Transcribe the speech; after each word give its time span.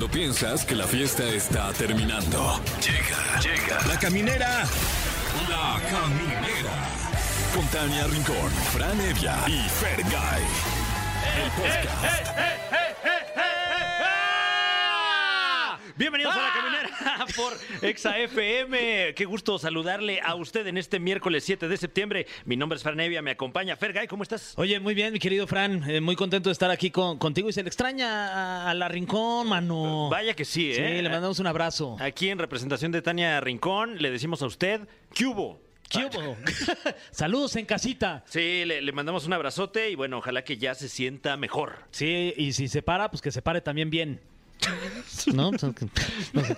Cuando 0.00 0.16
piensas 0.18 0.64
que 0.64 0.74
la 0.74 0.86
fiesta 0.86 1.24
está 1.24 1.70
terminando. 1.74 2.58
Llega, 2.80 3.38
llega. 3.42 3.86
La 3.86 3.98
caminera. 3.98 4.64
La 5.46 5.78
caminera. 5.90 6.72
Con 7.54 7.66
Tania 7.66 8.06
Rincón, 8.06 8.50
Fran 8.72 8.98
Evia 8.98 9.36
y 9.46 9.60
Fergay. 9.68 10.42
El 11.36 11.50
podcast. 11.50 12.79
Bienvenidos 16.00 16.34
a 16.34 16.40
la 16.40 16.52
caminera 16.54 17.26
por 17.36 17.52
Exa 17.86 18.18
FM. 18.18 19.12
Qué 19.14 19.26
gusto 19.26 19.58
saludarle 19.58 20.18
a 20.24 20.34
usted 20.34 20.66
en 20.66 20.78
este 20.78 20.98
miércoles 20.98 21.44
7 21.44 21.68
de 21.68 21.76
septiembre. 21.76 22.26
Mi 22.46 22.56
nombre 22.56 22.78
es 22.78 22.82
Franevia, 22.82 23.20
me 23.20 23.32
acompaña 23.32 23.76
Fergay. 23.76 24.06
¿Cómo 24.06 24.22
estás? 24.22 24.54
Oye, 24.56 24.80
muy 24.80 24.94
bien, 24.94 25.12
mi 25.12 25.18
querido 25.18 25.46
Fran. 25.46 25.84
eh, 25.90 26.00
muy 26.00 26.16
contento 26.16 26.48
de 26.48 26.52
estar 26.54 26.70
aquí 26.70 26.90
con- 26.90 27.18
contigo 27.18 27.50
y 27.50 27.52
se 27.52 27.62
le 27.62 27.68
extraña 27.68 28.28
a, 28.28 28.70
a 28.70 28.74
la 28.74 28.88
Rincón, 28.88 29.46
mano. 29.48 30.08
Vaya 30.08 30.32
que 30.32 30.46
sí, 30.46 30.72
Sí, 30.74 30.80
¿eh? 30.80 31.02
le 31.02 31.10
mandamos 31.10 31.38
un 31.38 31.46
abrazo. 31.46 31.98
Aquí 32.00 32.30
en 32.30 32.38
representación 32.38 32.92
de 32.92 33.02
Tania 33.02 33.38
Rincón 33.42 34.00
le 34.00 34.10
decimos 34.10 34.40
a 34.40 34.46
usted, 34.46 34.88
¿qué 35.12 35.26
hubo? 35.26 35.60
¿Qué 35.90 36.06
hubo? 36.06 36.34
Saludos 37.10 37.56
en 37.56 37.66
casita. 37.66 38.24
Sí, 38.26 38.64
le, 38.64 38.80
le 38.80 38.92
mandamos 38.92 39.26
un 39.26 39.34
abrazote 39.34 39.90
y 39.90 39.96
bueno, 39.96 40.16
ojalá 40.16 40.44
que 40.44 40.56
ya 40.56 40.74
se 40.74 40.88
sienta 40.88 41.36
mejor. 41.36 41.74
Sí, 41.90 42.32
y 42.38 42.54
si 42.54 42.68
se 42.68 42.80
para, 42.80 43.10
pues 43.10 43.20
que 43.20 43.30
se 43.30 43.42
pare 43.42 43.60
también 43.60 43.90
bien. 43.90 44.22
¿No? 45.34 45.50
Pues, 45.50 45.62
que- 45.74 45.86
no 46.32 46.44
sé. 46.44 46.56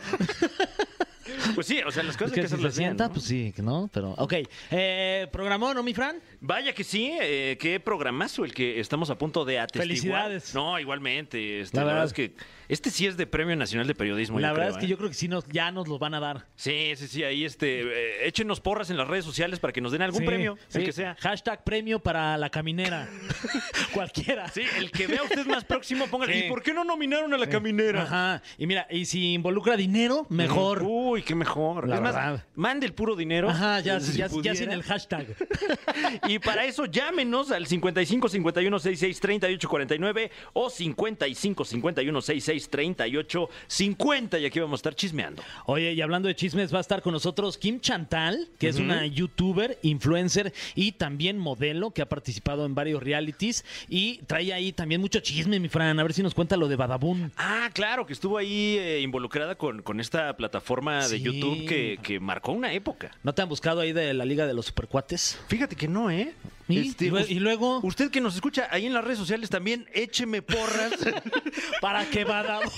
Pues 1.55 1.66
sí, 1.66 1.80
o 1.87 1.91
sea, 1.91 2.02
las 2.02 2.16
cosas 2.16 2.33
que 2.33 2.41
que 2.42 2.48
se 2.48 2.55
hacerlas 2.55 2.77
bien, 2.78 2.91
sienta, 2.91 3.06
¿no? 3.09 3.12
pues 3.15 3.25
sí, 3.25 3.52
¿no? 3.59 3.91
Pero, 3.92 4.11
ok. 4.12 4.34
Eh, 4.70 5.27
¿Programó, 5.33 5.73
no, 5.75 5.83
mi 5.83 5.95
Fran? 5.95 6.16
Vaya 6.41 6.75
que 6.75 6.84
sí, 6.84 7.16
eh, 7.20 7.56
qué 7.61 7.80
programazo 7.80 8.45
el 8.45 8.52
que 8.55 8.78
estamos 8.80 9.11
a 9.11 9.19
punto 9.19 9.45
de 9.45 9.59
atestiguar. 9.59 9.88
Felicidades. 9.88 10.55
No, 10.55 10.78
igualmente. 10.78 11.61
Este, 11.61 11.77
La 11.77 11.84
verdad. 11.84 12.05
es 12.05 12.12
que 12.12 12.34
este 12.73 12.91
sí 12.91 13.07
es 13.07 13.17
de 13.17 13.27
Premio 13.27 13.55
Nacional 13.55 13.87
de 13.87 13.95
Periodismo. 13.95 14.41
la 14.41 14.53
verdad 14.53 14.69
creo, 14.69 14.77
es 14.77 14.81
que 14.81 14.87
¿eh? 14.87 14.89
yo 14.89 14.97
creo 14.97 15.09
que 15.11 15.15
sí 15.15 15.29
nos, 15.29 15.47
ya 15.49 15.71
nos 15.71 15.89
los 15.89 15.99
van 15.99 16.15
a 16.15 16.21
dar. 16.21 16.47
Sí, 16.56 16.92
sí, 16.97 17.06
sí, 17.06 17.23
ahí 17.23 17.45
este, 17.45 17.83
eh, 17.83 18.27
échenos 18.27 18.61
porras 18.61 18.89
en 18.91 18.97
las 18.97 19.06
redes 19.06 19.25
sociales 19.25 19.61
para 19.61 19.73
que 19.73 19.81
nos 19.81 19.92
den 19.92 20.03
algún 20.03 20.20
Sí, 20.20 20.27
premio, 20.27 20.56
el 20.73 20.81
sí. 20.81 20.84
que 20.84 20.93
sea. 20.93 21.17
Hashtag 21.20 21.65
premio 21.65 21.98
para 22.00 22.37
la 22.39 22.48
caminera. 22.50 23.09
Cualquiera. 23.93 24.48
Sí, 24.48 24.62
el 24.78 24.91
que 24.91 25.06
vea 25.06 25.23
usted 25.23 25.47
más 25.47 25.65
próximo, 25.65 26.06
póngale. 26.06 26.33
Sí. 26.33 26.47
¿Y 26.47 26.48
por 26.48 26.62
qué 26.62 26.73
no 26.73 26.84
nominaron 26.84 27.33
a 27.34 27.39
la 27.39 27.48
caminera? 27.48 28.03
Ajá. 28.05 28.43
Y 28.56 28.67
mira, 28.67 28.87
y 28.91 29.05
si 29.05 29.34
involucra 29.34 29.77
dinero, 29.77 30.27
mejor. 30.31 30.83
Uy, 30.83 31.23
qué 31.23 31.34
mejor. 31.34 31.89
La 31.89 31.97
es 31.97 32.00
más, 32.00 32.15
verdad. 32.15 32.45
mande 32.55 32.87
el 32.87 32.95
puro 32.95 33.17
dinero. 33.17 33.50
Ajá, 33.50 33.81
ya, 33.81 34.00
si 34.00 34.17
ya, 34.17 34.28
sin 34.28 34.70
el 34.70 34.83
hashtag. 34.83 35.27
Y 36.28 36.39
para 36.39 36.65
eso 36.65 36.87
llámenos 36.87 37.50
al 37.50 37.67
55 37.67 38.28
51 38.28 38.78
66 38.78 39.20
38 39.20 39.69
49 39.69 40.31
o 40.53 40.70
55 40.70 41.65
51 41.65 42.23
66 42.23 42.62
38 42.69 43.49
50 43.67 44.39
y 44.39 44.47
aquí 44.47 44.61
vamos 44.61 44.79
a 44.79 44.81
estar 44.81 44.95
chismeando. 44.95 45.43
Oye, 45.67 45.93
y 45.93 46.01
hablando 46.01 46.29
de 46.29 46.35
chismes, 46.37 46.73
va 46.73 46.79
a 46.79 46.81
estar 46.81 47.03
con 47.03 47.13
nosotros 47.13 47.59
Kim 47.59 47.81
Chantal, 47.81 48.49
que 48.59 48.69
es 48.69 48.77
una 48.79 49.07
youtuber, 49.07 49.79
influencer 49.83 50.53
y 50.75 50.93
también 50.93 51.39
modelo 51.39 51.91
que 51.91 52.03
ha 52.03 52.09
participado 52.09 52.65
en 52.67 52.75
varios 52.75 53.03
realities 53.03 53.65
y 53.89 54.19
trae 54.27 54.53
ahí 54.53 54.73
también 54.73 55.01
mucho 55.01 55.21
chisme, 55.21 55.59
mi 55.61 55.69
Fran. 55.69 55.99
A 55.99 56.03
ver 56.03 56.13
si 56.13 56.23
nos 56.23 56.35
cuenta 56.35 56.57
lo 56.57 56.69
de 56.69 56.77
Badabun. 56.77 57.33
Ah, 57.37 57.71
claro, 57.73 58.07
que 58.07 58.13
estuvo 58.13 58.39
ahí 58.39 58.77
eh, 58.79 59.01
involucrada 59.01 59.55
con, 59.57 59.83
con 59.83 60.01
esta 60.01 60.37
plataforma 60.37 61.09
de 61.09 61.19
Sí. 61.19 61.23
YouTube 61.23 61.67
que, 61.69 61.99
que 62.03 62.19
marcó 62.21 62.53
una 62.53 62.73
época. 62.73 63.11
¿No 63.23 63.35
te 63.35 63.43
han 63.43 63.49
buscado 63.49 63.81
ahí 63.81 63.93
de 63.93 64.13
la 64.15 64.25
Liga 64.25 64.47
de 64.47 64.55
los 64.55 64.67
Supercuates? 64.67 65.39
Fíjate 65.49 65.77
que 65.77 65.89
no, 65.89 66.11
¿eh? 66.11 66.35
¿Y? 66.69 66.89
Este, 66.89 67.07
¿Y 67.07 67.33
y 67.37 67.41
luego? 67.41 67.81
Usted 67.83 68.11
que 68.11 68.21
nos 68.21 68.35
escucha 68.35 68.69
ahí 68.71 68.87
en 68.87 68.95
las 68.95 69.05
redes 69.05 69.19
sociales 69.19 69.51
también, 69.51 69.87
écheme 69.93 70.43
porras. 70.43 70.93
Para 71.81 72.05
que 72.07 72.25
Badabun. 72.43 72.71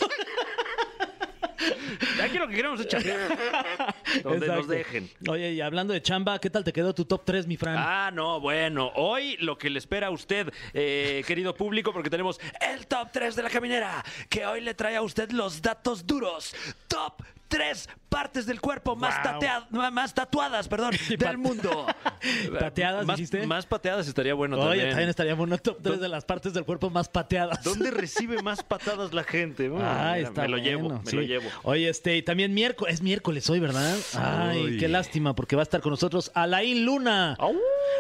Aquí 2.23 2.39
lo 2.39 2.48
que 2.48 2.55
queremos 2.55 2.81
es 2.81 2.89
chambear. 2.89 3.95
Donde 4.23 4.47
nos 4.47 4.69
dejen. 4.69 5.11
Oye, 5.29 5.53
y 5.53 5.61
hablando 5.61 5.93
de 5.93 6.03
chamba, 6.03 6.39
¿qué 6.39 6.51
tal 6.51 6.65
te 6.65 6.73
quedó 6.73 6.95
tu 6.95 7.05
top 7.05 7.25
3, 7.25 7.47
mi 7.47 7.56
Fran? 7.56 7.77
Ah, 7.78 8.11
no, 8.12 8.41
bueno, 8.41 8.93
hoy 8.94 9.37
lo 9.38 9.56
que 9.59 9.71
le 9.71 9.78
espera 9.78 10.09
a 10.09 10.11
usted, 10.11 10.53
eh, 10.72 11.22
querido 11.27 11.55
público, 11.55 11.93
porque 11.93 12.11
tenemos 12.11 12.41
el 12.61 12.87
top 12.87 13.09
3 13.12 13.37
de 13.37 13.43
la 13.43 13.50
caminera, 13.50 14.05
que 14.28 14.47
hoy 14.47 14.61
le 14.61 14.75
trae 14.75 14.97
a 14.97 15.03
usted 15.03 15.31
los 15.31 15.62
datos 15.62 16.06
duros. 16.06 16.55
Top 16.88 17.22
3 17.54 17.88
partes 18.09 18.47
del 18.47 18.60
cuerpo 18.60 18.94
más, 18.97 19.15
Wow. 19.22 19.41
tatea- 19.41 19.66
ma- 19.70 19.91
más 19.91 20.15
tatuadas, 20.15 20.69
perdón, 20.69 20.92
del 21.19 21.38
mundo. 21.38 21.87
¿Pateadas, 22.59 23.04
más, 23.06 23.16
dijiste? 23.16 23.47
Más 23.47 23.66
pateadas 23.66 24.06
estaría 24.09 24.34
bueno 24.34 24.56
Oye, 24.56 24.66
también. 24.69 24.88
también 24.91 25.09
estaría 25.10 25.34
bueno 25.34 25.59
top 25.59 25.78
3 25.82 26.00
de 26.00 26.09
las 26.09 26.25
partes 26.25 26.53
del 26.54 26.64
cuerpo 26.64 26.91
más 26.91 27.09
pateadas. 27.09 27.62
¿Dónde 27.64 27.91
recibe 27.93 28.43
más 28.43 28.62
patadas 28.62 29.12
la 29.12 29.25
gente? 29.25 29.66
Ah, 29.78 30.14
mira, 30.16 30.28
está 30.28 30.43
me 30.43 30.48
lo 30.48 30.59
llevo, 30.59 30.88
me 31.04 31.10
sí. 31.10 31.16
lo 31.16 31.22
llevo. 31.22 31.48
Oye, 31.62 31.88
este, 31.88 32.16
y 32.16 32.22
también 32.22 32.54
miércoles, 32.54 32.94
es 32.94 33.03
miércoles 33.03 33.48
hoy, 33.50 33.60
¿verdad? 33.60 33.97
Ay, 34.16 34.62
Uy. 34.64 34.76
qué 34.78 34.88
lástima, 34.88 35.34
porque 35.34 35.56
va 35.56 35.62
a 35.62 35.64
estar 35.64 35.81
con 35.81 35.91
nosotros 35.91 36.31
Alain 36.34 36.84
Luna 36.84 37.34
Au. 37.38 37.54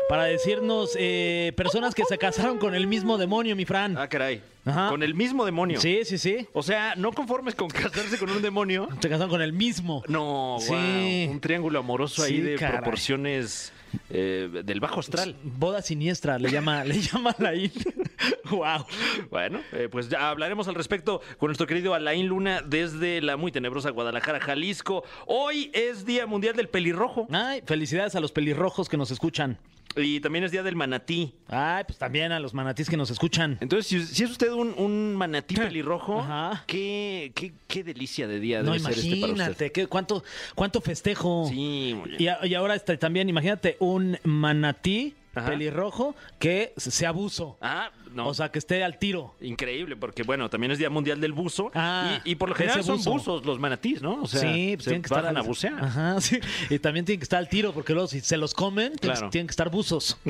para 0.08 0.24
decirnos 0.24 0.90
eh, 0.98 1.52
personas 1.56 1.94
que 1.94 2.04
se 2.04 2.18
casaron 2.18 2.58
con 2.58 2.74
el 2.74 2.86
mismo 2.86 3.18
demonio, 3.18 3.56
mi 3.56 3.64
Fran. 3.64 3.96
Ah, 3.98 4.08
caray. 4.08 4.42
Ajá. 4.66 4.88
Con 4.88 5.02
el 5.02 5.14
mismo 5.14 5.44
demonio. 5.44 5.80
Sí, 5.80 6.00
sí, 6.04 6.16
sí. 6.18 6.46
O 6.54 6.62
sea, 6.62 6.94
no 6.96 7.12
conformes 7.12 7.54
con 7.54 7.68
casarse 7.68 8.16
con 8.18 8.30
un 8.30 8.40
demonio. 8.40 8.88
Se 9.00 9.08
casaron 9.08 9.30
con 9.30 9.42
el 9.42 9.52
mismo. 9.52 10.02
No, 10.08 10.56
Sí. 10.60 11.28
un 11.30 11.38
triángulo 11.40 11.78
amoroso 11.80 12.22
ahí 12.22 12.36
Sí, 12.36 12.40
de 12.40 12.54
caray. 12.56 12.78
proporciones 12.78 13.72
eh, 14.10 14.48
del 14.64 14.80
bajo 14.80 15.00
astral. 15.00 15.36
Boda 15.42 15.82
siniestra, 15.82 16.38
le 16.38 16.50
llama, 16.50 16.82
le 16.84 17.00
llama 17.00 17.34
Alain. 17.38 17.70
wow. 18.50 18.84
Bueno, 19.30 19.60
eh, 19.72 19.88
pues 19.90 20.08
ya 20.08 20.30
hablaremos 20.30 20.68
al 20.68 20.74
respecto 20.74 21.20
con 21.38 21.48
nuestro 21.48 21.66
querido 21.66 21.94
Alain 21.94 22.26
Luna 22.26 22.62
desde 22.62 23.20
la 23.20 23.36
muy 23.36 23.52
tenebrosa 23.52 23.90
Guadalajara, 23.90 24.40
Jalisco. 24.40 25.04
Hoy 25.26 25.70
es 25.74 26.04
Día 26.04 26.26
Mundial 26.26 26.54
del 26.56 26.68
Pelirrojo 26.68 27.26
Ay, 27.30 27.62
felicidades 27.66 28.14
a 28.14 28.20
los 28.20 28.32
pelirrojos 28.32 28.88
que 28.88 28.96
nos 28.96 29.10
escuchan. 29.10 29.58
y 29.96 30.18
también 30.20 30.44
es 30.44 30.50
Día 30.52 30.62
del 30.62 30.74
Manatí. 30.76 31.34
Ay, 31.48 31.84
pues 31.86 31.98
también 31.98 32.32
a 32.32 32.40
los 32.40 32.52
manatís 32.54 32.88
que 32.90 32.96
nos 32.96 33.10
escuchan. 33.10 33.58
Entonces, 33.60 33.86
si, 33.86 34.04
si 34.04 34.24
es 34.24 34.30
usted 34.30 34.50
un, 34.50 34.74
un 34.76 35.14
manatí 35.14 35.54
pelirrojo, 35.54 36.24
qué, 36.66 37.30
qué, 37.34 37.52
qué 37.68 37.84
delicia 37.84 38.26
de 38.26 38.40
día 38.40 38.62
No, 38.62 38.72
debe 38.72 38.80
ser 38.80 38.92
este 38.92 39.02
para 39.02 39.14
usted. 39.14 39.28
imagínate, 39.28 39.72
qué, 39.72 39.86
cuánto, 39.86 40.24
cuánto 40.54 40.80
festejo. 40.80 41.46
Sí, 41.48 41.94
muy 41.96 42.10
bien. 42.16 42.36
Y, 42.42 42.48
y 42.48 42.54
ahora 42.54 42.74
este, 42.74 42.96
también, 42.96 43.28
imagínate, 43.28 43.76
un 43.78 44.18
manatí 44.24 45.14
Ajá. 45.34 45.50
pelirrojo 45.50 46.14
que 46.38 46.72
sea 46.76 47.10
abuso. 47.10 47.56
Ah, 47.60 47.90
no. 48.14 48.28
O 48.28 48.34
sea, 48.34 48.50
que 48.50 48.58
esté 48.58 48.82
al 48.84 48.98
tiro. 48.98 49.34
Increíble, 49.40 49.96
porque 49.96 50.22
bueno, 50.22 50.48
también 50.50 50.70
es 50.72 50.78
Día 50.78 50.90
Mundial 50.90 51.20
del 51.20 51.32
Buzo. 51.32 51.70
Ah, 51.74 52.20
y, 52.24 52.32
y 52.32 52.34
por 52.36 52.48
lo 52.48 52.54
general 52.54 52.82
son 52.84 52.96
buzo. 52.96 53.10
buzos 53.12 53.44
los 53.46 53.58
manatís, 53.58 54.00
¿no? 54.02 54.22
O 54.22 54.26
sea, 54.26 54.40
sí, 54.40 54.72
pues 54.76 54.84
se 54.84 54.90
tienen 54.90 55.02
que 55.02 55.06
estar 55.14 55.36
a 55.36 55.42
bucear. 55.42 55.84
Ajá, 55.84 56.20
sí. 56.20 56.38
Y 56.70 56.78
también 56.78 57.04
tienen 57.04 57.20
que 57.20 57.24
estar 57.24 57.38
al 57.38 57.48
tiro, 57.48 57.72
porque 57.72 57.92
luego 57.92 58.08
si 58.08 58.20
se 58.20 58.36
los 58.36 58.54
comen, 58.54 58.92
Claro. 59.00 59.30
tienen 59.30 59.46
que 59.46 59.52
estar 59.52 59.70
buzos. 59.70 60.18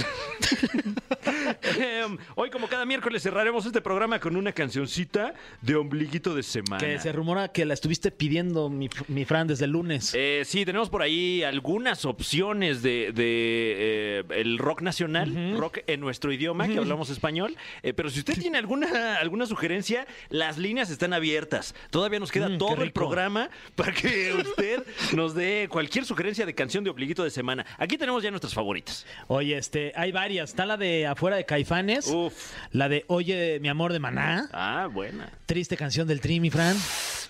Em, 1.79 2.17
Hoy, 2.35 2.51
como 2.51 2.69
cada 2.69 2.85
miércoles, 2.85 3.23
cerraremos 3.23 3.65
este 3.67 3.81
programa 3.81 4.19
con 4.21 4.37
una 4.37 4.53
cancioncita 4.53 5.35
de 5.63 5.77
ombliguito 5.77 6.35
de 6.35 6.43
semana. 6.43 6.79
que 6.79 6.99
se 6.99 7.13
rumora 7.13 7.49
que 7.49 7.65
la 7.65 7.75
estuviste 7.75 8.11
pidiendo, 8.11 8.69
mi, 8.69 8.89
mi 9.09 9.25
Fran, 9.25 9.47
desde 9.47 9.65
el 9.65 9.73
lunes. 9.73 10.13
Eh, 10.15 10.43
sí, 10.45 10.65
tenemos 10.65 10.91
por 10.91 11.03
ahí 11.03 11.43
algunas 11.43 12.05
opciones 12.05 12.83
de, 12.83 13.13
de, 13.15 13.75
eh, 13.79 14.25
el 14.37 14.59
rock 14.59 14.83
nacional, 14.83 15.57
rock 15.59 15.79
en 15.87 16.01
nuestro 16.01 16.33
idioma, 16.33 16.69
que 16.69 16.79
hablamos 16.79 17.11
español. 17.11 17.57
Eh, 17.83 17.93
pero 17.93 18.11
si 18.11 18.21
usted 18.21 18.39
tiene 18.39 18.59
alguna, 18.59 19.17
alguna 19.21 19.47
sugerencia, 19.47 20.07
las 20.29 20.59
líneas 20.59 20.91
están 20.91 21.13
abiertas. 21.13 21.75
Todavía 21.91 22.21
nos 22.21 22.31
queda 22.31 22.49
Mm, 22.49 22.59
todo 22.59 22.83
el 22.83 22.93
programa 22.93 23.49
para 23.75 23.93
que 23.93 24.33
usted 24.35 24.83
nos 25.15 25.35
dé 25.35 25.69
cualquier 25.71 26.05
sugerencia 26.05 26.47
de 26.47 26.55
canción 26.55 26.85
de 26.85 26.91
ombliguito 26.91 27.25
de 27.25 27.31
semana. 27.31 27.65
Aquí 27.79 27.97
tenemos 27.99 28.23
ya 28.23 28.31
nuestras 28.31 28.55
favoritas. 28.55 29.07
Oye, 29.29 29.57
este, 29.57 29.93
hay 29.97 30.13
varias. 30.13 30.51
Está 30.51 30.67
la 30.67 30.77
de 30.77 31.07
Afuera 31.07 31.37
de 31.37 31.45
Caifanes. 31.47 32.07
Uf. 32.09 32.53
La 32.73 32.89
de 32.89 33.05
Oye, 33.09 33.59
mi 33.61 33.69
amor 33.69 33.93
de 33.93 33.99
Maná. 33.99 34.49
Ah, 34.53 34.89
buena. 34.93 35.31
Triste 35.47 35.77
canción 35.77 36.07
del 36.07 36.21
Tri, 36.21 36.41
mi 36.41 36.51
Fran. 36.51 36.77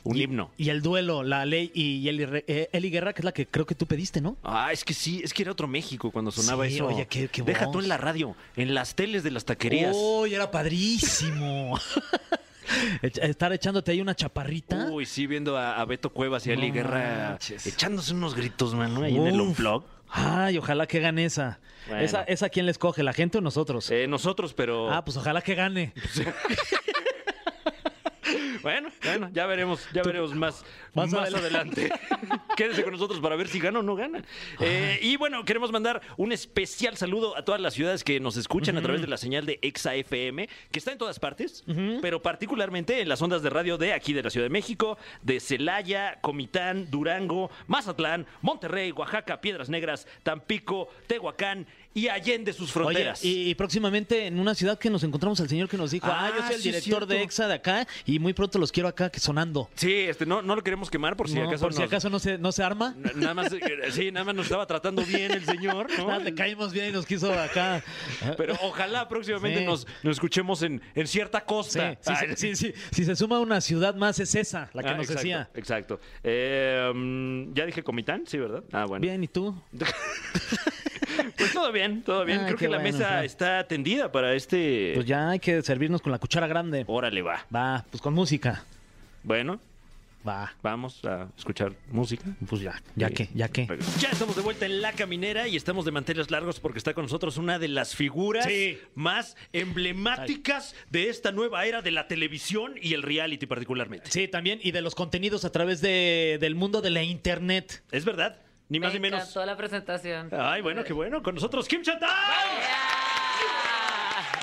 Un 0.04 0.16
himno. 0.18 0.50
Y 0.58 0.68
el 0.68 0.82
duelo, 0.82 1.22
la 1.22 1.46
ley 1.46 1.70
y 1.74 2.06
Eli, 2.08 2.26
eh, 2.46 2.68
Eli 2.72 2.90
Guerra, 2.90 3.12
que 3.14 3.22
es 3.22 3.24
la 3.24 3.32
que 3.32 3.46
creo 3.46 3.64
que 3.66 3.74
tú 3.74 3.86
pediste, 3.86 4.20
¿no? 4.20 4.36
Ah, 4.44 4.70
es 4.70 4.84
que 4.84 4.92
sí, 4.94 5.22
es 5.24 5.32
que 5.32 5.42
era 5.42 5.52
otro 5.52 5.66
México 5.66 6.10
cuando 6.10 6.30
sonaba 6.30 6.66
Sí, 6.68 6.74
eso. 6.74 6.86
oye, 6.88 7.06
qué- 7.06 7.28
qué 7.28 7.40
Deja 7.42 7.70
tú 7.70 7.80
en 7.80 7.88
la 7.88 7.96
radio, 7.96 8.36
en 8.56 8.74
las 8.74 8.94
teles 8.94 9.22
de 9.22 9.30
las 9.30 9.44
taquerías. 9.46 9.96
¡Uy, 9.98 10.34
era 10.34 10.50
padrísimo! 10.50 11.78
Estar 13.02 13.52
echándote 13.52 13.92
ahí 13.92 14.00
una 14.00 14.14
chaparrita. 14.14 14.88
Uy, 14.90 15.06
sí, 15.06 15.26
viendo 15.26 15.56
a, 15.56 15.80
a 15.80 15.84
Beto 15.84 16.10
Cuevas 16.10 16.46
y 16.46 16.50
a 16.50 16.54
Eli 16.54 16.68
No 16.68 16.74
Guerra 16.74 17.28
manches. 17.30 17.66
echándose 17.66 18.12
unos 18.14 18.34
gritos, 18.34 18.74
mano, 18.74 19.02
ahí 19.02 19.16
en 19.16 19.26
el 19.26 19.40
unplug. 19.40 19.84
Ay, 20.10 20.58
ojalá 20.58 20.86
que 20.86 21.00
gane 21.00 21.24
esa. 21.24 21.58
Bueno. 21.88 22.02
esa. 22.02 22.22
¿Esa 22.22 22.48
quién 22.48 22.66
la 22.66 22.70
escoge, 22.72 23.02
la 23.02 23.12
gente 23.12 23.38
o 23.38 23.40
nosotros? 23.40 23.90
Eh, 23.90 24.06
nosotros, 24.06 24.54
pero. 24.54 24.92
Ah, 24.92 25.04
pues 25.04 25.16
ojalá 25.16 25.40
que 25.42 25.54
gane. 25.54 25.92
Bueno, 28.64 28.88
bueno, 29.04 29.28
ya 29.30 29.44
veremos, 29.44 29.86
ya 29.92 30.02
veremos 30.02 30.34
más, 30.34 30.64
más, 30.94 31.12
Más 31.12 31.34
adelante. 31.34 31.90
Quédese 32.56 32.82
con 32.82 32.92
nosotros 32.92 33.20
para 33.20 33.36
ver 33.36 33.46
si 33.46 33.60
gana 33.60 33.80
o 33.80 33.82
no 33.82 33.94
gana. 33.94 34.24
Eh, 34.58 34.98
y 35.02 35.16
bueno, 35.18 35.44
queremos 35.44 35.70
mandar 35.70 36.00
un 36.16 36.32
especial 36.32 36.96
saludo 36.96 37.36
a 37.36 37.44
todas 37.44 37.60
las 37.60 37.74
ciudades 37.74 38.02
que 38.02 38.18
nos 38.20 38.38
escuchan 38.38 38.78
a 38.78 38.80
través 38.80 39.02
de 39.02 39.06
la 39.06 39.18
señal 39.18 39.44
de 39.44 39.58
Exa 39.60 39.94
FM, 39.94 40.48
que 40.72 40.78
está 40.78 40.92
en 40.92 40.98
todas 40.98 41.20
partes, 41.20 41.62
pero 42.00 42.22
particularmente 42.22 43.02
en 43.02 43.08
las 43.10 43.20
ondas 43.20 43.42
de 43.42 43.50
radio 43.50 43.76
de 43.76 43.92
aquí 43.92 44.14
de 44.14 44.22
la 44.22 44.30
Ciudad 44.30 44.46
de 44.46 44.50
México, 44.50 44.96
de 45.20 45.40
Celaya, 45.40 46.18
Comitán, 46.22 46.90
Durango, 46.90 47.50
Mazatlán, 47.66 48.26
Monterrey, 48.40 48.92
Oaxaca, 48.92 49.42
Piedras 49.42 49.68
Negras, 49.68 50.06
Tampico, 50.22 50.88
Tehuacán 51.06 51.66
y 51.94 52.08
Allende 52.08 52.52
sus 52.52 52.68
Oye, 52.76 52.84
fronteras. 52.84 53.24
y, 53.24 53.50
y 53.50 53.54
próximamente 53.54 54.26
en 54.26 54.38
una 54.40 54.54
ciudad 54.54 54.78
que 54.78 54.90
nos 54.90 55.02
encontramos 55.04 55.38
al 55.40 55.48
señor 55.48 55.68
que 55.68 55.76
nos 55.76 55.92
dijo, 55.92 56.06
ah, 56.08 56.26
Ah, 56.26 56.32
yo 56.36 56.42
soy 56.46 56.54
el 56.56 56.60
sí, 56.62 56.68
director 56.70 57.06
de. 57.06 57.22
EXA 57.22 57.46
de 57.48 57.54
acá 57.54 57.86
y 58.04 58.18
muy 58.18 58.32
pronto 58.32 58.58
los 58.58 58.72
quiero 58.72 58.88
acá 58.88 59.10
que 59.10 59.20
sonando. 59.20 59.70
Sí, 59.74 59.92
este, 59.92 60.26
no, 60.26 60.42
no 60.42 60.56
lo 60.56 60.62
queremos 60.62 60.90
quemar 60.90 61.16
por 61.16 61.28
si 61.28 61.36
No, 61.36 61.48
acaso 61.48 61.62
por 61.64 61.72
si 61.72 61.82
acaso 61.82 62.10
no 62.10 62.18
se, 62.18 62.36
no 62.38 62.50
se 62.52 62.62
arma. 62.62 62.94
Nada 63.14 63.34
más, 63.34 63.52
eh, 63.52 63.60
sí, 63.92 64.10
nada 64.10 64.24
más 64.24 64.34
nos 64.34 64.46
estaba 64.46 64.66
tratando 64.66 65.02
bien 65.04 65.30
el 65.32 65.44
señor, 65.44 65.86
¿no? 65.98 66.06
Nada, 66.08 66.18
le 66.18 66.34
caímos 66.34 66.72
bien 66.72 66.88
y 66.88 66.92
nos 66.92 67.06
quiso 67.06 67.32
acá. 67.32 67.82
Pero 68.36 68.54
ojalá 68.62 69.08
próximamente 69.08 69.60
Sí. 69.60 69.64
nos, 69.66 69.86
nos 70.02 70.16
escuchemos 70.16 70.62
en, 70.62 70.82
en 70.94 71.06
cierta 71.06 71.44
costa. 71.44 71.96
sí, 72.00 72.12
sí, 72.36 72.56
sí. 72.56 72.74
Si 72.90 73.04
se 73.04 73.14
suma 73.14 73.38
una 73.38 73.60
ciudad 73.60 73.94
más 73.94 74.18
es 74.18 74.34
esa, 74.34 74.68
la 74.72 74.82
que 74.82 74.88
Ah, 74.88 74.94
nos 74.94 75.02
exacto, 75.04 75.14
decía. 75.22 75.50
Exacto. 75.54 76.00
Eh, 76.22 76.90
mm, 76.94 77.54
ya 77.54 77.66
dije 77.66 77.82
Comitán, 77.84 78.24
sí, 78.26 78.38
¿verdad? 78.38 78.64
Ah, 78.72 78.84
bueno. 78.86 79.02
Bien, 79.02 79.22
¿y 79.22 79.28
tú? 79.28 79.54
Pues 81.44 81.52
todo 81.52 81.72
bien, 81.72 82.02
todo 82.02 82.24
bien. 82.24 82.44
Creo 82.44 82.56
que 82.56 82.68
la 82.68 82.78
bueno, 82.78 82.96
mesa 82.98 83.22
está 83.24 83.66
tendida 83.68 84.10
para 84.10 84.32
este. 84.34 84.92
Pues 84.94 85.06
ya 85.06 85.30
hay 85.30 85.38
que 85.38 85.60
servirnos 85.62 86.00
con 86.00 86.10
la 86.12 86.18
cuchara 86.18 86.46
grande. 86.46 86.84
Órale, 86.86 87.20
va. 87.22 87.44
Va, 87.54 87.84
pues 87.90 88.00
con 88.02 88.14
música. 88.14 88.64
Bueno, 89.22 89.60
Va, 90.26 90.54
vamos 90.62 91.04
a 91.04 91.28
escuchar 91.36 91.72
música. 91.90 92.24
pues 92.48 92.62
ya, 92.62 92.80
ya 92.96 93.08
Sí. 93.08 93.14
que, 93.14 93.28
ya 93.34 93.48
que. 93.48 93.66
Ya 94.00 94.08
estamos 94.08 94.34
de 94.34 94.40
vuelta 94.40 94.64
en 94.64 94.80
La 94.80 94.92
Caminera 94.94 95.46
y 95.48 95.54
estamos 95.56 95.84
de 95.84 95.90
manteles 95.90 96.30
largos 96.30 96.60
porque 96.60 96.78
está 96.78 96.94
con 96.94 97.04
nosotros 97.04 97.36
una 97.36 97.58
de 97.58 97.68
las 97.68 97.94
figuras 97.94 98.46
Sí. 98.46 98.78
más 98.94 99.36
emblemáticas 99.52 100.74
de 100.90 101.10
esta 101.10 101.30
nueva 101.30 101.66
era 101.66 101.82
de 101.82 101.90
la 101.90 102.08
televisión 102.08 102.72
y 102.80 102.94
el 102.94 103.02
reality 103.02 103.44
particularmente. 103.44 104.10
Sí, 104.10 104.26
también, 104.26 104.60
y 104.62 104.72
de 104.72 104.80
los 104.80 104.94
contenidos 104.94 105.44
a 105.44 105.52
través 105.52 105.82
de, 105.82 106.38
del 106.40 106.54
mundo 106.54 106.80
de 106.80 106.88
la 106.88 107.02
internet. 107.02 107.82
¿Es 107.92 108.06
verdad? 108.06 108.38
Ni 108.68 108.80
más 108.80 108.92
Me 108.92 108.98
ni 108.98 109.02
menos. 109.02 109.20
encantó 109.20 109.44
la 109.44 109.56
presentación. 109.56 110.30
Ay, 110.32 110.62
bueno, 110.62 110.84
qué 110.84 110.92
bueno. 110.92 111.22
Con 111.22 111.34
nosotros, 111.34 111.68
Kim 111.68 111.82
Chantal. 111.82 112.08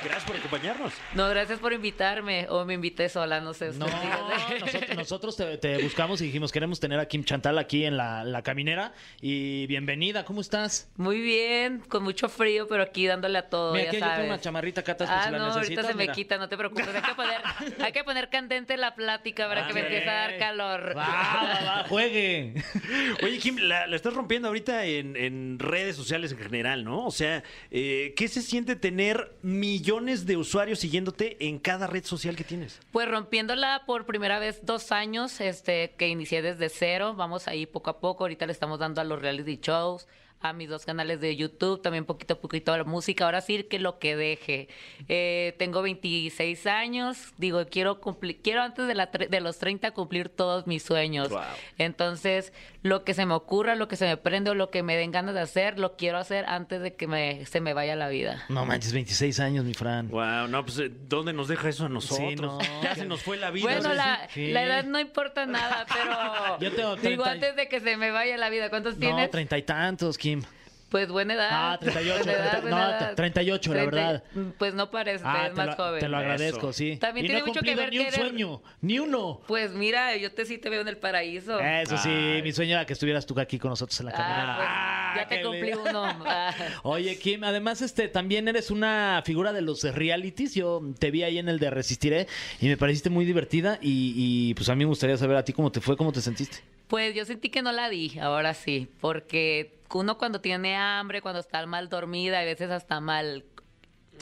Gracias 0.03 0.23
por 0.23 0.35
acompañarnos. 0.35 0.93
No, 1.13 1.29
gracias 1.29 1.59
por 1.59 1.73
invitarme. 1.73 2.47
O 2.49 2.65
me 2.65 2.73
invité 2.73 3.07
sola, 3.07 3.39
no 3.39 3.53
sé. 3.53 3.71
No, 3.73 3.85
usted 3.85 3.99
dígame. 4.01 4.59
nosotros, 4.59 4.95
nosotros 4.97 5.37
te, 5.37 5.57
te 5.57 5.77
buscamos 5.83 6.21
y 6.21 6.25
dijimos, 6.25 6.51
queremos 6.51 6.79
tener 6.79 6.99
a 6.99 7.07
Kim 7.07 7.23
Chantal 7.23 7.57
aquí 7.59 7.85
en 7.85 7.97
la, 7.97 8.23
la 8.23 8.41
caminera. 8.41 8.93
Y 9.21 9.67
bienvenida, 9.67 10.25
¿cómo 10.25 10.41
estás? 10.41 10.89
Muy 10.97 11.21
bien, 11.21 11.83
con 11.87 12.03
mucho 12.03 12.29
frío, 12.29 12.67
pero 12.67 12.81
aquí 12.83 13.05
dándole 13.05 13.37
a 13.37 13.49
todo, 13.49 13.73
Mira, 13.73 13.85
ya 13.85 13.89
aquí 13.89 13.99
yo 13.99 14.05
tengo 14.07 14.27
una 14.27 14.41
chamarrita 14.41 14.83
por 14.83 14.95
Ah, 15.07 15.23
si 15.25 15.31
la 15.31 15.37
no, 15.37 15.45
ahorita 15.45 15.59
necesitas, 15.59 15.87
se 15.87 15.93
me 15.93 16.07
quita, 16.09 16.37
no 16.37 16.49
te 16.49 16.57
preocupes. 16.57 16.87
Hay 16.87 17.01
que 17.01 17.15
poner, 17.15 17.41
hay 17.85 17.91
que 17.91 18.03
poner 18.03 18.29
candente 18.29 18.77
la 18.77 18.95
plática 18.95 19.47
para 19.47 19.67
que 19.67 19.73
me 19.73 19.81
empiece 19.81 20.09
a 20.09 20.13
dar 20.13 20.37
calor. 20.37 20.97
Va, 20.97 21.05
va, 21.05 21.61
va, 21.65 21.83
juegue. 21.87 22.55
Oye, 23.23 23.37
Kim, 23.37 23.57
la, 23.57 23.85
la 23.87 23.95
estás 23.95 24.13
rompiendo 24.13 24.47
ahorita 24.47 24.85
en, 24.85 25.15
en 25.15 25.59
redes 25.59 25.95
sociales 25.95 26.31
en 26.31 26.39
general, 26.39 26.83
¿no? 26.83 27.05
O 27.05 27.11
sea, 27.11 27.43
eh, 27.69 28.13
¿qué 28.15 28.27
se 28.27 28.41
siente 28.41 28.75
tener 28.75 29.33
millones 29.41 29.90
de 29.91 30.37
usuarios 30.37 30.79
siguiéndote 30.79 31.35
en 31.45 31.59
cada 31.59 31.85
red 31.85 32.05
social 32.05 32.37
que 32.37 32.45
tienes? 32.45 32.79
Pues 32.93 33.09
rompiéndola 33.09 33.83
por 33.85 34.05
primera 34.05 34.39
vez 34.39 34.61
dos 34.63 34.93
años, 34.93 35.41
este, 35.41 35.95
que 35.97 36.07
inicié 36.07 36.41
desde 36.41 36.69
cero. 36.69 37.13
Vamos 37.13 37.49
ahí 37.49 37.65
poco 37.65 37.89
a 37.89 37.99
poco. 37.99 38.23
Ahorita 38.23 38.45
le 38.45 38.53
estamos 38.53 38.79
dando 38.79 39.01
a 39.01 39.03
los 39.03 39.21
reality 39.21 39.59
shows, 39.61 40.07
a 40.41 40.53
mis 40.53 40.69
dos 40.69 40.85
canales 40.85 41.21
de 41.21 41.35
YouTube, 41.35 41.81
también 41.81 42.05
poquito 42.05 42.33
a 42.35 42.39
poquito 42.39 42.73
a 42.73 42.77
la 42.79 42.83
música. 42.83 43.25
Ahora 43.25 43.41
sí 43.41 43.63
que 43.63 43.79
lo 43.79 43.99
que 43.99 44.15
deje. 44.15 44.67
Eh, 45.07 45.55
tengo 45.59 45.81
26 45.81 46.65
años. 46.67 47.33
Digo, 47.37 47.65
quiero 47.69 47.99
cumplir, 47.99 48.41
quiero 48.41 48.61
antes 48.61 48.87
de, 48.87 48.95
la 48.95 49.11
tre- 49.11 49.29
de 49.29 49.41
los 49.41 49.57
30 49.59 49.91
cumplir 49.91 50.29
todos 50.29 50.67
mis 50.67 50.83
sueños. 50.83 51.29
Wow. 51.29 51.41
Entonces, 51.77 52.53
lo 52.83 53.03
que 53.03 53.13
se 53.13 53.25
me 53.25 53.33
ocurra, 53.33 53.75
lo 53.75 53.87
que 53.87 53.95
se 53.95 54.05
me 54.05 54.17
prende 54.17 54.51
o 54.51 54.55
lo 54.55 54.69
que 54.69 54.83
me 54.83 54.95
den 54.95 55.11
ganas 55.11 55.33
de 55.35 55.41
hacer, 55.41 55.79
lo 55.79 55.97
quiero 55.97 56.17
hacer 56.17 56.45
antes 56.47 56.81
de 56.81 56.95
que 56.95 57.07
me, 57.07 57.45
se 57.45 57.61
me 57.61 57.73
vaya 57.73 57.95
la 57.95 58.07
vida. 58.09 58.43
No 58.49 58.65
manches, 58.65 58.93
26 58.93 59.39
años, 59.39 59.65
mi 59.65 59.73
Fran. 59.73 60.09
Wow, 60.09 60.47
no, 60.47 60.63
pues, 60.65 60.79
eh, 60.79 60.91
¿dónde 61.07 61.33
nos 61.33 61.47
deja 61.47 61.69
eso 61.69 61.85
a 61.85 61.89
nosotros? 61.89 62.39
no. 62.39 62.59
Ya 62.83 62.95
se 62.95 63.05
nos 63.05 63.21
fue 63.21 63.37
la 63.37 63.51
vida. 63.51 63.63
Bueno, 63.65 63.93
la, 63.93 64.27
Sí. 64.33 64.51
la 64.51 64.63
edad 64.63 64.83
no 64.85 64.99
importa 64.99 65.45
nada, 65.45 65.85
pero 65.87 66.57
Yo 66.59 66.71
tengo 66.75 66.95
digo 66.95 67.23
30 67.23 67.31
antes 67.31 67.55
de 67.55 67.67
que 67.67 67.79
se 67.79 67.97
me 67.97 68.11
vaya 68.11 68.37
la 68.37 68.49
vida. 68.49 68.69
¿Cuántos 68.69 68.95
No, 68.95 68.99
tienes? 69.01 69.29
treinta 69.31 69.57
y 69.57 69.63
tantos, 69.63 70.17
Kim. 70.31 70.43
Pues 70.89 71.07
buena 71.07 71.35
edad. 71.35 71.47
Ah, 71.53 71.77
38, 71.79 72.17
Buena 72.25 72.31
edad, 72.33 72.49
30, 72.51 72.61
buena 72.61 72.77
no, 72.77 72.89
edad. 72.89 73.15
38, 73.15 73.73
la 73.73 73.85
verdad. 73.85 74.23
Pues 74.57 74.73
no 74.73 74.91
parece, 74.91 75.23
Ah, 75.25 75.43
es 75.45 75.51
te, 75.51 75.55
más 75.55 75.67
lo, 75.67 75.73
joven. 75.75 75.99
te 76.01 76.09
lo 76.09 76.17
agradezco, 76.17 76.57
Eso. 76.71 76.73
sí. 76.73 76.97
También 76.97 77.25
y 77.25 77.29
tiene 77.29 77.39
no 77.39 77.47
mucho 77.47 77.61
que 77.61 77.75
ver 77.75 77.91
ni 77.91 77.97
un 77.99 78.03
que 78.03 78.07
eres- 78.09 78.19
sueño, 78.19 78.61
ni 78.81 78.99
uno. 78.99 79.39
Pues 79.47 79.71
mira, 79.71 80.17
yo 80.17 80.33
te 80.33 80.43
sí 80.45 80.57
te 80.57 80.69
veo 80.69 80.81
en 80.81 80.89
el 80.89 80.97
paraíso. 80.97 81.61
Eso 81.61 81.95
sí, 81.97 82.09
Ay. 82.09 82.41
mi 82.41 82.51
sueño 82.51 82.73
era 82.73 82.85
que 82.85 82.91
estuvieras 82.91 83.25
tú 83.25 83.39
aquí 83.39 83.57
con 83.57 83.69
nosotros 83.69 83.97
en 84.01 84.07
la 84.07 84.11
caminera. 84.11 84.53
Ah, 84.53 84.57
pues, 84.57 84.67
Ah, 84.69 85.13
ya 85.15 85.27
te 85.29 85.35
qué 85.37 85.41
cumplí 85.43 85.61
bien. 85.61 85.77
uno. 85.79 86.03
Ah. 86.27 86.53
Oye, 86.83 87.17
Kim, 87.17 87.45
además 87.45 87.81
este 87.81 88.09
también 88.09 88.49
eres 88.49 88.69
una 88.69 89.21
figura 89.25 89.53
de 89.53 89.61
los 89.61 89.83
realities. 89.83 90.55
Yo 90.55 90.81
te 90.99 91.09
vi 91.09 91.23
ahí 91.23 91.37
en 91.37 91.47
el 91.47 91.57
de 91.59 91.69
Resistiré 91.69 92.27
y 92.59 92.67
me 92.67 92.75
pareciste 92.75 93.09
muy 93.09 93.23
divertida 93.23 93.79
y, 93.81 94.13
y, 94.17 94.53
pues 94.55 94.67
a 94.67 94.75
mí 94.75 94.79
me 94.83 94.89
gustaría 94.89 95.15
saber 95.15 95.37
a 95.37 95.45
ti 95.45 95.53
cómo 95.53 95.71
te 95.71 95.79
fue, 95.79 95.95
cómo 95.95 96.11
te 96.11 96.19
sentiste. 96.19 96.57
Pues 96.89 97.15
yo 97.15 97.23
sentí 97.23 97.47
que 97.47 97.61
no 97.61 97.71
la 97.71 97.87
di, 97.89 98.19
ahora 98.19 98.53
sí, 98.53 98.89
porque 98.99 99.79
uno 99.99 100.17
cuando 100.17 100.41
tiene 100.41 100.75
hambre, 100.75 101.21
cuando 101.21 101.39
está 101.39 101.65
mal 101.65 101.89
dormida, 101.89 102.39
a 102.39 102.43
veces 102.43 102.69
hasta 102.71 102.99
mal 102.99 103.45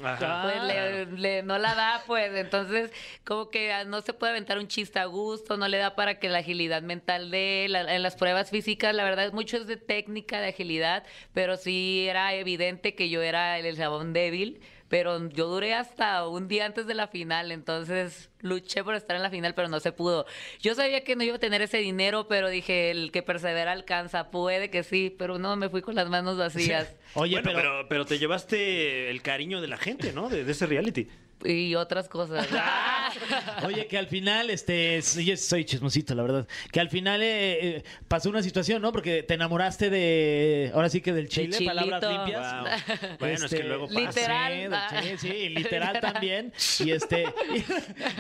Ajá. 0.04 0.42
pues 0.44 0.63
le, 0.63 1.06
le- 1.18 1.44
no 1.44 1.57
la 1.57 1.75
da, 1.75 2.04
pues 2.07 2.33
entonces 2.33 2.92
como 3.25 3.50
que 3.50 3.74
ah, 3.74 3.83
no 3.83 4.01
se 4.01 4.13
puede 4.13 4.31
aventar 4.31 4.57
un 4.57 4.68
chiste 4.68 4.98
a 4.98 5.06
gusto, 5.06 5.57
no 5.57 5.68
le 5.68 5.77
da 5.77 5.95
para 5.95 6.19
que 6.19 6.30
la 6.30 6.38
agilidad 6.39 6.81
mental 6.81 7.31
de 7.31 7.66
la- 7.69 7.94
en 7.94 8.01
las 8.01 8.16
pruebas 8.16 8.50
físicas, 8.50 8.95
la 8.95 9.04
verdad 9.04 9.33
mucho 9.33 9.57
es 9.57 9.68
de 9.68 9.75
técnica, 9.75 10.39
de 10.39 10.50
agilidad, 10.50 11.04
pero 11.33 11.57
sí 11.57 12.06
era 12.07 12.33
evidente 12.33 12.95
que 12.95 13.10
yo 13.10 13.21
era 13.21 13.57
el 13.60 13.66
eslabón 13.66 14.13
débil, 14.13 14.62
pero 14.89 15.30
yo 15.30 15.47
duré 15.47 15.74
hasta 15.74 16.27
un 16.27 16.47
día 16.47 16.65
antes 16.65 16.88
de 16.88 16.95
la 16.95 17.07
final, 17.07 17.51
entonces 17.51 18.30
luché 18.41 18.83
por 18.83 18.95
estar 18.95 19.15
en 19.15 19.24
la 19.24 19.30
final, 19.30 19.53
pero 19.53 19.68
no 19.68 19.80
se 19.80 19.91
pudo. 19.91 20.25
Yo 20.59 20.75
sabía 20.75 21.03
que 21.03 21.15
no 21.15 21.24
iba 21.24 21.36
a 21.36 21.39
tener 21.39 21.62
ese 21.62 21.77
dinero, 21.77 22.27
pero 22.27 22.50
dije, 22.50 22.91
el 22.91 23.12
que 23.12 23.21
persevera 23.21 23.71
alcanza, 23.71 24.31
puede 24.31 24.69
que 24.69 24.83
sí, 24.83 25.15
pero 25.18 25.38
no, 25.38 25.56
me 25.56 25.69
fui 25.69 25.81
con 25.81 25.95
las 25.95 26.09
manos 26.09 26.38
vacías. 26.38 26.95
Oye, 27.13 27.36
Bueno, 27.41 27.51
pero, 27.53 27.62
pero... 27.62 27.88
pero 27.88 28.06
te 28.06 28.18
llevaste 28.19 29.09
el 29.09 29.21
cariño 29.21 29.62
de 29.62 29.68
la 29.68 29.77
gente, 29.77 30.12
¿no? 30.13 30.30
De, 30.30 30.44
de 30.44 30.51
ese 30.51 30.65
reality. 30.65 31.07
Y 31.45 31.75
otras 31.75 32.09
cosas. 32.09 32.47
Oye, 33.65 33.88
que 33.88 33.97
al 33.97 34.07
final, 34.07 34.50
este, 34.50 35.01
yo 35.24 35.38
soy 35.38 35.65
chismosito, 35.65 36.13
la 36.15 36.24
verdad. 36.24 36.47
Que 36.71 36.80
al 36.80 36.89
final 36.89 37.21
eh, 37.21 37.78
eh, 37.78 37.83
pasó 38.07 38.30
una 38.30 38.44
situación, 38.44 38.81
¿no? 38.81 38.92
Porque 38.92 39.23
te 39.23 39.33
enamoraste 39.35 39.90
de, 39.90 40.71
ahora 40.73 40.90
sí 40.90 41.02
que 41.02 41.14
del 41.14 41.28
chile, 41.30 41.54
chilito. 41.57 41.73
palabras 41.73 42.04
limpias. 42.04 42.54
Wow. 42.61 43.09
Bueno, 43.19 43.45
es 43.45 43.49
que 43.52 43.56
Este, 43.57 43.68
luego 43.68 43.87
pasa. 43.87 43.99
Literal. 43.99 44.54
Sí, 44.54 44.59
del 44.59 44.73
Ah. 44.73 44.87
chile, 45.02 45.18
sí, 45.18 45.28
y 45.28 45.49
literal 45.56 45.94
Literal. 45.94 46.14
también. 46.14 46.54
Y 46.80 46.92
este, 46.92 47.25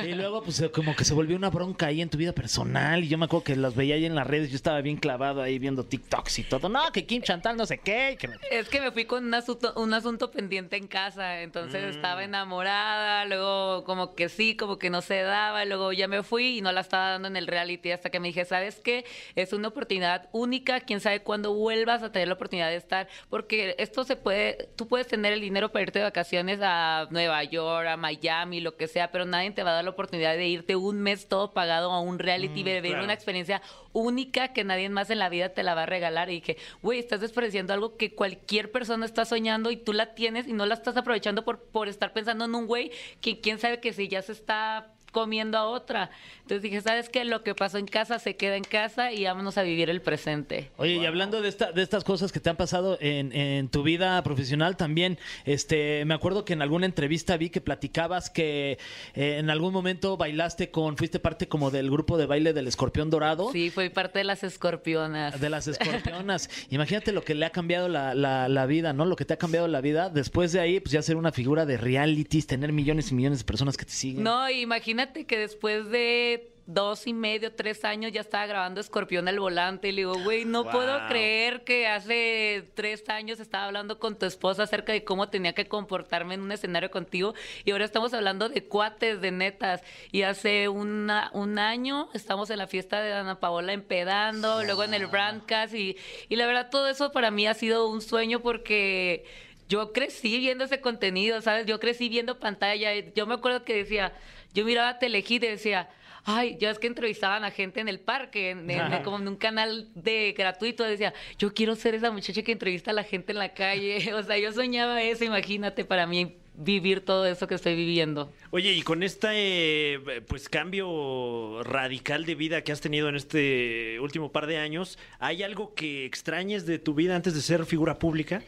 y, 0.03 0.07
y 0.09 0.13
luego, 0.15 0.43
pues 0.43 0.61
como 0.73 0.95
que 0.95 1.03
se 1.05 1.13
volvió 1.13 1.35
una 1.35 1.49
bronca 1.49 1.87
ahí 1.87 2.01
en 2.01 2.09
tu 2.09 2.17
vida 2.17 2.33
personal. 2.33 3.03
Y 3.03 3.07
yo 3.07 3.17
me 3.17 3.25
acuerdo 3.25 3.43
que 3.43 3.55
las 3.55 3.75
veía 3.75 3.95
ahí 3.95 4.05
en 4.05 4.15
las 4.15 4.25
redes. 4.27 4.49
Yo 4.49 4.55
estaba 4.55 4.81
bien 4.81 4.97
clavado 4.97 5.41
ahí 5.41 5.59
viendo 5.59 5.85
TikToks 5.85 6.39
y 6.39 6.43
todo. 6.43 6.69
No, 6.69 6.91
que 6.91 7.05
Kim 7.05 7.21
Chantal, 7.21 7.55
no 7.57 7.65
sé 7.65 7.77
qué. 7.79 8.17
que- 8.19 8.29
Es 8.51 8.69
que 8.69 8.81
me 8.81 8.91
fui 8.91 9.05
con 9.05 9.25
un 9.25 9.33
asunto, 9.33 9.73
un 9.75 9.93
asunto 9.93 10.31
pendiente 10.31 10.77
en 10.77 10.87
casa, 10.87 11.41
entonces 11.41 11.83
Mm. 11.85 11.89
estaba 11.89 12.23
enamorada, 12.23 13.08
luego 13.25 13.83
como 13.83 14.15
que 14.15 14.29
sí, 14.29 14.55
como 14.55 14.77
que 14.77 14.89
no 14.89 15.01
se 15.01 15.21
daba, 15.21 15.65
luego 15.65 15.93
ya 15.93 16.07
me 16.07 16.23
fui 16.23 16.57
y 16.57 16.61
no 16.61 16.71
la 16.71 16.81
estaba 16.81 17.11
dando 17.11 17.27
en 17.27 17.35
el 17.35 17.47
reality 17.47 17.91
hasta 17.91 18.09
que 18.09 18.19
me 18.19 18.29
dije, 18.29 18.45
¿sabes 18.45 18.79
qué? 18.79 19.05
Es 19.35 19.53
una 19.53 19.69
oportunidad 19.69 20.29
única, 20.31 20.79
quién 20.81 20.99
sabe 20.99 21.21
cuándo 21.21 21.53
vuelvas 21.53 22.03
a 22.03 22.11
tener 22.11 22.27
la 22.27 22.35
oportunidad 22.35 22.69
de 22.69 22.75
estar, 22.75 23.07
porque 23.29 23.75
esto 23.77 24.03
se 24.03 24.15
puede, 24.15 24.69
tú 24.75 24.87
puedes 24.87 25.07
tener 25.07 25.33
el 25.33 25.41
dinero 25.41 25.71
para 25.71 25.83
irte 25.83 25.99
de 25.99 26.05
vacaciones 26.05 26.59
a 26.61 27.07
Nueva 27.11 27.43
York, 27.43 27.87
a 27.87 27.97
Miami, 27.97 28.61
lo 28.61 28.75
que 28.75 28.87
sea, 28.87 29.11
pero 29.11 29.25
nadie 29.25 29.51
te 29.51 29.63
va 29.63 29.71
a 29.71 29.73
dar 29.75 29.83
la 29.83 29.91
oportunidad 29.91 30.35
de 30.35 30.47
irte 30.47 30.75
un 30.75 31.01
mes 31.01 31.27
todo 31.27 31.51
pagado 31.51 31.91
a 31.91 31.99
un 32.01 32.19
reality, 32.19 32.63
vivir 32.63 32.81
claro. 32.81 33.03
una 33.03 33.13
experiencia 33.13 33.61
única 33.93 34.53
que 34.53 34.63
nadie 34.63 34.89
más 34.89 35.09
en 35.09 35.19
la 35.19 35.29
vida 35.29 35.49
te 35.49 35.63
la 35.63 35.75
va 35.75 35.83
a 35.83 35.85
regalar. 35.85 36.29
Y 36.29 36.35
dije, 36.35 36.57
güey, 36.81 36.99
estás 36.99 37.21
desperdiciando 37.21 37.73
algo 37.73 37.97
que 37.97 38.13
cualquier 38.13 38.71
persona 38.71 39.05
está 39.05 39.25
soñando 39.25 39.71
y 39.71 39.77
tú 39.77 39.93
la 39.93 40.13
tienes 40.13 40.47
y 40.47 40.53
no 40.53 40.65
la 40.65 40.75
estás 40.75 40.97
aprovechando 40.97 41.43
por, 41.43 41.59
por 41.59 41.87
estar 41.87 42.13
pensando 42.13 42.45
en 42.45 42.55
un 42.55 42.67
güey 42.67 42.91
que 43.21 43.39
quién 43.41 43.59
sabe 43.59 43.79
que 43.79 43.93
si 43.93 44.07
ya 44.07 44.21
se 44.21 44.31
está 44.31 44.93
comiendo 45.11 45.57
a 45.57 45.65
otra. 45.65 46.09
Entonces 46.41 46.61
dije, 46.61 46.81
¿sabes 46.81 47.09
qué? 47.09 47.25
Lo 47.25 47.43
que 47.43 47.55
pasó 47.55 47.77
en 47.77 47.85
casa 47.87 48.19
se 48.19 48.35
queda 48.35 48.55
en 48.55 48.63
casa 48.63 49.11
y 49.11 49.25
vámonos 49.25 49.57
a 49.57 49.63
vivir 49.63 49.89
el 49.89 50.01
presente. 50.01 50.71
Oye, 50.77 50.95
y 50.95 51.05
hablando 51.05 51.41
de, 51.41 51.49
esta, 51.49 51.71
de 51.71 51.81
estas 51.81 52.03
cosas 52.03 52.31
que 52.31 52.39
te 52.39 52.49
han 52.49 52.55
pasado 52.57 52.97
en, 53.01 53.31
en 53.33 53.69
tu 53.69 53.83
vida 53.83 54.21
profesional 54.23 54.77
también, 54.77 55.17
este, 55.45 56.03
me 56.05 56.13
acuerdo 56.13 56.45
que 56.45 56.53
en 56.53 56.61
alguna 56.61 56.85
entrevista 56.85 57.37
vi 57.37 57.49
que 57.49 57.61
platicabas 57.61 58.29
que 58.29 58.77
eh, 59.13 59.37
en 59.39 59.49
algún 59.49 59.73
momento 59.73 60.17
bailaste 60.17 60.71
con, 60.71 60.97
fuiste 60.97 61.19
parte 61.19 61.47
como 61.47 61.71
del 61.71 61.89
grupo 61.89 62.17
de 62.17 62.25
baile 62.25 62.53
del 62.53 62.67
escorpión 62.67 63.09
dorado. 63.09 63.51
Sí, 63.51 63.69
fui 63.69 63.89
parte 63.89 64.19
de 64.19 64.25
las 64.25 64.43
escorpionas. 64.43 65.39
De 65.39 65.49
las 65.49 65.67
escorpionas. 65.67 66.49
Imagínate 66.69 67.11
lo 67.11 67.23
que 67.23 67.35
le 67.35 67.45
ha 67.45 67.49
cambiado 67.51 67.87
la, 67.89 68.13
la- 68.13 68.47
la 68.49 68.65
vida, 68.65 68.93
¿no? 68.93 69.05
Lo 69.05 69.15
que 69.15 69.25
te 69.25 69.33
ha 69.33 69.37
cambiado 69.37 69.67
la 69.67 69.81
vida. 69.81 70.09
Después 70.09 70.51
de 70.51 70.59
ahí, 70.59 70.79
pues 70.79 70.91
ya 70.91 71.01
ser 71.01 71.15
una 71.15 71.31
figura 71.31 71.65
de 71.65 71.77
realities, 71.77 72.47
tener 72.47 72.71
millones 72.71 73.11
y 73.11 73.15
millones 73.15 73.39
de 73.39 73.45
personas 73.45 73.77
que 73.77 73.85
te 73.85 73.91
siguen. 73.91 74.23
No, 74.23 74.49
imagínate 74.49 74.98
que 75.07 75.37
después 75.37 75.89
de 75.89 76.51
dos 76.65 77.07
y 77.07 77.13
medio, 77.13 77.51
tres 77.55 77.83
años 77.83 78.11
ya 78.11 78.21
estaba 78.21 78.45
grabando 78.45 78.79
Escorpión 78.79 79.27
al 79.27 79.39
volante 79.39 79.87
y 79.87 79.91
le 79.91 80.01
digo, 80.01 80.13
güey, 80.23 80.45
no 80.45 80.63
Wow. 80.65 80.71
puedo 80.71 81.07
creer 81.07 81.63
que 81.63 81.87
hace 81.87 82.69
tres 82.75 83.09
años 83.09 83.39
estaba 83.39 83.65
hablando 83.65 83.97
con 83.97 84.19
tu 84.19 84.27
esposa 84.27 84.63
acerca 84.63 84.93
de 84.93 85.03
cómo 85.03 85.29
tenía 85.29 85.53
que 85.53 85.67
comportarme 85.67 86.35
en 86.35 86.41
un 86.41 86.51
escenario 86.51 86.91
contigo 86.91 87.33
y 87.65 87.71
ahora 87.71 87.85
estamos 87.85 88.13
hablando 88.13 88.49
de 88.49 88.63
cuates, 88.65 89.19
de 89.19 89.31
netas. 89.31 89.81
Y 90.11 90.21
hace 90.21 90.69
una- 90.69 91.31
un 91.33 91.57
año 91.57 92.07
estamos 92.13 92.51
en 92.51 92.59
la 92.59 92.67
fiesta 92.67 93.01
de 93.01 93.13
Ana 93.13 93.39
Paola 93.39 93.73
empedando, 93.73 94.61
luego 94.63 94.83
en 94.83 94.93
el 94.93 95.07
Brandcast 95.07 95.73
y, 95.73 95.97
y 96.27 96.35
la 96.35 96.45
verdad 96.45 96.69
todo 96.69 96.87
eso 96.87 97.11
para 97.11 97.31
mí 97.31 97.47
ha 97.47 97.53
sido 97.55 97.87
un 97.89 98.01
sueño 98.01 98.41
porque... 98.41 99.25
Yo 99.71 99.93
crecí 99.93 100.39
viendo 100.39 100.63
ese 100.63 100.81
contenido, 100.81 101.41
¿sabes? 101.43 101.67
Yo 101.67 101.79
crecí 101.79 102.09
viendo 102.09 102.39
pantalla. 102.39 102.91
Yo 103.13 103.27
me 103.27 103.35
acuerdo 103.35 103.63
que 103.63 103.75
decía, 103.75 104.13
yo 104.53 104.65
miraba 104.65 104.99
Telehit 104.99 105.43
y 105.43 105.47
decía, 105.47 105.89
ay, 106.25 106.57
ya 106.59 106.69
es 106.69 106.79
que 106.79 106.87
entrevistaban 106.87 107.43
a 107.43 107.51
gente 107.51 107.79
en 107.79 107.87
el 107.87 107.99
parque, 107.99 108.51
en, 108.51 108.67
como 109.03 109.17
en 109.17 109.27
un 109.27 109.35
canal 109.35 109.89
de 109.95 110.33
gratuito. 110.37 110.83
Decía, 110.83 111.13
yo 111.37 111.53
quiero 111.53 111.75
ser 111.75 111.95
esa 111.95 112.11
muchacha 112.11 112.41
que 112.41 112.51
entrevista 112.51 112.91
a 112.91 112.93
la 112.93 113.03
gente 113.03 113.31
en 113.31 113.39
la 113.39 113.53
calle. 113.53 114.13
O 114.19 114.23
sea, 114.23 114.37
yo 114.37 114.51
soñaba 114.51 115.01
eso, 115.01 115.23
imagínate, 115.23 115.85
para 115.85 116.05
mí 116.05 116.35
vivir 116.55 117.05
todo 117.05 117.25
eso 117.25 117.47
que 117.47 117.55
estoy 117.55 117.75
viviendo. 117.75 118.31
Oye, 118.51 118.73
y 118.73 118.81
con 118.81 119.01
este 119.01 119.93
eh, 119.93 120.21
pues 120.27 120.49
cambio 120.49 121.63
radical 121.63 122.25
de 122.25 122.35
vida 122.35 122.63
que 122.63 122.73
has 122.73 122.81
tenido 122.81 123.07
en 123.07 123.15
este 123.15 123.97
último 124.01 124.31
par 124.31 124.45
de 124.45 124.57
años, 124.57 124.99
¿hay 125.19 125.41
algo 125.41 125.73
que 125.73 126.05
extrañes 126.05 126.65
de 126.65 126.77
tu 126.77 126.93
vida 126.93 127.15
antes 127.15 127.33
de 127.33 127.41
ser 127.41 127.65
figura 127.65 127.97
pública? 127.97 128.43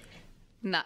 Nah. 0.62 0.84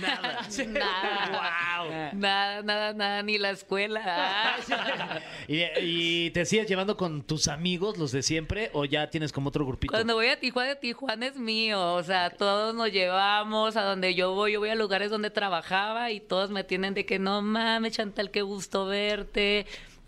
Nada. 0.00 0.40
nada. 0.68 2.12
Nada, 2.14 2.62
nada, 2.62 2.92
nada, 2.94 3.22
ni 3.22 3.36
la 3.36 3.50
escuela. 3.50 4.56
¿Y, 5.48 5.62
y 5.80 6.30
te 6.30 6.46
sigues 6.46 6.66
llevando 6.66 6.96
con 6.96 7.22
tus 7.22 7.48
amigos, 7.48 7.98
los 7.98 8.10
de 8.12 8.22
siempre, 8.22 8.70
o 8.72 8.86
ya 8.86 9.10
tienes 9.10 9.32
como 9.32 9.50
otro 9.50 9.66
grupito? 9.66 9.92
Cuando 9.92 10.14
voy 10.14 10.28
a 10.28 10.40
Tijuana, 10.40 10.76
Tijuana 10.76 11.26
es 11.26 11.36
mío. 11.36 11.94
O 11.94 12.02
sea, 12.02 12.30
todos 12.30 12.74
nos 12.74 12.90
llevamos 12.90 13.76
a 13.76 13.82
donde 13.82 14.14
yo 14.14 14.32
voy. 14.32 14.52
Yo 14.52 14.60
voy 14.60 14.70
a 14.70 14.74
lugares 14.74 15.10
donde 15.10 15.30
trabajaba 15.30 16.10
y 16.10 16.20
todos 16.20 16.50
me 16.50 16.64
tienen 16.64 16.94
de 16.94 17.04
que 17.04 17.18
no 17.18 17.42
mames, 17.42 17.92
Chantal, 17.92 18.30
qué 18.30 18.40
gusto 18.40 18.86
verte. 18.86 19.66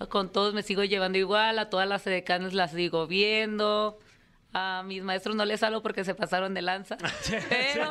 Con 0.09 0.33
todos 0.33 0.55
me 0.55 0.63
sigo 0.63 0.83
llevando 0.85 1.19
igual. 1.19 1.59
A 1.59 1.69
todas 1.69 1.89
las 1.89 2.07
edecanes 2.07 2.55
las 2.55 2.71
sigo 2.71 3.07
viendo. 3.07 3.99
A 4.52 4.83
mis 4.85 5.02
maestros 5.02 5.37
no 5.37 5.45
les 5.45 5.62
hablo 5.62 5.83
porque 5.83 6.05
se 6.05 6.14
pasaron 6.14 6.55
de 6.55 6.62
lanza. 6.62 6.97
Pero, 7.49 7.90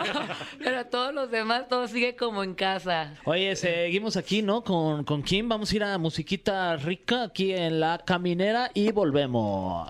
pero 0.58 0.80
a 0.80 0.84
todos 0.86 1.14
los 1.14 1.30
demás, 1.30 1.68
todo 1.68 1.88
sigue 1.88 2.16
como 2.16 2.44
en 2.44 2.56
casa. 2.56 3.14
Oye, 3.26 3.56
seguimos 3.56 4.18
aquí, 4.18 4.42
¿no? 4.42 4.64
Con, 4.64 5.04
con 5.04 5.22
Kim. 5.22 5.48
Vamos 5.48 5.72
a 5.72 5.76
ir 5.76 5.84
a 5.84 5.98
musiquita 5.98 6.76
rica 6.78 7.24
aquí 7.24 7.54
en 7.54 7.80
la 7.80 8.00
caminera 8.00 8.72
y 8.74 8.92
volvemos. 8.92 9.88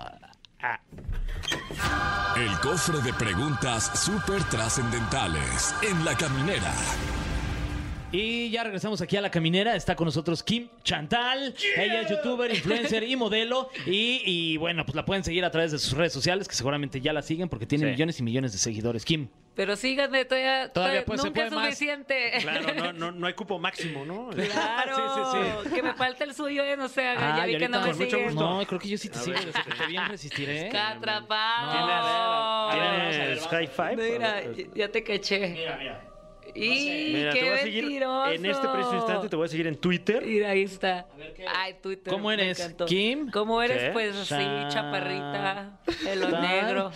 El 2.36 2.58
cofre 2.60 3.00
de 3.00 3.12
preguntas 3.14 3.90
súper 3.98 4.42
trascendentales 4.44 5.74
en 5.82 6.04
la 6.04 6.14
caminera. 6.16 6.72
Y 8.10 8.48
ya 8.50 8.64
regresamos 8.64 9.02
aquí 9.02 9.18
a 9.18 9.20
la 9.20 9.30
caminera. 9.30 9.76
Está 9.76 9.94
con 9.94 10.06
nosotros 10.06 10.42
Kim 10.42 10.68
Chantal. 10.82 11.54
Ella 11.76 12.00
es 12.00 12.08
youtuber, 12.10 12.50
influencer 12.50 13.02
y 13.02 13.16
modelo. 13.16 13.68
Y, 13.84 14.22
y, 14.24 14.56
bueno, 14.56 14.86
pues 14.86 14.96
la 14.96 15.04
pueden 15.04 15.22
seguir 15.24 15.44
a 15.44 15.50
través 15.50 15.72
de 15.72 15.78
sus 15.78 15.92
redes 15.92 16.14
sociales, 16.14 16.48
que 16.48 16.54
seguramente 16.54 17.02
ya 17.02 17.12
la 17.12 17.20
siguen 17.20 17.50
porque 17.50 17.66
tiene 17.66 17.84
Sí. 17.84 17.90
millones 17.90 18.18
y 18.18 18.22
millones 18.22 18.52
de 18.52 18.58
seguidores. 18.58 19.04
Kim. 19.04 19.28
Pero 19.54 19.76
síganme, 19.76 20.24
todavía, 20.24 20.72
Todavía, 20.72 21.04
pues, 21.04 21.22
nunca 21.22 21.44
es 21.46 21.52
más. 21.52 21.64
suficiente. 21.66 22.32
Claro, 22.40 22.72
no, 22.74 22.92
no, 22.94 23.10
no 23.12 23.26
hay 23.26 23.34
cupo 23.34 23.58
máximo, 23.58 24.06
¿no? 24.06 24.30
Claro, 24.52 25.32
Sí, 25.32 25.40
sí, 25.68 25.74
que 25.74 25.82
me 25.82 25.92
falta 25.94 26.24
el 26.24 26.32
suyo, 26.32 26.62
eh, 26.64 26.76
no 26.78 26.88
sé, 26.88 27.02
ya 27.02 27.42
Ay, 27.42 27.52
vi 27.54 27.58
que 27.58 27.68
no 27.68 27.80
me 27.80 27.86
ahorita- 27.88 27.90
con 27.90 27.98
mucho 28.06 28.16
siguen. 28.16 28.34
gusto. 28.34 28.40
No, 28.58 28.66
creo 28.66 28.78
que 28.80 28.88
yo 28.88 28.96
sí 28.96 29.08
te 29.10 29.18
sigo. 29.18 29.36
desde 29.36 29.52
que 29.52 29.70
te 29.76 29.86
vi 29.86 29.96
en 29.96 30.08
Resistiré. 30.08 30.68
¡Qué 30.70 30.78
atrapado! 30.78 32.70
¿Tienes 32.72 33.46
high 33.48 33.66
five? 33.66 33.96
Mira, 34.12 34.42
ya 34.74 34.88
te 34.90 35.02
caché. 35.02 35.48
Mira, 35.50 35.76
mira. 35.76 36.04
¡Y 36.64 37.12
Mira, 37.14 37.32
qué 37.32 37.40
te 37.40 37.48
voy 37.50 37.58
a 37.58 37.62
seguir 37.62 37.84
mentiroso! 37.84 38.30
en 38.30 38.46
este 38.46 38.68
preciso 38.68 38.96
instante, 38.96 39.28
te 39.28 39.36
voy 39.36 39.44
a 39.46 39.48
seguir 39.48 39.66
en 39.66 39.76
Twitter. 39.76 40.24
Mira, 40.24 40.50
ahí 40.50 40.62
está. 40.62 41.06
ver, 41.16 41.34
¿qué? 41.34 41.44
Ay, 41.48 41.74
Twitter. 41.82 42.12
¿Cómo 42.12 42.28
me 42.28 42.34
eres? 42.34 42.58
encantó. 42.60 42.86
¿Kim? 42.86 43.30
¿Cómo 43.30 43.62
eres? 43.62 43.84
¿Qué? 43.84 43.90
Pues 43.90 44.16
así, 44.16 44.28
Cha- 44.34 44.68
chaparrita, 44.68 45.80
pelo 46.04 46.28
Ta- 46.30 46.40
negro. 46.40 46.92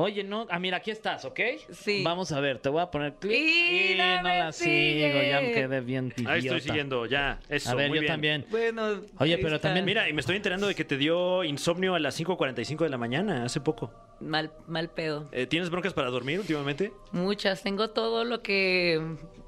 Oye, 0.00 0.22
no, 0.22 0.46
ah, 0.48 0.60
mira, 0.60 0.76
aquí 0.76 0.92
estás, 0.92 1.24
¿ok? 1.24 1.40
Sí. 1.72 2.02
Vamos 2.04 2.30
a 2.30 2.38
ver, 2.38 2.60
te 2.60 2.68
voy 2.68 2.80
a 2.80 2.86
poner 2.88 3.14
clic. 3.14 3.32
Y 3.36 3.94
Y 3.94 3.96
no 3.96 4.22
la 4.22 4.52
sigue. 4.52 5.10
sigo, 5.12 5.22
ya 5.28 5.40
me 5.40 5.52
quedé 5.52 5.80
bien 5.80 6.12
idiota. 6.16 6.32
Ahí 6.34 6.40
estoy 6.40 6.60
siguiendo, 6.60 7.04
ya. 7.06 7.40
Eso, 7.48 7.70
A 7.70 7.74
ver, 7.74 7.88
muy 7.88 7.96
yo 7.98 8.02
bien. 8.02 8.12
también. 8.12 8.46
Bueno. 8.48 9.00
Oye, 9.18 9.38
pero 9.38 9.56
está. 9.56 9.68
también- 9.70 9.84
Mira, 9.86 10.08
y 10.08 10.12
me 10.12 10.20
estoy 10.20 10.36
enterando 10.36 10.68
de 10.68 10.76
que 10.76 10.84
te 10.84 10.96
dio 10.96 11.42
insomnio 11.42 11.96
a 11.96 11.98
las 11.98 12.14
5.45 12.14 12.84
de 12.84 12.90
la 12.90 12.98
mañana, 12.98 13.44
hace 13.44 13.60
poco. 13.60 13.90
Mal, 14.20 14.52
mal 14.68 14.88
pedo. 14.88 15.28
Eh, 15.32 15.46
¿Tienes 15.46 15.68
broncas 15.68 15.94
para 15.94 16.10
dormir 16.10 16.38
últimamente? 16.38 16.92
Muchas. 17.10 17.62
Tengo 17.64 17.90
todo 17.90 18.24
lo 18.24 18.40
que 18.42 19.00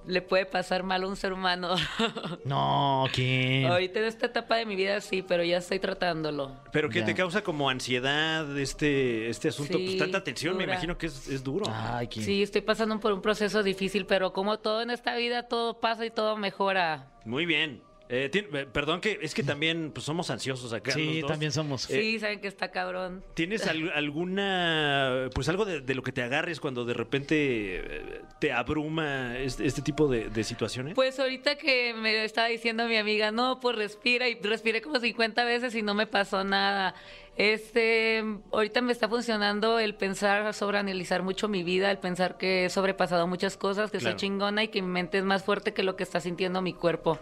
le 0.07 0.23
puede 0.23 0.47
pasar 0.47 0.83
mal 0.83 1.02
a 1.04 1.07
un 1.07 1.14
ser 1.16 1.33
humano. 1.33 1.75
No, 2.45 3.07
Kim. 3.12 3.66
Ahorita 3.66 3.99
en 4.00 4.07
esta 4.07 4.26
etapa 4.26 4.57
de 4.57 4.66
mi 4.66 4.75
vida 4.75 5.00
sí, 5.00 5.23
pero 5.23 5.45
ya 5.45 5.59
estoy 5.59 5.78
tratándolo. 5.78 6.57
¿Pero 6.73 6.88
qué 6.88 7.00
Ya. 7.00 7.04
te 7.07 7.14
causa 7.14 7.42
como 7.42 7.69
ansiedad 7.69 8.59
este, 8.59 9.28
este 9.28 9.49
asunto? 9.49 9.76
Sí, 9.78 9.85
pues 9.85 9.99
tanta 9.99 10.25
tensión, 10.25 10.39
me 10.44 10.64
imagino 10.64 10.97
que 10.99 11.06
es, 11.06 11.28
es 11.28 11.42
duro. 11.44 11.66
Ay. 11.68 12.09
Sí, 12.11 12.42
estoy 12.42 12.61
pasando 12.62 12.99
por 13.00 13.12
un 13.12 13.23
proceso 13.23 13.62
difícil, 13.62 14.06
pero 14.06 14.32
como 14.32 14.59
todo 14.59 14.82
en 14.82 14.90
esta 14.90 15.14
vida, 15.16 15.49
todo 15.49 15.80
pasa 15.80 16.04
y 16.06 16.11
todo 16.11 16.37
mejora. 16.37 17.09
Muy 17.25 17.47
bien. 17.47 17.82
Eh, 18.12 18.28
eh, 18.35 18.66
perdón 18.73 19.00
que 19.00 19.20
es 19.23 19.35
que 19.35 19.44
también 19.44 19.92
pues, 19.94 20.04
somos 20.04 20.30
ansiosos 20.30 20.73
acá. 20.73 20.90
Sí, 20.90 21.06
los 21.06 21.20
dos. 21.20 21.30
también 21.30 21.52
somos. 21.52 21.82
Sí, 21.82 22.18
saben 22.18 22.40
que 22.40 22.49
está 22.49 22.73
cabrón. 22.73 23.23
¿Tienes 23.35 23.68
al- 23.68 23.92
alguna, 24.40 25.28
pues 25.32 25.49
algo 25.49 25.64
de, 25.64 25.80
de 25.80 25.94
lo 25.94 26.02
que 26.02 26.11
te 26.11 26.20
agarres 26.23 26.59
cuando 26.59 26.85
de 26.85 26.94
repente 26.94 27.37
eh, 27.76 28.23
te 28.40 28.52
abruma 28.52 29.38
este, 29.38 29.64
este 29.64 29.82
tipo 29.82 30.09
de, 30.09 30.28
de 30.28 30.42
situaciones? 30.42 30.94
Pues 30.94 31.20
ahorita 31.20 31.54
que 31.56 31.94
me 31.94 32.25
estaba 32.25 32.49
diciendo 32.49 32.87
mi 32.88 32.97
amiga, 32.97 33.30
no, 33.30 33.61
pues 33.61 33.76
respira 33.76 34.28
y 34.28 34.35
respiré 34.40 34.80
como 34.82 34.99
50 34.99 35.44
veces 35.44 35.75
y 35.76 35.82
no 35.82 35.94
me 35.94 36.09
pasó 36.09 36.42
nada. 36.42 36.94
Este, 37.40 38.23
ahorita 38.52 38.82
me 38.82 38.92
está 38.92 39.09
funcionando 39.09 39.78
el 39.78 39.94
pensar 39.94 40.52
sobre 40.52 40.76
analizar 40.76 41.23
mucho 41.23 41.49
mi 41.49 41.62
vida, 41.62 41.90
el 41.90 41.97
pensar 41.97 42.37
que 42.37 42.66
he 42.66 42.68
sobrepasado 42.68 43.26
muchas 43.26 43.56
cosas, 43.56 43.90
que 43.90 43.97
Claro. 43.97 44.12
soy 44.12 44.20
chingona 44.20 44.64
y 44.64 44.68
que 44.68 44.82
mi 44.82 44.88
mente 44.88 45.16
es 45.16 45.25
más 45.25 45.42
fuerte 45.42 45.73
que 45.73 45.82
lo 45.82 45.97
que 45.97 46.02
está 46.02 46.20
sintiendo 46.20 46.61
mi 46.61 46.75
cuerpo. 46.75 47.18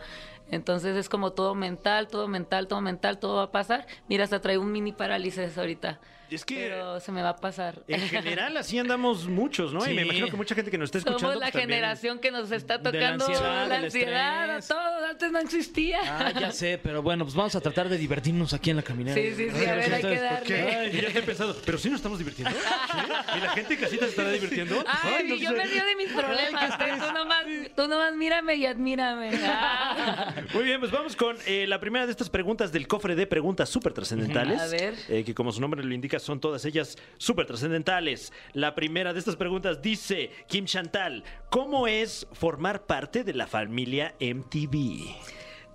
Entonces 0.51 0.97
es 0.97 1.09
como 1.09 1.33
todo 1.33 1.55
mental, 1.55 2.09
todo 2.09 2.29
mental, 2.29 2.69
todo 2.69 2.81
mental, 2.81 3.19
todo 3.19 3.37
va 3.37 3.45
a 3.45 3.53
pasar. 3.53 3.87
Mira, 4.09 4.25
hasta 4.25 4.41
traigo 4.41 4.63
un 4.63 4.73
mini 4.73 4.93
parálisis 4.93 5.57
ahorita. 5.59 5.99
es 6.31 6.45
que 6.45 6.57
Pero 6.57 7.01
se 7.01 7.11
me 7.13 7.23
va 7.23 7.31
a 7.31 7.37
pasar. 7.37 7.83
en 7.89 8.01
general 8.09 8.57
así 8.57 8.79
andamos 8.79 9.27
muchos, 9.29 9.73
¿no? 9.73 9.89
Y 9.89 9.95
me 9.95 10.03
imagino 10.03 10.29
que 10.29 10.37
mucha 10.37 10.55
gente 10.55 10.71
que 10.71 10.79
nos 10.79 10.87
está 10.89 10.99
escuchando. 10.99 11.21
Somos 11.21 11.37
la 11.37 11.51
pues, 11.51 11.63
generación 11.65 12.19
que 12.19 12.31
nos 12.31 12.51
está 12.51 12.79
De 12.79 12.85
la 12.85 12.93
tocando 12.93 13.27
ansiedad, 13.27 13.69
la 13.69 13.77
ansiedad, 13.77 14.65
todo. 14.67 15.07
Antes 15.09 15.33
no 15.33 15.39
existía. 15.39 16.01
Ah, 16.05 16.33
ya 16.39 16.53
sé, 16.53 16.79
pero 16.83 17.03
bueno, 17.03 17.25
pues 17.25 17.35
vamos 17.35 17.55
a 17.55 17.61
tratar 17.61 17.89
de 17.89 17.97
divertirnos 17.97 18.53
aquí 18.53 18.71
en 18.71 18.77
la 18.77 18.83
caminera. 18.83 19.15
Sí, 19.15 19.33
sí, 19.35 19.51
sí, 19.51 19.65
a 19.65 19.75
ver, 19.75 19.95
hay 19.95 20.03
que 20.03 20.21
darle. 20.21 20.91
Y 20.93 21.01
ya 21.01 21.09
estoy 21.09 21.23
pensando, 21.23 21.57
pero 21.65 21.79
sí 21.79 21.89
nos 21.89 21.97
estamos 21.99 22.19
divirtiendo. 22.19 22.55
¿Sí? 22.55 22.99
¿Y 23.37 23.41
la 23.41 23.51
gente 23.51 23.75
en 23.75 23.81
casita 23.81 24.05
se 24.05 24.11
estará 24.11 24.31
divirtiendo? 24.31 24.85
Ay, 24.87 25.29
no 25.29 25.35
yo 25.37 25.51
sé. 25.51 25.57
me 25.57 25.65
río 25.65 25.85
de 25.85 25.97
mis 25.97 26.13
problemas. 26.13 26.79
Tú 26.79 27.13
nomás, 27.15 27.45
tú 27.75 27.89
nomás 27.89 28.15
mírame 28.15 28.55
y 28.57 28.67
admírame. 28.67 29.31
Ah. 29.43 30.35
Muy 30.55 30.65
bien, 30.65 30.81
pues 30.81 30.93
vamos 30.93 31.17
con 31.17 31.37
eh, 31.47 31.67
la 31.67 31.81
primera 31.81 32.07
de 32.07 32.13
estas 32.13 32.31
preguntas 32.31 32.73
del 32.73 32.87
cofre 32.87 33.15
de 33.15 33.27
preguntas 33.27 33.69
súper 33.69 33.93
trascendentales. 33.93 34.61
A 34.61 34.67
ver. 34.67 34.95
eh, 35.09 35.25
que 35.25 35.35
como 35.35 35.53
su 35.53 35.61
nombre 35.61 35.83
lo 35.83 35.95
indica, 35.95 36.19
son 36.19 36.41
todas 36.41 36.65
ellas 36.65 36.97
súper 37.19 37.47
trascendentales. 37.47 38.33
La 38.53 38.75
primera 38.75 39.13
de 39.13 39.19
estas 39.19 39.37
preguntas 39.37 39.83
dice, 39.83 40.31
Kim 40.49 40.65
Chantal, 40.65 41.25
¿cómo 41.51 41.87
es 41.87 42.27
formar 42.33 42.87
parte 42.87 43.25
de 43.25 43.35
la 43.35 43.47
familia 43.47 44.15
MTV? 44.21 45.15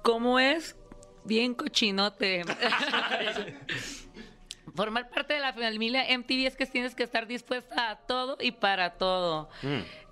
¿Cómo 0.01 0.39
es? 0.39 0.75
Bien 1.25 1.53
cochinote. 1.53 2.43
Formar 4.75 5.07
parte 5.09 5.35
de 5.35 5.39
la 5.39 5.53
familia 5.53 6.05
MTV 6.17 6.47
es 6.47 6.55
que 6.55 6.65
tienes 6.65 6.95
que 6.95 7.03
estar 7.03 7.27
dispuesta 7.27 7.91
a 7.91 7.97
todo 8.07 8.37
y 8.39 8.53
para 8.53 8.97
todo. 8.97 9.49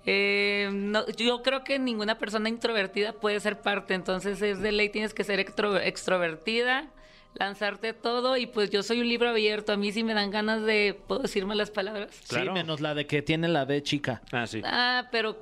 Eh, 0.04 0.68
no, 0.72 1.06
yo 1.10 1.42
creo 1.42 1.62
que 1.64 1.78
ninguna 1.78 2.18
persona 2.18 2.48
introvertida 2.48 3.12
puede 3.12 3.38
ser 3.40 3.60
parte, 3.60 3.94
entonces 3.94 4.42
es 4.42 4.60
de 4.60 4.72
ley 4.72 4.88
tienes 4.88 5.14
que 5.14 5.22
ser 5.24 5.38
extro- 5.38 5.80
extrovertida, 5.80 6.88
lanzarte 7.34 7.92
todo 7.92 8.36
y 8.36 8.46
pues 8.46 8.70
yo 8.70 8.82
soy 8.82 9.00
un 9.00 9.08
libro 9.08 9.28
abierto. 9.30 9.72
A 9.72 9.76
mí 9.76 9.92
sí 9.92 10.02
me 10.02 10.14
dan 10.14 10.30
ganas 10.30 10.62
de, 10.62 10.98
¿puedo 11.06 11.22
decirme 11.22 11.54
las 11.54 11.70
palabras? 11.70 12.20
Claro. 12.28 12.46
Sí, 12.46 12.50
menos 12.52 12.80
la 12.80 12.94
de 12.94 13.06
que 13.06 13.22
tiene 13.22 13.48
la 13.48 13.64
B 13.64 13.82
chica. 13.82 14.22
Ah, 14.32 14.46
sí. 14.46 14.60
Ah, 14.64 15.08
pero 15.12 15.36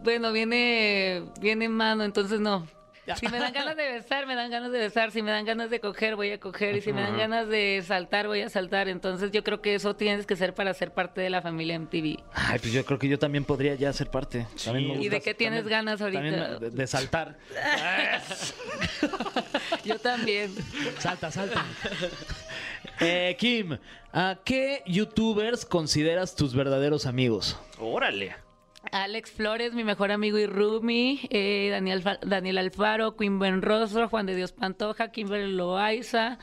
bueno, 0.00 0.32
viene, 0.32 1.24
viene 1.40 1.64
en 1.64 1.72
mano, 1.72 2.04
entonces 2.04 2.40
no. 2.40 2.66
Si 3.16 3.28
me 3.28 3.38
dan 3.38 3.52
ganas 3.52 3.76
de 3.76 3.92
besar, 3.92 4.26
me 4.26 4.34
dan 4.34 4.50
ganas 4.50 4.72
de 4.72 4.78
besar. 4.78 5.10
Si 5.10 5.22
me 5.22 5.30
dan 5.30 5.44
ganas 5.44 5.70
de 5.70 5.80
coger, 5.80 6.16
voy 6.16 6.32
a 6.32 6.40
coger. 6.40 6.76
Y 6.76 6.80
si 6.80 6.92
me 6.92 7.02
dan 7.02 7.16
ganas 7.18 7.48
de 7.48 7.82
saltar, 7.86 8.26
voy 8.26 8.40
a 8.40 8.48
saltar. 8.48 8.88
Entonces 8.88 9.30
yo 9.30 9.44
creo 9.44 9.60
que 9.60 9.74
eso 9.74 9.94
tienes 9.94 10.26
que 10.26 10.36
ser 10.36 10.54
para 10.54 10.72
ser 10.74 10.92
parte 10.92 11.20
de 11.20 11.30
la 11.30 11.42
familia 11.42 11.78
MTV. 11.78 12.18
Ay, 12.32 12.58
pues 12.58 12.72
yo 12.72 12.84
creo 12.84 12.98
que 12.98 13.08
yo 13.08 13.18
también 13.18 13.44
podría 13.44 13.74
ya 13.74 13.92
ser 13.92 14.10
parte. 14.10 14.46
Me 14.72 14.80
¿Y 14.80 15.08
de 15.08 15.20
qué 15.20 15.34
tienes 15.34 15.60
también- 15.60 15.84
ganas 15.84 16.00
ahorita? 16.00 16.22
también 16.22 16.60
de, 16.60 16.70
de 16.70 16.86
saltar. 16.86 17.36
Yo 19.84 19.98
también. 19.98 20.54
Salta, 20.98 21.30
salta. 21.30 21.64
Eh, 23.00 23.34
Kim, 23.40 23.76
¿a 24.12 24.38
qué 24.44 24.82
youtubers 24.86 25.64
consideras 25.64 26.36
tus 26.36 26.54
verdaderos 26.54 27.06
amigos? 27.06 27.58
Órale. 27.80 28.36
Alex 28.92 29.30
Flores, 29.32 29.72
mi 29.74 29.84
mejor 29.84 30.12
amigo 30.12 30.38
y 30.38 30.46
roomie, 30.46 31.20
eh, 31.30 31.68
Daniel, 31.70 32.02
Fa- 32.02 32.18
Daniel 32.22 32.58
Alfaro, 32.58 33.16
Queen 33.16 33.38
Ben 33.38 33.62
Rostro, 33.62 34.08
Juan 34.08 34.26
de 34.26 34.34
Dios 34.36 34.52
Pantoja, 34.52 35.10
Kimberly 35.10 35.52
Loaiza 35.52 36.38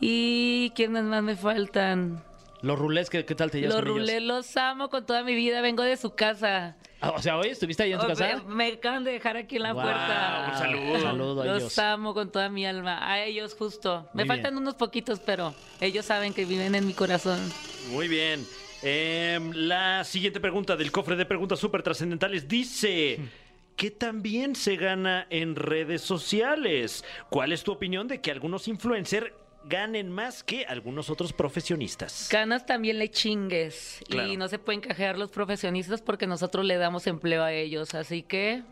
y 0.00 0.72
¿quiénes 0.74 1.04
más 1.04 1.22
me 1.22 1.36
faltan? 1.36 2.22
Los 2.60 2.76
rulés, 2.78 3.08
¿qué, 3.08 3.24
qué 3.24 3.34
tal 3.36 3.50
te 3.52 3.60
llevas 3.60 3.74
Los 3.76 3.82
con 3.84 3.88
ellos? 3.92 4.00
Rulés 4.00 4.22
los 4.22 4.56
amo 4.56 4.88
con 4.90 5.06
toda 5.06 5.22
mi 5.22 5.34
vida, 5.36 5.60
vengo 5.60 5.84
de 5.84 5.96
su 5.96 6.14
casa. 6.16 6.76
Ah, 7.00 7.10
o 7.12 7.22
sea, 7.22 7.36
hoy 7.38 7.48
estuviste 7.50 7.84
ahí 7.84 7.92
en 7.92 8.00
su 8.00 8.06
casa. 8.08 8.42
me, 8.48 8.54
me 8.54 8.72
acaban 8.72 9.04
de 9.04 9.12
dejar 9.12 9.36
aquí 9.36 9.56
en 9.56 9.62
la 9.62 9.74
puerta. 9.74 10.48
un 10.52 10.58
saludo. 10.58 11.00
saludo 11.00 11.42
a 11.42 11.46
Los 11.46 11.58
ellos. 11.62 11.78
amo 11.78 12.14
con 12.14 12.32
toda 12.32 12.48
mi 12.48 12.66
alma. 12.66 12.98
A 13.08 13.22
ellos 13.22 13.54
justo. 13.56 14.08
Me 14.12 14.24
Muy 14.24 14.28
faltan 14.28 14.54
bien. 14.54 14.62
unos 14.62 14.74
poquitos, 14.74 15.20
pero 15.20 15.54
ellos 15.80 16.04
saben 16.04 16.34
que 16.34 16.44
viven 16.44 16.74
en 16.74 16.84
mi 16.84 16.94
corazón. 16.94 17.38
Muy 17.92 18.08
bien. 18.08 18.44
Em, 18.82 19.52
la 19.52 20.04
siguiente 20.04 20.40
pregunta 20.40 20.76
del 20.76 20.92
cofre 20.92 21.16
de 21.16 21.26
preguntas 21.26 21.58
súper 21.58 21.82
trascendentales 21.82 22.48
dice... 22.48 23.18
¿Qué 23.78 23.92
también 23.92 24.56
se 24.56 24.74
gana 24.74 25.28
en 25.30 25.54
redes 25.54 26.02
sociales? 26.02 27.04
¿Cuál 27.30 27.52
es 27.52 27.62
tu 27.62 27.70
opinión 27.70 28.08
de 28.08 28.20
que 28.20 28.32
algunos 28.32 28.66
influencers 28.66 29.30
ganen 29.66 30.10
más 30.10 30.42
que 30.42 30.64
algunos 30.64 31.10
otros 31.10 31.32
profesionistas? 31.32 32.28
Ganas 32.28 32.66
también 32.66 32.98
le 32.98 33.08
chingues. 33.08 34.00
Claro. 34.08 34.32
Y 34.32 34.36
no 34.36 34.48
se 34.48 34.58
pueden 34.58 34.80
cajear 34.80 35.16
los 35.16 35.30
profesionistas 35.30 36.02
porque 36.02 36.26
nosotros 36.26 36.64
le 36.64 36.76
damos 36.76 37.06
empleo 37.06 37.44
a 37.44 37.52
ellos. 37.52 37.94
Así 37.94 38.24
que, 38.24 38.64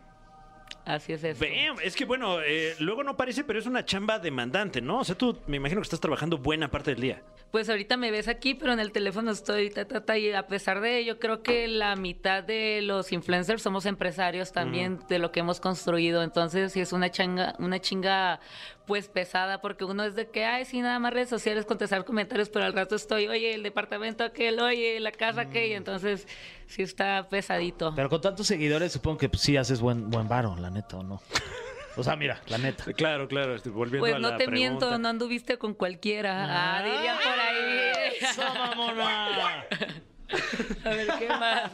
así 0.83 1.13
es 1.13 1.23
eso. 1.23 1.45
Es 1.81 1.95
que 1.95 2.03
bueno, 2.03 2.41
eh, 2.41 2.75
luego 2.79 3.01
no 3.01 3.15
parece, 3.15 3.45
pero 3.45 3.59
es 3.59 3.65
una 3.65 3.85
chamba 3.85 4.19
demandante, 4.19 4.81
¿no? 4.81 4.99
O 4.99 5.03
sea, 5.05 5.15
tú 5.15 5.39
me 5.47 5.55
imagino 5.55 5.79
que 5.79 5.85
estás 5.85 6.01
trabajando 6.01 6.37
buena 6.37 6.69
parte 6.69 6.91
del 6.91 6.99
día. 6.99 7.23
Pues 7.51 7.69
ahorita 7.69 7.95
me 7.95 8.11
ves 8.11 8.27
aquí, 8.27 8.53
pero 8.53 8.73
en 8.73 8.79
el 8.79 8.91
teléfono 8.91 9.31
estoy, 9.31 9.69
ta, 9.69 9.85
ta, 9.85 10.03
ta, 10.03 10.17
y 10.17 10.31
a 10.31 10.47
pesar 10.47 10.81
de 10.81 10.99
ello, 10.99 11.17
creo 11.17 11.41
que 11.41 11.67
la 11.67 11.95
mitad 11.95 12.43
de 12.43 12.81
los 12.81 13.11
influencers 13.13 13.61
somos 13.61 13.85
empresarios 13.85 14.51
también 14.51 14.99
de 15.07 15.17
lo 15.17 15.31
que 15.31 15.39
hemos 15.39 15.59
construido. 15.61 16.23
Entonces, 16.23 16.73
sí 16.73 16.81
es 16.81 16.91
una 16.91 17.09
changa, 17.09 17.55
una 17.59 17.79
chinga 17.79 18.41
pues 18.85 19.09
pesada, 19.09 19.59
porque 19.59 19.83
uno 19.85 20.03
es 20.03 20.15
de 20.15 20.29
que, 20.29 20.45
ay, 20.45 20.65
sí, 20.65 20.81
nada 20.81 20.97
más 20.99 21.13
redes 21.13 21.29
sociales, 21.29 21.65
contestar 21.65 22.05
comentarios, 22.05 22.49
pero 22.49 22.65
al 22.65 22.73
rato 22.73 22.95
estoy, 22.95 23.27
oye, 23.27 23.53
el 23.53 23.63
departamento 23.63 24.23
aquel, 24.23 24.59
oye, 24.59 24.99
la 24.99 25.11
casa 25.11 25.41
aquella, 25.41 25.75
entonces 25.75 26.27
sí 26.67 26.83
está 26.83 27.27
pesadito. 27.29 27.93
Pero 27.95 28.09
con 28.09 28.21
tantos 28.21 28.47
seguidores, 28.47 28.93
supongo 28.93 29.17
que 29.17 29.29
pues, 29.29 29.41
sí 29.41 29.57
haces 29.57 29.81
buen, 29.81 30.09
buen 30.09 30.27
varo, 30.27 30.55
la 30.57 30.69
neta, 30.69 30.97
¿o 30.97 31.03
no? 31.03 31.21
O 31.97 32.03
sea, 32.03 32.15
mira, 32.15 32.41
la 32.47 32.57
neta. 32.59 32.93
Claro, 32.93 33.27
claro, 33.27 33.55
estoy 33.55 33.71
volviendo 33.71 34.01
Pues 34.01 34.13
a 34.15 34.19
no 34.19 34.29
la 34.29 34.37
te 34.37 34.47
miento, 34.47 34.97
no 34.99 35.09
anduviste 35.09 35.57
con 35.57 35.73
cualquiera. 35.73 36.77
Ah, 36.77 36.83
dirían 36.83 37.17
por 37.17 37.39
ahí. 37.39 37.91
¡Eso, 38.21 38.41
mamona! 38.53 39.65
A 40.83 40.89
ver, 40.89 41.07
¿qué 41.19 41.27
más? 41.29 41.71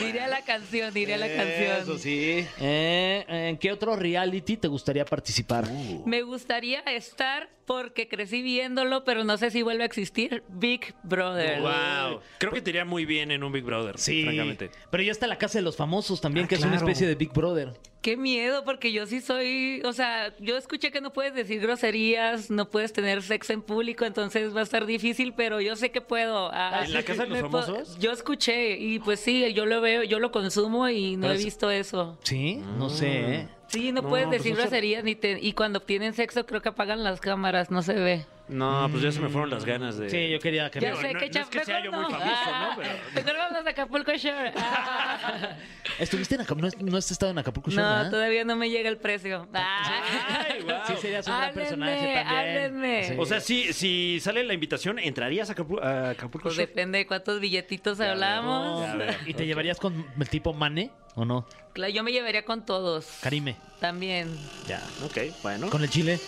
Diría 0.00 0.28
la 0.28 0.42
canción, 0.42 0.92
diría 0.94 1.16
la 1.18 1.26
canción. 1.28 1.76
Eso 1.82 1.98
sí. 1.98 2.46
Eh, 2.60 3.24
¿En 3.28 3.58
qué 3.58 3.72
otro 3.72 3.96
reality 3.96 4.56
te 4.56 4.68
gustaría 4.68 5.04
participar? 5.04 5.66
Me 6.06 6.22
gustaría 6.22 6.80
estar 6.80 7.48
porque 7.66 8.08
crecí 8.08 8.40
viéndolo, 8.40 9.04
pero 9.04 9.24
no 9.24 9.36
sé 9.36 9.50
si 9.50 9.62
vuelve 9.62 9.82
a 9.82 9.86
existir. 9.86 10.42
Big 10.48 10.94
Brother. 11.02 11.60
Wow. 11.60 12.20
Creo 12.38 12.52
que 12.52 12.62
te 12.62 12.70
iría 12.70 12.86
muy 12.86 13.04
bien 13.04 13.30
en 13.30 13.44
un 13.44 13.52
Big 13.52 13.64
Brother, 13.64 13.98
Sí. 13.98 14.22
francamente. 14.24 14.70
Pero 14.90 15.02
ya 15.02 15.12
está 15.12 15.26
la 15.26 15.36
casa 15.36 15.58
de 15.58 15.62
los 15.62 15.76
famosos 15.76 16.20
también, 16.22 16.46
Ah, 16.46 16.48
que 16.48 16.54
es 16.54 16.62
una 16.64 16.76
especie 16.76 17.06
de 17.06 17.14
Big 17.14 17.30
Brother. 17.32 17.74
Qué 18.00 18.16
miedo, 18.16 18.64
porque 18.64 18.90
yo 18.92 19.04
sí 19.06 19.20
soy, 19.20 19.82
o 19.84 19.92
sea, 19.92 20.32
yo 20.38 20.56
escuché 20.56 20.90
que 20.92 21.00
no 21.02 21.12
puedes 21.12 21.34
decir 21.34 21.60
groserías, 21.60 22.48
no 22.48 22.70
puedes 22.70 22.92
tener 22.92 23.22
sexo 23.22 23.52
en 23.52 23.60
público, 23.60 24.04
entonces 24.06 24.54
va 24.56 24.60
a 24.60 24.62
estar 24.62 24.86
difícil, 24.86 25.34
pero 25.34 25.60
yo 25.60 25.74
sé 25.76 25.90
que 25.90 26.00
puedo. 26.00 26.48
Ah, 26.54 26.84
¿En 26.86 26.92
la 26.94 27.02
casa 27.02 27.17
los 27.26 27.38
famosos? 27.40 27.98
Yo 27.98 28.12
escuché 28.12 28.76
y 28.78 28.98
pues 28.98 29.20
sí, 29.20 29.52
yo 29.54 29.66
lo 29.66 29.80
veo, 29.80 30.02
yo 30.04 30.18
lo 30.18 30.30
consumo 30.32 30.88
y 30.88 31.16
no 31.16 31.30
he 31.30 31.36
visto 31.36 31.70
eso. 31.70 32.18
Sí, 32.22 32.62
no 32.78 32.88
sé, 32.90 33.34
¿eh? 33.34 33.48
Sí, 33.68 33.92
no, 33.92 34.02
No, 34.02 34.08
puedes 34.08 34.26
pues 34.28 34.38
decir 34.42 34.52
no 34.56 34.62
groserías 34.62 35.04
ni 35.04 35.14
te- 35.14 35.38
y 35.40 35.52
cuando 35.52 35.80
tienen 35.80 36.14
sexo 36.14 36.46
creo 36.46 36.62
que 36.62 36.70
apagan 36.70 37.04
las 37.04 37.20
cámaras, 37.20 37.70
no 37.70 37.82
se 37.82 37.94
ve. 37.94 38.26
No, 38.48 38.88
pues 38.90 39.02
ya 39.02 39.12
se 39.12 39.20
me 39.20 39.28
fueron 39.28 39.50
las 39.50 39.64
ganas 39.64 39.98
de... 39.98 40.08
Sí, 40.08 40.30
yo 40.30 40.38
quería 40.40 40.70
que 40.70 40.80
Ya 40.80 40.90
me... 40.94 40.96
sé 40.96 41.12
no- 41.12 41.20
que 41.20 41.26
no 41.26 41.32
cha- 41.32 41.40
es 41.42 41.48
que 41.48 41.64
sea 41.64 41.80
mejor 41.80 41.84
yo 41.84 41.92
muy 42.02 42.12
no. 42.12 42.18
famoso, 42.18 42.40
Ah, 42.46 42.68
¿no? 42.76 42.82
Pero- 42.82 42.94
Mejor 43.26 43.36
vamos 43.38 43.66
a 43.66 43.70
Acapulco 43.70 44.12
Shore. 44.14 44.52
Ah. 44.56 45.56
¿Estuviste 45.98 46.34
en 46.36 46.40
Acapulco? 46.42 46.76
¿No, 46.80 46.90
no 46.92 46.96
has 46.96 47.10
estado 47.10 47.32
en 47.32 47.38
Acapulco? 47.38 47.70
Shore, 47.70 47.82
No, 48.04 48.10
todavía 48.10 48.44
no 48.44 48.56
me 48.56 48.70
llega 48.70 48.88
el 48.88 48.96
precio. 48.98 49.46
Ah. 49.52 50.02
Ay, 50.50 50.62
guau. 50.62 50.78
Sí, 50.88 50.94
serías 51.00 51.26
un 51.26 51.36
gran 51.36 51.52
personaje 51.54 51.92
también. 52.14 52.26
háblenme. 52.26 53.04
Sí. 53.04 53.14
O 53.18 53.26
sea, 53.26 53.40
si, 53.40 53.72
si 53.72 54.18
sale 54.20 54.42
la 54.44 54.54
invitación, 54.54 54.98
¿entrarías 54.98 55.50
a 55.50 55.52
Acapulco, 55.52 55.84
a 55.84 56.10
Acapulco 56.10 56.44
Pues 56.44 56.54
Shore? 56.54 56.66
depende 56.66 56.98
de 56.98 57.06
cuántos 57.06 57.40
billetitos 57.40 57.98
Ya 57.98 58.12
hablamos. 58.12 58.96
veo. 58.96 59.12
¿Y 59.26 59.34
te 59.34 59.44
llevarías 59.46 59.78
con 59.78 60.06
el 60.18 60.28
tipo 60.28 60.52
Mane 60.54 60.90
o 61.14 61.24
no? 61.24 61.46
Claro, 61.74 61.92
Yo 61.92 62.02
me 62.02 62.12
llevaría 62.12 62.44
con 62.44 62.64
todos. 62.64 63.18
Karime. 63.22 63.56
También. 63.80 64.36
Ya, 64.66 64.82
ok, 65.04 65.18
bueno. 65.42 65.70
¿Con 65.70 65.82
el 65.82 65.90
chile? 65.90 66.18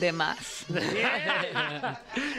De 0.00 0.10
más. 0.12 0.66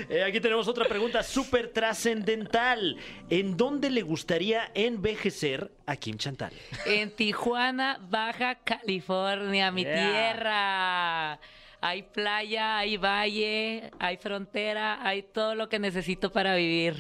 Eh, 0.10 0.24
aquí 0.24 0.40
tenemos 0.40 0.68
otra 0.68 0.86
pregunta 0.86 1.24
súper 1.24 1.72
trascendental. 1.74 2.98
¿En 3.30 3.58
dónde 3.58 3.90
le 3.90 4.02
gustaría 4.02 4.72
envejecer 4.74 5.72
a 5.86 5.96
Kim 5.96 6.18
Chantal? 6.18 6.52
En 6.86 7.12
Tijuana, 7.12 8.00
Baja 8.10 8.56
California, 8.56 9.72
mi 9.72 9.84
Yeah. 9.84 9.96
tierra. 10.12 11.40
Hay 11.82 12.04
playa, 12.04 12.78
hay 12.80 12.98
valle, 12.98 13.92
hay 14.00 14.18
frontera, 14.18 15.00
hay 15.08 15.24
todo 15.24 15.56
lo 15.56 15.70
que 15.70 15.80
necesito 15.80 16.32
para 16.32 16.56
vivir. 16.56 16.96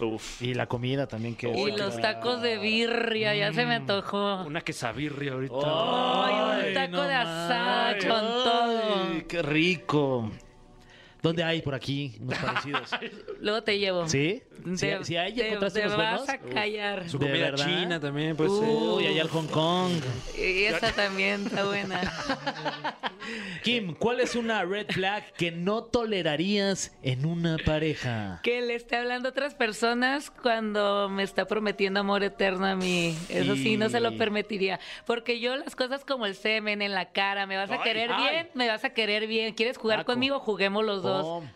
Uf. 0.00 0.42
Y 0.42 0.54
la 0.54 0.66
comida 0.66 1.06
también 1.06 1.34
que... 1.34 1.48
Y 1.48 1.76
los 1.76 2.00
tacos 2.00 2.42
de 2.42 2.58
birria, 2.58 3.34
ya 3.34 3.52
se 3.52 3.66
me 3.66 3.74
antojó. 3.74 4.42
Una 4.44 4.62
quesabirria 4.62 5.32
ahorita. 5.32 5.54
Ay, 5.64 6.68
un 6.68 6.74
taco 6.74 7.02
de 7.02 7.14
asada 7.14 7.98
con 7.98 8.20
todo. 8.20 8.80
Ay, 9.12 9.24
¡Qué 9.28 9.42
rico! 9.42 10.30
¿Dónde 11.22 11.44
hay 11.44 11.62
por 11.62 11.74
aquí 11.74 12.16
unos 12.20 12.36
parecidos? 12.38 12.90
Luego 13.40 13.62
te 13.62 13.78
llevo. 13.78 14.08
¿Sí? 14.08 14.42
¿Sí, 14.74 14.86
Te- 14.86 15.04
sí 15.04 15.16
hay? 15.16 15.34
te- 15.34 15.46
¿Encontraste 15.46 15.80
te 15.80 15.86
unos 15.86 15.98
vas 15.98 16.26
buenos? 16.26 16.28
a 16.28 16.38
callar. 16.54 17.08
Su 17.08 17.18
¿De 17.18 17.26
comida 17.26 17.44
verdad? 17.50 17.64
china 17.64 18.00
también, 18.00 18.36
pues. 18.36 18.50
Uy, 18.50 19.04
eh. 19.04 19.08
allá 19.08 19.22
al 19.22 19.28
Hong 19.28 19.46
Kong. 19.46 19.92
Y 20.36 20.64
esa 20.64 20.90
también 20.92 21.46
está 21.46 21.64
buena. 21.64 22.00
Kim, 23.62 23.94
¿cuál 23.94 24.20
es 24.20 24.34
una 24.34 24.64
red 24.64 24.86
flag 24.88 25.32
que 25.34 25.52
no 25.52 25.84
tolerarías 25.84 26.92
en 27.02 27.24
una 27.24 27.56
pareja? 27.64 28.40
Que 28.42 28.60
le 28.62 28.74
esté 28.74 28.96
hablando 28.96 29.28
a 29.28 29.30
otras 29.30 29.54
personas 29.54 30.30
cuando 30.30 31.08
me 31.08 31.22
está 31.22 31.46
prometiendo 31.46 32.00
amor 32.00 32.24
eterno 32.24 32.66
a 32.66 32.74
mí. 32.74 33.16
Eso 33.28 33.54
sí, 33.54 33.76
no 33.76 33.88
se 33.88 34.00
lo 34.00 34.10
Y- 34.12 34.16
permitiría. 34.18 34.80
Porque 35.06 35.38
yo 35.38 35.56
las 35.56 35.76
cosas 35.76 36.04
como 36.04 36.26
el 36.26 36.34
semen 36.34 36.82
en 36.82 36.92
la 36.92 37.12
cara, 37.12 37.46
me 37.46 37.56
vas 37.56 37.70
a 37.70 37.74
Ay, 37.74 37.80
querer 37.84 38.10
ay. 38.12 38.22
bien, 38.22 38.48
me 38.54 38.66
vas 38.68 38.84
a 38.84 38.90
querer 38.90 39.26
bien. 39.28 39.54
¿Quieres 39.54 39.78
jugar 39.78 40.00
Taco. 40.00 40.12
conmigo? 40.12 40.40
Juguemos 40.40 40.84
los 40.84 41.02
dos. 41.02 41.11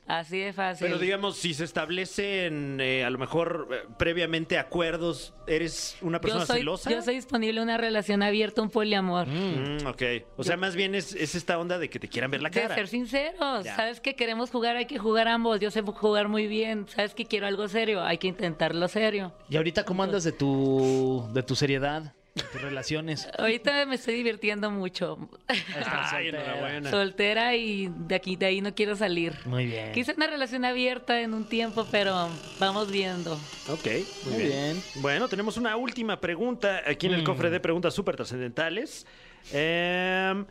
Así 0.06 0.38
de 0.38 0.52
fácil. 0.52 0.86
Pero 0.86 0.98
digamos, 0.98 1.36
si 1.36 1.54
se 1.54 1.64
establecen 1.64 2.80
eh, 2.80 3.04
a 3.04 3.10
lo 3.10 3.18
mejor 3.18 3.68
eh, 3.72 3.88
previamente 3.98 4.58
acuerdos, 4.58 5.34
¿eres 5.46 5.96
una 6.00 6.20
persona 6.20 6.42
yo 6.42 6.46
soy, 6.46 6.58
celosa? 6.58 6.90
yo 6.90 7.02
soy 7.02 7.16
disponible 7.16 7.60
a 7.60 7.62
una 7.62 7.76
relación 7.76 8.22
abierta, 8.22 8.62
un 8.62 8.70
poliamor. 8.70 9.26
Mm, 9.26 9.86
ok. 9.86 10.02
O 10.36 10.44
sea, 10.44 10.56
más 10.56 10.76
bien 10.76 10.94
es, 10.94 11.14
es 11.14 11.34
esta 11.34 11.58
onda 11.58 11.78
de 11.78 11.90
que 11.90 11.98
te 11.98 12.08
quieran 12.08 12.30
ver 12.30 12.42
la 12.42 12.50
De 12.50 12.60
cara. 12.60 12.74
ser 12.74 12.88
sinceros. 12.88 13.64
Ya. 13.64 13.76
Sabes 13.76 14.00
que 14.00 14.14
queremos 14.14 14.50
jugar, 14.50 14.76
hay 14.76 14.86
que 14.86 14.98
jugar 14.98 15.28
ambos. 15.28 15.60
Yo 15.60 15.70
sé 15.70 15.82
jugar 15.82 16.28
muy 16.28 16.46
bien. 16.46 16.86
Sabes 16.88 17.14
que 17.14 17.24
quiero 17.26 17.46
algo 17.46 17.68
serio, 17.68 18.02
hay 18.02 18.18
que 18.18 18.28
intentarlo 18.28 18.88
serio. 18.88 19.32
¿Y 19.48 19.56
ahorita 19.56 19.84
cómo 19.84 20.02
andas 20.02 20.24
de 20.24 20.32
tu, 20.32 21.28
de 21.32 21.42
tu 21.42 21.54
seriedad, 21.54 22.02
de 22.02 22.10
tus 22.36 22.60
relaciones? 22.60 23.28
Ahorita 23.38 23.84
me 23.86 23.94
estoy 23.96 24.14
divirtiendo 24.14 24.70
mucho. 24.70 25.18
Ay, 25.48 26.28
enhorabuena. 26.28 26.90
Soltera 26.90 27.54
y 27.56 27.90
de 27.94 28.14
aquí 28.14 28.36
de 28.36 28.46
ahí 28.46 28.60
no 28.60 28.74
quiero 28.74 28.94
salir. 28.96 29.34
Muy 29.44 29.66
bien. 29.66 29.92
Quise 29.92 30.12
una 30.14 30.26
relación 30.26 30.64
abierta 30.64 31.20
en 31.20 31.34
un 31.34 31.44
tiempo, 31.48 31.86
pero 31.90 32.28
vamos 32.58 32.90
viendo. 32.90 33.34
Ok, 33.68 33.86
muy, 34.24 34.32
Muy 34.34 34.42
bien. 34.44 34.48
bien. 34.48 34.82
Bueno, 34.96 35.28
tenemos 35.28 35.56
una 35.56 35.76
última 35.76 36.20
pregunta 36.20 36.82
aquí 36.86 37.06
en 37.06 37.14
el 37.14 37.24
cofre 37.24 37.50
de 37.50 37.60
preguntas 37.60 37.94
súper 37.94 38.16
trascendentales. 38.16 39.06
Em, 39.52 40.44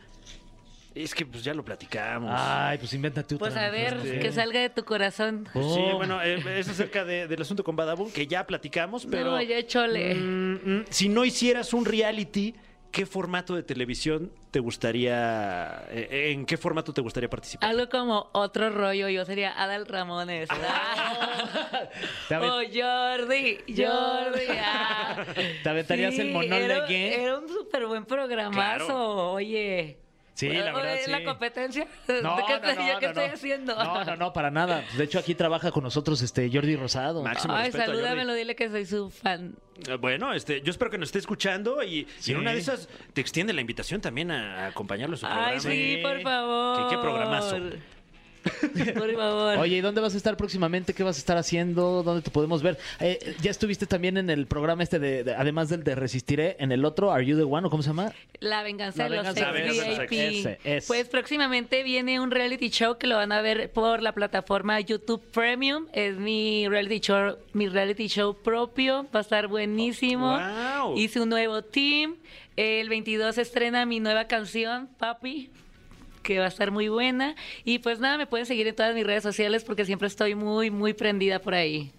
Es 0.96 1.14
que 1.14 1.26
pues 1.26 1.44
ya 1.44 1.52
lo 1.52 1.62
platicamos. 1.62 2.30
Ay, 2.34 2.78
pues 2.78 2.92
invéntate 2.94 3.34
otra. 3.34 3.48
Pues 3.48 3.56
a 3.56 3.68
ver, 3.70 3.98
Este. 4.02 4.18
que 4.18 4.32
salga 4.32 4.60
de 4.60 4.70
tu 4.70 4.82
corazón. 4.84 5.46
Oh. 5.54 5.74
Sí, 5.74 5.82
bueno, 5.94 6.22
eh, 6.22 6.42
es 6.58 6.68
acerca 6.70 7.04
de- 7.04 7.26
del 7.28 7.42
asunto 7.42 7.62
con 7.62 7.76
Badabun, 7.76 8.10
que 8.10 8.26
ya 8.26 8.46
platicamos, 8.46 9.06
pero... 9.10 9.32
No, 9.32 9.42
ya 9.42 9.66
chole. 9.66 10.14
Mm, 10.14 10.54
mm, 10.80 10.84
si 10.88 11.10
no 11.10 11.26
hicieras 11.26 11.74
un 11.74 11.84
reality, 11.84 12.54
¿qué 12.92 13.04
formato 13.04 13.54
de 13.54 13.62
televisión 13.62 14.32
te 14.50 14.58
gustaría... 14.60 15.84
eh, 15.90 16.30
¿En 16.32 16.46
qué 16.46 16.56
formato 16.56 16.94
te 16.94 17.02
gustaría 17.02 17.28
participar? 17.28 17.68
Algo 17.68 17.90
como 17.90 18.30
otro 18.32 18.70
rollo, 18.70 19.10
yo 19.10 19.26
sería 19.26 19.52
Adal 19.62 19.86
Ramones. 19.86 20.48
Te 22.28 22.34
aven- 22.34 22.48
oh, 22.50 22.62
Jordi, 22.72 23.58
Jordi. 23.68 24.46
ah. 24.58 25.24
¿Te 25.62 25.68
aventarías 25.68 26.18
el 26.18 26.30
monólogo? 26.32 26.54
Era, 26.86 26.86
era 26.88 27.38
un 27.38 27.48
súper 27.48 27.86
buen 27.86 28.04
programazo, 28.06 28.86
Claro. 28.86 29.32
oye. 29.32 29.98
Sí, 30.36 30.50
la 30.50 30.72
verdad, 30.72 30.96
¿Es 30.96 31.08
la 31.08 31.24
competencia? 31.24 31.86
No, 32.22 32.36
¿De 32.36 32.42
qué, 32.46 32.60
no, 32.60 32.68
estoy- 32.68 32.84
no, 32.92 32.98
qué 33.00 33.06
estoy 33.06 33.24
haciendo? 33.24 33.74
No, 33.74 34.04
no, 34.04 34.16
no, 34.16 34.32
para 34.34 34.50
nada. 34.50 34.84
De 34.96 35.04
hecho, 35.04 35.18
aquí 35.18 35.34
trabaja 35.34 35.72
con 35.72 35.82
nosotros 35.82 36.20
este 36.20 36.50
Jordi 36.52 36.76
Rosado. 36.76 37.22
Máximo 37.22 37.54
Ay, 37.54 37.64
respeto 37.64 37.82
a 37.82 37.86
Jordi. 37.86 37.98
salúdamelo, 38.00 38.34
dile 38.34 38.54
que 38.54 38.68
soy 38.68 38.84
su 38.84 39.08
fan. 39.10 39.56
Eh, 39.88 39.94
Bueno, 39.96 40.34
este, 40.34 40.60
yo 40.60 40.70
espero 40.70 40.90
que 40.90 40.98
nos 40.98 41.08
esté 41.08 41.18
escuchando 41.20 41.82
y, 41.82 42.06
en 42.26 42.36
una 42.36 42.52
de 42.52 42.58
esas 42.58 42.88
te 43.14 43.20
extiende 43.22 43.52
la 43.54 43.62
invitación 43.62 44.00
también 44.02 44.30
a, 44.30 44.64
a 44.64 44.66
acompañarlo 44.68 45.14
en 45.14 45.20
su 45.20 45.26
programa. 45.26 45.48
Ay, 45.48 45.60
sí, 45.60 45.68
Sí. 45.96 46.00
por 46.02 46.20
favor. 46.20 46.88
¿Qué- 46.90 46.96
qué 46.96 47.00
programazo? 47.02 47.56
Por 48.94 49.14
favor. 49.14 49.58
Oye, 49.58 49.76
¿y 49.76 49.80
dónde 49.80 50.00
vas 50.00 50.14
a 50.14 50.16
estar 50.16 50.36
próximamente? 50.36 50.94
¿Qué 50.94 51.02
vas 51.02 51.16
a 51.16 51.18
estar 51.18 51.36
haciendo? 51.36 52.02
¿Dónde 52.02 52.22
te 52.22 52.30
podemos 52.30 52.62
ver? 52.62 52.78
Eh, 53.00 53.36
ya 53.42 53.50
estuviste 53.50 53.86
también 53.86 54.16
en 54.16 54.30
el 54.30 54.46
programa 54.46 54.82
este 54.82 54.98
de, 54.98 55.24
de- 55.24 55.34
además 55.34 55.68
del 55.68 55.84
de 55.84 55.94
Resistiré, 55.94 56.56
en 56.60 56.72
el 56.72 56.84
otro, 56.84 57.12
Are 57.12 57.24
You 57.24 57.36
the 57.36 57.42
One 57.44 57.66
o 57.66 57.70
cómo 57.70 57.82
se 57.82 57.88
llama? 57.90 58.12
La 58.40 58.62
venganza 58.62 59.04
La 59.04 59.10
de 59.10 59.16
los 59.16 59.34
venganza 59.34 59.52
de 59.52 59.72
sex 59.72 59.76
los 59.82 59.96
sex. 59.96 60.64
VIP. 60.64 60.86
Pues 60.86 61.08
próximamente 61.08 61.82
viene 61.82 62.20
un 62.20 62.30
reality 62.30 62.68
show 62.70 62.98
que 62.98 63.06
lo 63.06 63.16
van 63.16 63.32
a 63.32 63.40
ver 63.40 63.70
por 63.72 64.02
la 64.02 64.12
plataforma 64.12 64.78
YouTube 64.80 65.22
Premium. 65.32 65.86
Es 65.92 66.16
mi 66.16 66.68
reality 66.68 67.00
show, 67.00 67.36
mi 67.52 67.68
reality 67.68 68.08
show 68.08 68.34
propio. 68.36 69.06
Va 69.14 69.20
a 69.20 69.22
estar 69.22 69.48
buenísimo. 69.48 70.38
Wow. 70.38 70.96
Hice 70.98 71.20
un 71.20 71.28
nuevo 71.30 71.62
team. 71.62 72.16
El 72.56 72.88
22 72.88 73.34
se 73.34 73.42
estrena 73.42 73.84
mi 73.84 74.00
nueva 74.00 74.26
canción, 74.26 74.88
Papi 74.98 75.50
que 76.26 76.38
va 76.40 76.44
a 76.46 76.48
estar 76.48 76.70
muy 76.72 76.88
buena. 76.88 77.36
Y 77.64 77.78
pues 77.78 78.00
nada, 78.00 78.18
me 78.18 78.26
pueden 78.26 78.46
seguir 78.46 78.66
en 78.66 78.74
todas 78.74 78.94
mis 78.94 79.06
redes 79.06 79.22
sociales 79.22 79.62
porque 79.64 79.84
siempre 79.84 80.08
estoy 80.08 80.34
muy, 80.34 80.70
muy 80.70 80.92
prendida 80.92 81.38
por 81.38 81.54
ahí. 81.54 81.92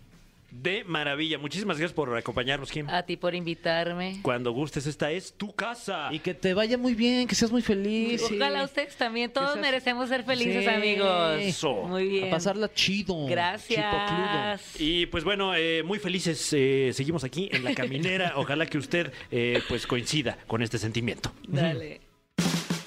De 0.49 0.83
maravilla. 0.85 1.37
Muchísimas 1.37 1.77
gracias 1.77 1.93
por 1.93 2.15
acompañarnos, 2.17 2.71
Kim. 2.71 2.87
A 2.89 3.03
ti 3.03 3.17
por 3.17 3.35
invitarme. 3.35 4.19
Cuando 4.23 4.51
gustes, 4.53 4.87
esta 4.87 5.11
es 5.11 5.33
tu 5.33 5.53
casa. 5.53 6.07
Y 6.11 6.19
que 6.19 6.33
te 6.33 6.53
vaya 6.53 6.77
muy 6.77 6.95
bien, 6.95 7.27
que 7.27 7.35
seas 7.35 7.51
muy 7.51 7.61
feliz. 7.61 8.23
Ojalá 8.23 8.59
sí. 8.59 8.65
ustedes 8.65 8.95
también. 8.95 9.29
Todos 9.31 9.51
seas- 9.53 9.61
merecemos 9.61 10.07
ser 10.09 10.23
felices, 10.23 10.63
Sí. 10.63 10.69
amigos. 10.69 11.37
Eso. 11.41 11.73
Muy 11.83 12.07
bien. 12.07 12.27
A 12.27 12.31
pasarla 12.31 12.73
chido. 12.73 13.07
chipocludo. 13.07 13.27
Gracias. 13.27 14.79
Y 14.79 15.05
pues 15.07 15.23
bueno, 15.25 15.53
eh, 15.53 15.83
muy 15.83 15.99
felices 15.99 16.49
eh, 16.53 16.91
seguimos 16.93 17.23
aquí 17.25 17.49
en 17.51 17.63
la 17.65 17.75
caminera. 17.75 18.33
Ojalá 18.37 18.65
que 18.65 18.77
usted 18.77 19.11
eh, 19.31 19.61
pues 19.67 19.85
coincida 19.85 20.37
con 20.47 20.61
este 20.63 20.77
sentimiento. 20.77 21.31
Dale. 21.47 22.06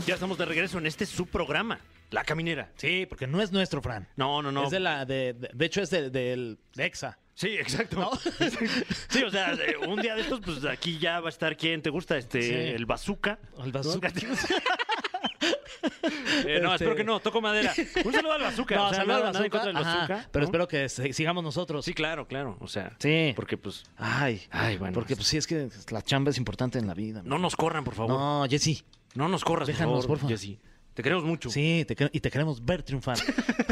Ya 0.07 0.15
estamos 0.15 0.39
de 0.39 0.45
regreso 0.45 0.79
en 0.79 0.87
este 0.87 1.07
subprograma, 1.07 1.79
La 2.11 2.25
Caminera. 2.25 2.71
Sí, 2.77 3.07
porque 3.09 3.27
no 3.27 3.41
es 3.41 3.53
nuestro, 3.53 3.81
Fran. 3.83 4.09
No, 4.17 4.43
no, 4.43 4.51
no. 4.51 4.65
Es 4.65 4.71
de 4.71 4.81
la, 4.81 5.05
de, 5.05 5.35
de, 5.35 5.51
de 5.53 5.65
hecho 5.67 5.83
es 5.83 5.91
de- 5.91 6.11
del 6.11 6.59
de 6.75 6.85
EXA. 6.87 7.19
Sí, 7.35 7.49
exacto. 7.49 8.11
Sí, 9.09 9.23
o 9.23 9.31
sea, 9.31 9.55
un 9.89 10.01
día 10.01 10.15
de 10.15 10.23
estos, 10.23 10.41
pues 10.41 10.65
aquí 10.65 10.99
ya 10.99 11.21
va 11.21 11.29
a 11.29 11.31
estar 11.31 11.57
quien 11.57 11.81
te 11.83 11.91
gusta, 11.91 12.17
este, 12.17 12.43
Sí. 12.43 12.53
el 12.55 12.87
bazooka. 12.87 13.39
El 13.63 13.73
bazooka. 13.73 14.11
Eh, 16.45 16.59
no, 16.63 16.73
Este- 16.73 16.85
espero 16.85 16.97
que 16.97 17.05
no, 17.05 17.21
toco 17.21 17.41
madera. 17.41 17.73
Un 18.05 18.13
saludo 18.13 18.33
al 18.33 18.43
bazooka. 18.43 18.75
No, 18.75 18.87
o 18.87 18.89
sea, 18.89 18.97
saludo 18.99 19.15
al 19.15 19.21
nada, 19.21 19.33
nada 19.33 19.45
en 19.45 19.51
contra 19.51 19.67
del 19.69 19.75
bazooka, 19.75 19.99
bazooka, 20.01 20.29
pero 20.33 20.43
¿no? 20.43 20.47
espero 20.47 20.69
que 20.69 20.89
sigamos 20.89 21.45
nosotros. 21.45 21.85
Sí, 21.85 21.95
claro, 21.95 22.27
claro. 22.27 22.57
O 22.61 22.67
sea, 22.69 22.97
Sí. 22.99 23.33
porque 23.37 23.57
pues 23.57 23.85
Ay, 23.97 24.43
Ay, 24.51 24.77
bueno. 24.79 24.93
Porque 24.95 25.17
pues 25.17 25.29
sí, 25.29 25.37
es 25.37 25.47
que 25.47 25.69
la 25.91 26.03
chamba 26.03 26.31
es 26.31 26.39
importante 26.39 26.79
en 26.79 26.87
la 26.87 26.95
vida. 26.95 27.23
no 27.25 27.39
nos 27.39 27.57
corran, 27.57 27.85
por 27.85 27.95
favor. 27.95 28.11
No, 28.19 28.47
No, 29.15 29.29
nos 29.29 29.45
corras, 29.45 29.67
Déjanos, 29.67 30.07
por 30.07 30.19
favor. 30.19 30.33
Jessy. 30.33 30.59
Te 30.95 31.05
queremos 31.05 31.25
mucho. 31.25 31.51
Sí, 31.51 31.85
te 31.87 31.97
y 32.13 32.21
te 32.21 32.31
queremos 32.31 32.65
ver 32.65 32.83
triunfar. 32.83 33.17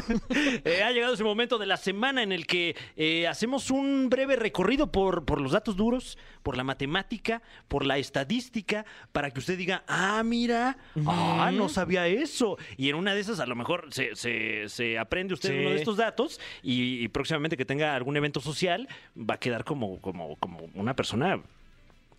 Eh, 0.64 0.83
ha 0.83 0.90
llegado 0.90 1.12
ese 1.12 1.22
momento 1.24 1.59
de 1.59 1.66
la 1.66 1.77
semana 1.77 2.22
en 2.22 2.33
el 2.33 2.46
que 2.46 2.74
eh, 2.96 3.27
hacemos 3.29 3.70
un 3.70 4.09
breve 4.09 4.37
recorrido 4.37 4.90
por, 4.90 5.27
por 5.27 5.38
los 5.40 5.53
datos 5.53 5.77
duros, 5.77 6.16
por 6.42 6.57
la 6.57 6.64
matemática, 6.64 7.42
por 7.68 7.85
la 7.85 7.98
estadística, 7.98 8.87
para 9.12 9.31
que 9.31 9.38
usted 9.40 9.59
diga, 9.59 9.85
ah, 9.87 10.22
mira, 10.24 10.79
ah, 11.07 11.51
no 11.53 11.68
sabía 11.68 12.07
eso. 12.07 12.57
Y 12.79 12.88
en 12.88 12.94
una 12.96 13.14
de 13.14 13.20
esas 13.20 13.38
a 13.40 13.44
lo 13.46 13.55
mejor 13.55 13.88
se, 13.90 14.16
se- 14.16 14.68
se 14.68 14.98
aprende 14.98 15.35
usted 15.35 15.51
Sí. 15.51 15.57
uno 15.59 15.70
de 15.70 15.77
estos 15.77 15.98
datos 15.98 16.40
y, 16.62 17.05
y 17.05 17.09
próximamente 17.09 17.59
que 17.59 17.66
tenga 17.66 17.94
algún 17.94 18.16
evento 18.16 18.40
social 18.40 18.88
va 19.18 19.35
a 19.35 19.38
quedar 19.38 19.64
como, 19.64 20.01
como, 20.01 20.37
como 20.37 20.61
una 20.74 20.94
persona 20.96 21.42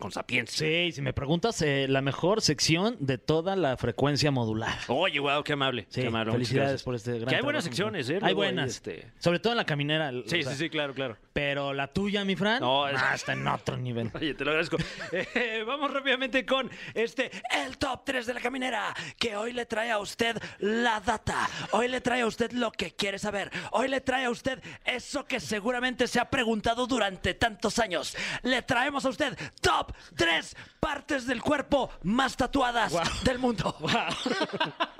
con 0.00 0.10
sapiencia. 0.10 0.66
sí, 0.66 0.90
si 0.92 1.00
me 1.02 1.12
preguntas, 1.12 1.62
eh, 1.62 1.86
la 1.88 2.00
mejor 2.02 2.40
sección 2.40 2.96
de 2.98 3.18
toda 3.18 3.54
la 3.54 3.76
frecuencia 3.76 4.32
modular. 4.32 4.78
Oye, 4.88 5.20
wow, 5.20 5.44
qué 5.44 5.52
amable. 5.52 5.86
Sí, 5.90 6.00
qué 6.00 6.08
amable. 6.08 6.32
felicidades 6.32 6.82
por 6.82 6.96
este 6.96 7.12
gran 7.20 7.28
Que 7.28 7.36
hay 7.36 7.42
buenas 7.42 7.62
trabajo. 7.64 7.76
secciones, 7.76 8.10
¿eh? 8.10 8.18
Hay 8.22 8.34
buenas. 8.34 8.70
este- 8.70 9.12
Sobre 9.18 9.38
todo 9.38 9.52
en 9.52 9.58
la 9.58 9.64
caminera. 9.66 10.10
o 10.10 10.28
Sí, 10.28 10.42
sea, 10.42 10.52
sí, 10.52 10.58
sí, 10.58 10.70
claro, 10.70 10.94
claro. 10.94 11.16
Pero 11.32 11.72
la 11.72 11.86
tuya, 11.86 12.24
mi 12.24 12.34
Fran, 12.34 12.60
No, 12.60 12.88
es- 12.88 13.00
ah, 13.00 13.14
está 13.14 13.32
en 13.34 13.46
otro 13.46 13.76
nivel. 13.76 14.10
Oye, 14.14 14.34
te 14.34 14.44
lo 14.44 14.50
agradezco. 14.50 14.76
Eh, 15.12 15.64
vamos 15.66 15.92
rápidamente 15.92 16.44
con 16.46 16.70
este, 16.94 17.30
el 17.50 17.76
top 17.78 18.04
3 18.04 18.26
de 18.26 18.34
la 18.34 18.40
caminera, 18.40 18.94
que 19.18 19.36
hoy 19.36 19.52
le 19.52 19.66
trae 19.66 19.90
a 19.90 19.98
usted 19.98 20.36
la 20.58 21.00
data. 21.00 21.48
Hoy 21.72 21.88
le 21.88 22.00
trae 22.00 22.22
a 22.22 22.26
usted 22.26 22.52
lo 22.52 22.70
que 22.72 22.92
quiere 22.94 23.18
saber. 23.18 23.50
Hoy 23.72 23.88
le 23.88 24.00
trae 24.00 24.24
a 24.26 24.30
usted 24.30 24.62
eso 24.84 25.24
que 25.26 25.40
seguramente 25.40 26.06
se 26.06 26.20
ha 26.20 26.30
preguntado 26.30 26.86
durante 26.86 27.34
tantos 27.34 27.78
años. 27.78 28.16
Le 28.42 28.62
traemos 28.62 29.04
a 29.04 29.08
usted 29.10 29.36
top 29.60 29.92
3 30.16 30.56
partes 30.78 31.26
del 31.26 31.42
cuerpo 31.42 31.90
más 32.02 32.36
tatuadas 32.36 32.92
del 33.24 33.38
mundo. 33.38 33.76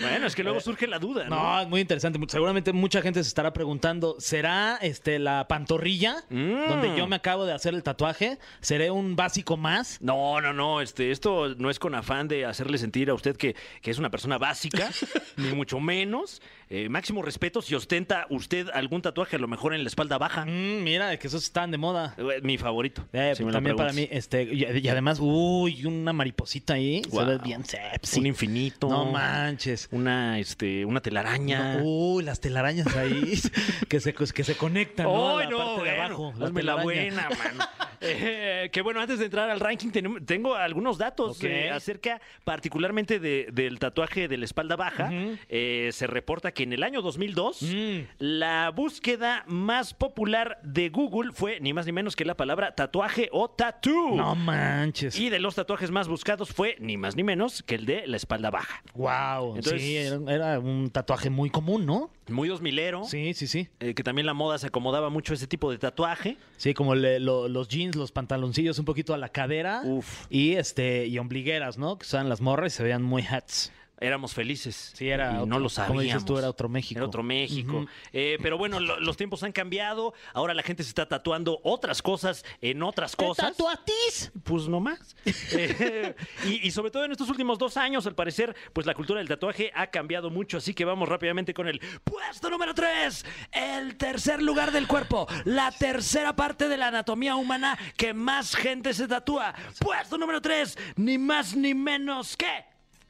bueno, 0.00 0.26
es 0.26 0.34
que 0.34 0.42
luego 0.42 0.60
surge 0.60 0.86
la 0.86 0.98
duda, 0.98 1.28
¿no? 1.28 1.36
No, 1.36 1.60
es 1.62 1.68
muy 1.68 1.80
interesante. 1.80 2.18
Seguramente 2.28 2.72
mucha 2.72 3.02
gente 3.02 3.22
se 3.22 3.28
estará 3.28 3.52
preguntando, 3.52 4.16
¿será 4.18 4.78
este 4.82 5.18
la 5.18 5.46
pantorrilla 5.48 6.24
Mm. 6.30 6.68
donde 6.68 6.96
yo 6.96 7.06
me 7.06 7.16
acabo 7.16 7.44
de 7.46 7.52
hacer 7.52 7.74
el 7.74 7.82
tatuaje? 7.82 8.38
¿Seré 8.60 8.90
un 8.90 9.16
básico 9.16 9.56
más? 9.56 9.98
No, 10.00 10.40
no, 10.40 10.52
no, 10.52 10.80
este, 10.80 11.10
esto 11.10 11.54
no 11.56 11.70
es 11.70 11.78
con 11.78 11.94
afán 11.94 12.28
de 12.28 12.44
hacerle 12.44 12.78
sentir 12.78 13.10
a 13.10 13.14
usted 13.14 13.36
que, 13.36 13.54
que 13.82 13.90
es 13.90 13.98
una 13.98 14.10
persona 14.10 14.38
básica, 14.38 14.90
ni 15.36 15.52
mucho 15.52 15.80
menos. 15.80 16.42
Eh, 16.68 16.88
máximo 16.88 17.22
respeto 17.22 17.62
si 17.62 17.76
ostenta 17.76 18.26
usted 18.28 18.68
algún 18.74 19.00
tatuaje, 19.00 19.36
a 19.36 19.38
lo 19.38 19.46
mejor 19.46 19.72
en 19.74 19.84
la 19.84 19.88
espalda 19.88 20.18
baja. 20.18 20.44
Mm, 20.44 20.82
mira, 20.82 21.16
que 21.18 21.28
esos 21.28 21.44
están 21.44 21.70
de 21.70 21.78
moda. 21.78 22.14
Eh, 22.18 22.40
Mi 22.42 22.58
favorito. 22.58 23.04
Eh, 23.12 23.34
si 23.36 23.44
también 23.44 23.76
para 23.76 23.92
mí, 23.92 24.08
este, 24.10 24.42
y, 24.42 24.64
y 24.78 24.88
además, 24.88 25.18
uy, 25.20 25.84
una 25.86 26.12
mariposita 26.12 26.74
ahí, 26.74 27.02
se 27.04 27.10
Guau. 27.10 27.26
ve 27.26 27.38
bien 27.38 27.64
sexy. 27.64 28.18
Un 28.18 28.26
infinito. 28.26 28.88
No 28.88 29.04
manches. 29.46 29.88
Una, 29.92 30.38
este, 30.38 30.84
una 30.84 31.00
telaraña. 31.00 31.78
Uy, 31.82 32.22
las 32.24 32.40
telarañas 32.40 32.94
ahí 32.96 33.40
que 33.88 34.00
se, 34.00 34.12
que 34.14 34.44
se 34.44 34.56
conectan, 34.56 35.06
¿no? 35.06 35.38
A 35.38 35.40
¡Ay, 35.40 35.44
la 35.46 35.50
no, 35.50 35.58
parte 35.58 35.72
de 35.72 35.78
bueno, 35.96 36.04
abajo. 36.04 36.34
hazme 36.44 36.62
la 36.62 36.74
buena, 36.82 37.28
mano. 37.44 37.64
Eh, 38.00 38.68
que 38.72 38.82
bueno, 38.82 39.00
antes 39.00 39.18
de 39.18 39.24
entrar 39.24 39.48
al 39.48 39.58
ranking, 39.58 39.90
tengo 40.26 40.54
algunos 40.54 40.98
datos 40.98 41.42
eh, 41.42 41.70
acerca 41.70 42.20
particularmente 42.44 43.18
de- 43.18 43.48
del 43.52 43.78
tatuaje 43.78 44.28
de 44.28 44.36
la 44.36 44.44
espalda 44.44 44.76
baja. 44.76 45.10
Eh, 45.48 45.88
se 45.92 46.06
reporta 46.06 46.52
que 46.52 46.64
en 46.64 46.72
el 46.74 46.82
año 46.82 47.00
2002 47.02 47.62
Mm. 47.62 48.00
la 48.18 48.70
búsqueda 48.70 49.44
más 49.46 49.94
popular 49.94 50.58
de 50.62 50.90
Google 50.90 51.32
fue 51.32 51.58
ni 51.60 51.72
más 51.72 51.86
ni 51.86 51.92
menos 51.92 52.16
que 52.16 52.24
la 52.24 52.34
palabra 52.36 52.74
tatuaje 52.74 53.28
o 53.32 53.48
tattoo. 53.50 54.14
No 54.14 54.34
manches. 54.34 55.18
Y 55.18 55.30
de 55.30 55.38
los 55.38 55.54
tatuajes 55.54 55.90
más 55.90 56.06
buscados 56.06 56.50
fue 56.50 56.76
ni 56.78 56.96
más 56.96 57.16
ni 57.16 57.22
menos 57.24 57.62
que 57.62 57.76
el 57.76 57.86
de 57.86 58.06
la 58.06 58.16
espalda 58.18 58.50
baja. 58.50 58.82
Wow. 58.94 59.08
Entonces- 59.56 59.82
sí, 59.82 59.96
era, 59.96 60.18
era 60.28 60.58
un 60.58 60.90
tatuaje 60.90 61.30
muy 61.30 61.50
común, 61.50 61.86
¿no? 61.86 62.10
Muy 62.28 62.48
dos 62.48 62.60
milero. 62.60 63.04
Sí, 63.04 63.34
sí, 63.34 63.46
sí. 63.46 63.68
eh, 63.80 63.94
que 63.94 64.02
también 64.02 64.26
la 64.26 64.34
moda 64.34 64.58
se 64.58 64.66
acomodaba 64.68 65.10
mucho 65.10 65.34
ese 65.34 65.46
tipo 65.46 65.70
de 65.70 65.78
tatuaje. 65.78 66.36
Sí, 66.56 66.74
como 66.74 66.94
le- 66.94 67.20
lo- 67.20 67.48
los 67.48 67.68
jeans, 67.68 67.96
los 67.96 68.12
pantaloncillos 68.12 68.78
un 68.78 68.84
poquito 68.84 69.14
a 69.14 69.18
la 69.18 69.28
cadera. 69.28 69.82
Uf. 69.84 70.26
Y 70.30 70.52
este, 70.54 71.06
y 71.06 71.18
ombligueras, 71.18 71.78
¿no? 71.78 71.98
Que 71.98 72.04
usaban 72.04 72.28
las 72.28 72.40
morras 72.40 72.72
y 72.74 72.76
se 72.76 72.82
veían 72.82 73.02
muy 73.02 73.22
hats. 73.22 73.72
Éramos 73.98 74.34
felices. 74.34 74.92
Sí, 74.94 75.08
era 75.08 75.30
Y 75.30 75.34
no 75.34 75.42
otro- 75.44 75.58
lo 75.58 75.68
sabíamos. 75.70 75.88
como 75.88 76.00
dices 76.02 76.24
tú, 76.26 76.36
era 76.38 76.50
otro 76.50 76.68
México. 76.68 76.98
Era 76.98 77.06
otro 77.06 77.22
México. 77.22 77.86
Eh, 78.12 78.36
pero 78.42 78.58
bueno, 78.58 78.78
lo- 78.78 79.00
los 79.00 79.16
tiempos 79.16 79.42
han 79.42 79.52
cambiado. 79.52 80.12
Ahora 80.34 80.52
la 80.52 80.62
gente 80.62 80.82
se 80.82 80.90
está 80.90 81.08
tatuando 81.08 81.60
otras 81.62 82.02
cosas 82.02 82.44
en 82.60 82.82
otras 82.82 83.16
cosas. 83.16 83.56
tatuatis? 83.56 84.32
Pues 84.44 84.68
no 84.68 84.80
más. 84.80 85.16
Eh, 85.52 86.14
y, 86.44 86.66
y 86.66 86.70
sobre 86.72 86.90
todo 86.90 87.04
en 87.04 87.12
estos 87.12 87.30
últimos 87.30 87.58
dos 87.58 87.76
años, 87.78 88.06
al 88.06 88.14
parecer, 88.14 88.54
pues 88.72 88.86
la 88.86 88.94
cultura 88.94 89.18
del 89.18 89.28
tatuaje 89.28 89.70
ha 89.74 89.86
cambiado 89.86 90.28
mucho. 90.30 90.58
Así 90.58 90.74
que 90.74 90.84
vamos 90.84 91.08
rápidamente 91.08 91.54
con 91.54 91.66
el 91.68 91.80
puesto 92.04 92.50
número 92.50 92.74
3. 92.74 93.24
El 93.52 93.96
tercer 93.96 94.42
lugar 94.42 94.72
del 94.72 94.86
cuerpo. 94.86 95.26
La 95.44 95.70
tercera 95.72 96.36
parte 96.36 96.68
de 96.68 96.76
la 96.76 96.88
anatomía 96.88 97.36
humana 97.36 97.78
que 97.96 98.12
más 98.12 98.54
gente 98.54 98.92
se 98.92 99.08
tatúa. 99.08 99.54
Puesto 99.80 100.18
número 100.18 100.40
3. 100.42 100.76
Ni 100.96 101.16
más 101.16 101.56
ni 101.56 101.72
menos 101.74 102.36
que 102.36 102.64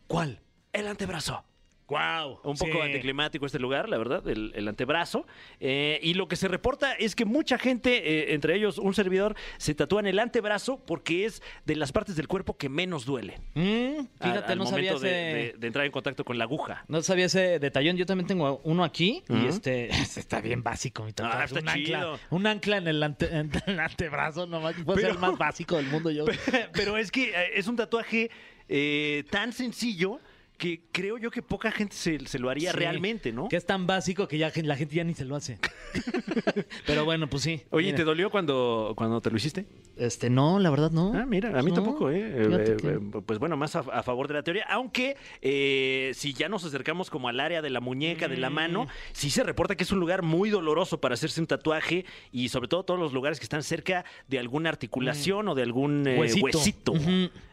¿Cuál? 0.07 0.40
El 0.81 0.87
antebrazo. 0.89 1.45
Wow. 1.89 2.41
Un 2.43 2.57
poco 2.57 2.83
anticlimático 2.83 3.47
este 3.47 3.61
lugar, 3.61 3.89
la 3.89 3.97
verdad, 3.97 4.27
el, 4.27 4.51
el 4.57 4.67
antebrazo. 4.67 5.25
Eh, 5.61 6.01
y 6.03 6.15
lo 6.15 6.27
que 6.27 6.35
se 6.35 6.49
reporta 6.49 6.95
es 6.95 7.15
que 7.15 7.25
mucha 7.25 7.59
gente, 7.59 8.31
eh, 8.31 8.35
entre 8.35 8.57
ellos 8.57 8.79
un 8.79 8.93
servidor, 8.93 9.37
se 9.57 9.73
tatúan 9.73 10.07
el 10.09 10.19
antebrazo 10.19 10.85
porque 10.85 11.27
es 11.27 11.45
de 11.65 11.77
las 11.77 11.93
partes 11.93 12.17
del 12.17 12.27
cuerpo 12.27 12.57
que 12.57 12.69
menos 12.69 13.05
duele. 13.05 13.39
Mm, 13.55 14.05
fíjate, 14.21 14.51
al 14.55 14.59
no 14.59 14.67
sabía 14.67 14.95
ese... 14.95 15.07
de, 15.07 15.12
de- 15.12 15.55
de 15.57 15.67
entrar 15.69 15.87
en 15.87 15.93
contacto 15.93 16.25
con 16.25 16.39
la 16.39 16.43
aguja. 16.45 16.85
No 16.89 17.01
sabía 17.03 17.27
ese 17.27 17.61
detallón. 17.61 17.97
Yo 17.97 18.05
también 18.05 18.27
tengo 18.27 18.61
uno 18.65 18.83
aquí 18.83 19.23
y 19.29 19.47
este 19.47 19.87
está 20.17 20.41
bien 20.41 20.65
básico. 20.65 21.05
Mi. 21.05 21.12
Ah, 21.23 21.45
está 21.45 21.61
un, 21.61 21.69
ancla, 21.69 21.85
chido. 22.01 22.19
un 22.31 22.49
ancla 22.49 22.79
en 22.79 22.89
el, 22.89 23.01
ante- 23.01 23.33
en 23.33 23.53
el 23.69 23.79
antebrazo, 23.79 24.45
no 24.49 24.61
manches, 24.61 24.85
puede 24.85 25.03
ser 25.03 25.11
el 25.11 25.17
Pero- 25.19 25.31
más 25.31 25.39
básico 25.39 25.77
del 25.77 25.87
mundo 25.87 26.11
yo. 26.11 26.25
Pero 26.73 26.97
es 26.99 27.12
que 27.12 27.31
eh, 27.31 27.51
es 27.55 27.69
un 27.69 27.77
tatuaje 27.77 28.29
eh, 28.69 29.23
tan 29.31 29.53
sencillo 29.53 30.19
que 30.57 30.81
creo 30.92 31.19
yo 31.19 31.31
que 31.31 31.42
poca 31.42 31.71
gente 31.71 31.95
se, 31.95 32.19
se 32.27 32.38
lo 32.38 32.49
haría 32.51 32.73
Sí, 32.73 32.77
realmente, 32.79 33.33
¿no? 33.33 33.49
Que 33.49 33.57
es 33.57 33.66
tan 33.66 33.87
básico 33.87 34.27
que 34.27 34.38
ya 34.38 34.51
la 34.62 34.77
gente 34.77 34.95
ya 34.95 35.05
ni 35.05 35.14
se 35.14 35.25
lo 35.25 35.37
hace. 35.37 35.59
Pero 36.87 37.05
bueno, 37.05 37.29
pues 37.29 37.42
sí. 37.42 37.62
Oye, 37.71 37.87
Mira, 37.87 37.97
¿te 37.99 38.05
dolió 38.05 38.31
cuando, 38.31 38.95
cuando 38.97 39.21
te 39.21 39.31
lo 39.31 39.37
hiciste? 39.37 39.66
Este, 39.97 40.29
no, 40.31 40.59
la 40.59 40.71
verdad 40.71 40.90
no. 40.90 41.12
Ah, 41.14 41.25
mira, 41.27 41.59
a 41.59 41.62
mí 41.62 41.71
No, 41.71 41.75
tampoco, 41.77 42.11
¿eh? 42.11 42.21
Eh, 42.21 42.49
eh, 42.51 42.77
que- 42.81 42.88
eh, 42.88 43.23
Pues 43.25 43.38
bueno, 43.38 43.57
más 43.57 43.77
a, 43.77 43.81
a 43.81 44.03
favor 44.03 44.29
de 44.29 44.35
la 44.35 44.42
teoría. 44.42 44.64
Aunque 44.69 45.16
eh, 45.42 46.12
si 46.14 46.33
ya 46.35 46.49
nos 46.49 46.64
acercamos 46.64 47.11
como 47.11 47.29
al 47.29 47.40
área 47.40 47.62
de 47.62 47.71
la 47.71 47.81
muñeca, 47.81 48.29
de 48.29 48.37
la 48.37 48.51
Mm. 48.51 48.55
mano, 48.55 48.87
sí 49.12 49.31
se 49.31 49.42
reporta 49.42 49.75
que 49.77 49.85
es 49.85 49.92
un 49.92 50.01
lugar 50.01 50.23
muy 50.23 50.51
doloroso 50.51 51.01
para 51.01 51.14
hacerse 51.14 51.40
un 51.40 51.47
tatuaje 51.47 52.05
y 52.33 52.49
sobre 52.49 52.69
todo 52.69 52.85
todos 52.85 53.01
los 53.01 53.12
lugares 53.12 53.38
que 53.38 53.45
están 53.45 53.62
cerca 53.62 54.05
de 54.29 54.38
alguna 54.38 54.69
articulación 54.71 55.49
o 55.49 55.55
de 55.55 55.62
algún 55.62 56.07
eh, 56.07 56.19
Huesito. 56.19 56.45
huesito. 56.47 56.92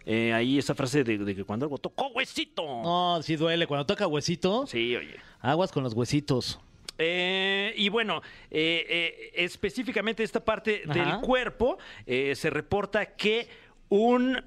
Eh, 0.06 0.34
ahí 0.34 0.58
esa 0.58 0.76
frase 0.76 1.04
de, 1.04 1.18
de 1.18 1.36
que 1.36 1.44
cuando 1.44 1.66
algo 1.66 1.78
tocó 1.78 2.08
huesito. 2.08 2.64
No, 2.84 3.22
sí 3.24 3.36
duele. 3.36 3.68
Cuando 3.68 3.86
toca 3.86 4.06
huesito, 4.08 4.68
Sí, 4.68 4.96
oye. 4.96 5.16
aguas 5.40 5.72
con 5.72 5.84
los 5.84 5.94
huesitos. 5.94 6.60
Eh, 6.98 7.74
y 7.78 7.90
bueno, 7.90 8.22
eh, 8.52 8.86
eh, 8.88 9.32
específicamente 9.36 10.22
esta 10.24 10.44
parte 10.44 10.84
Ajá. 10.88 10.94
del 10.94 11.20
cuerpo, 11.22 11.78
se 12.06 12.50
reporta 12.50 13.16
que 13.16 13.48
un 13.90 14.44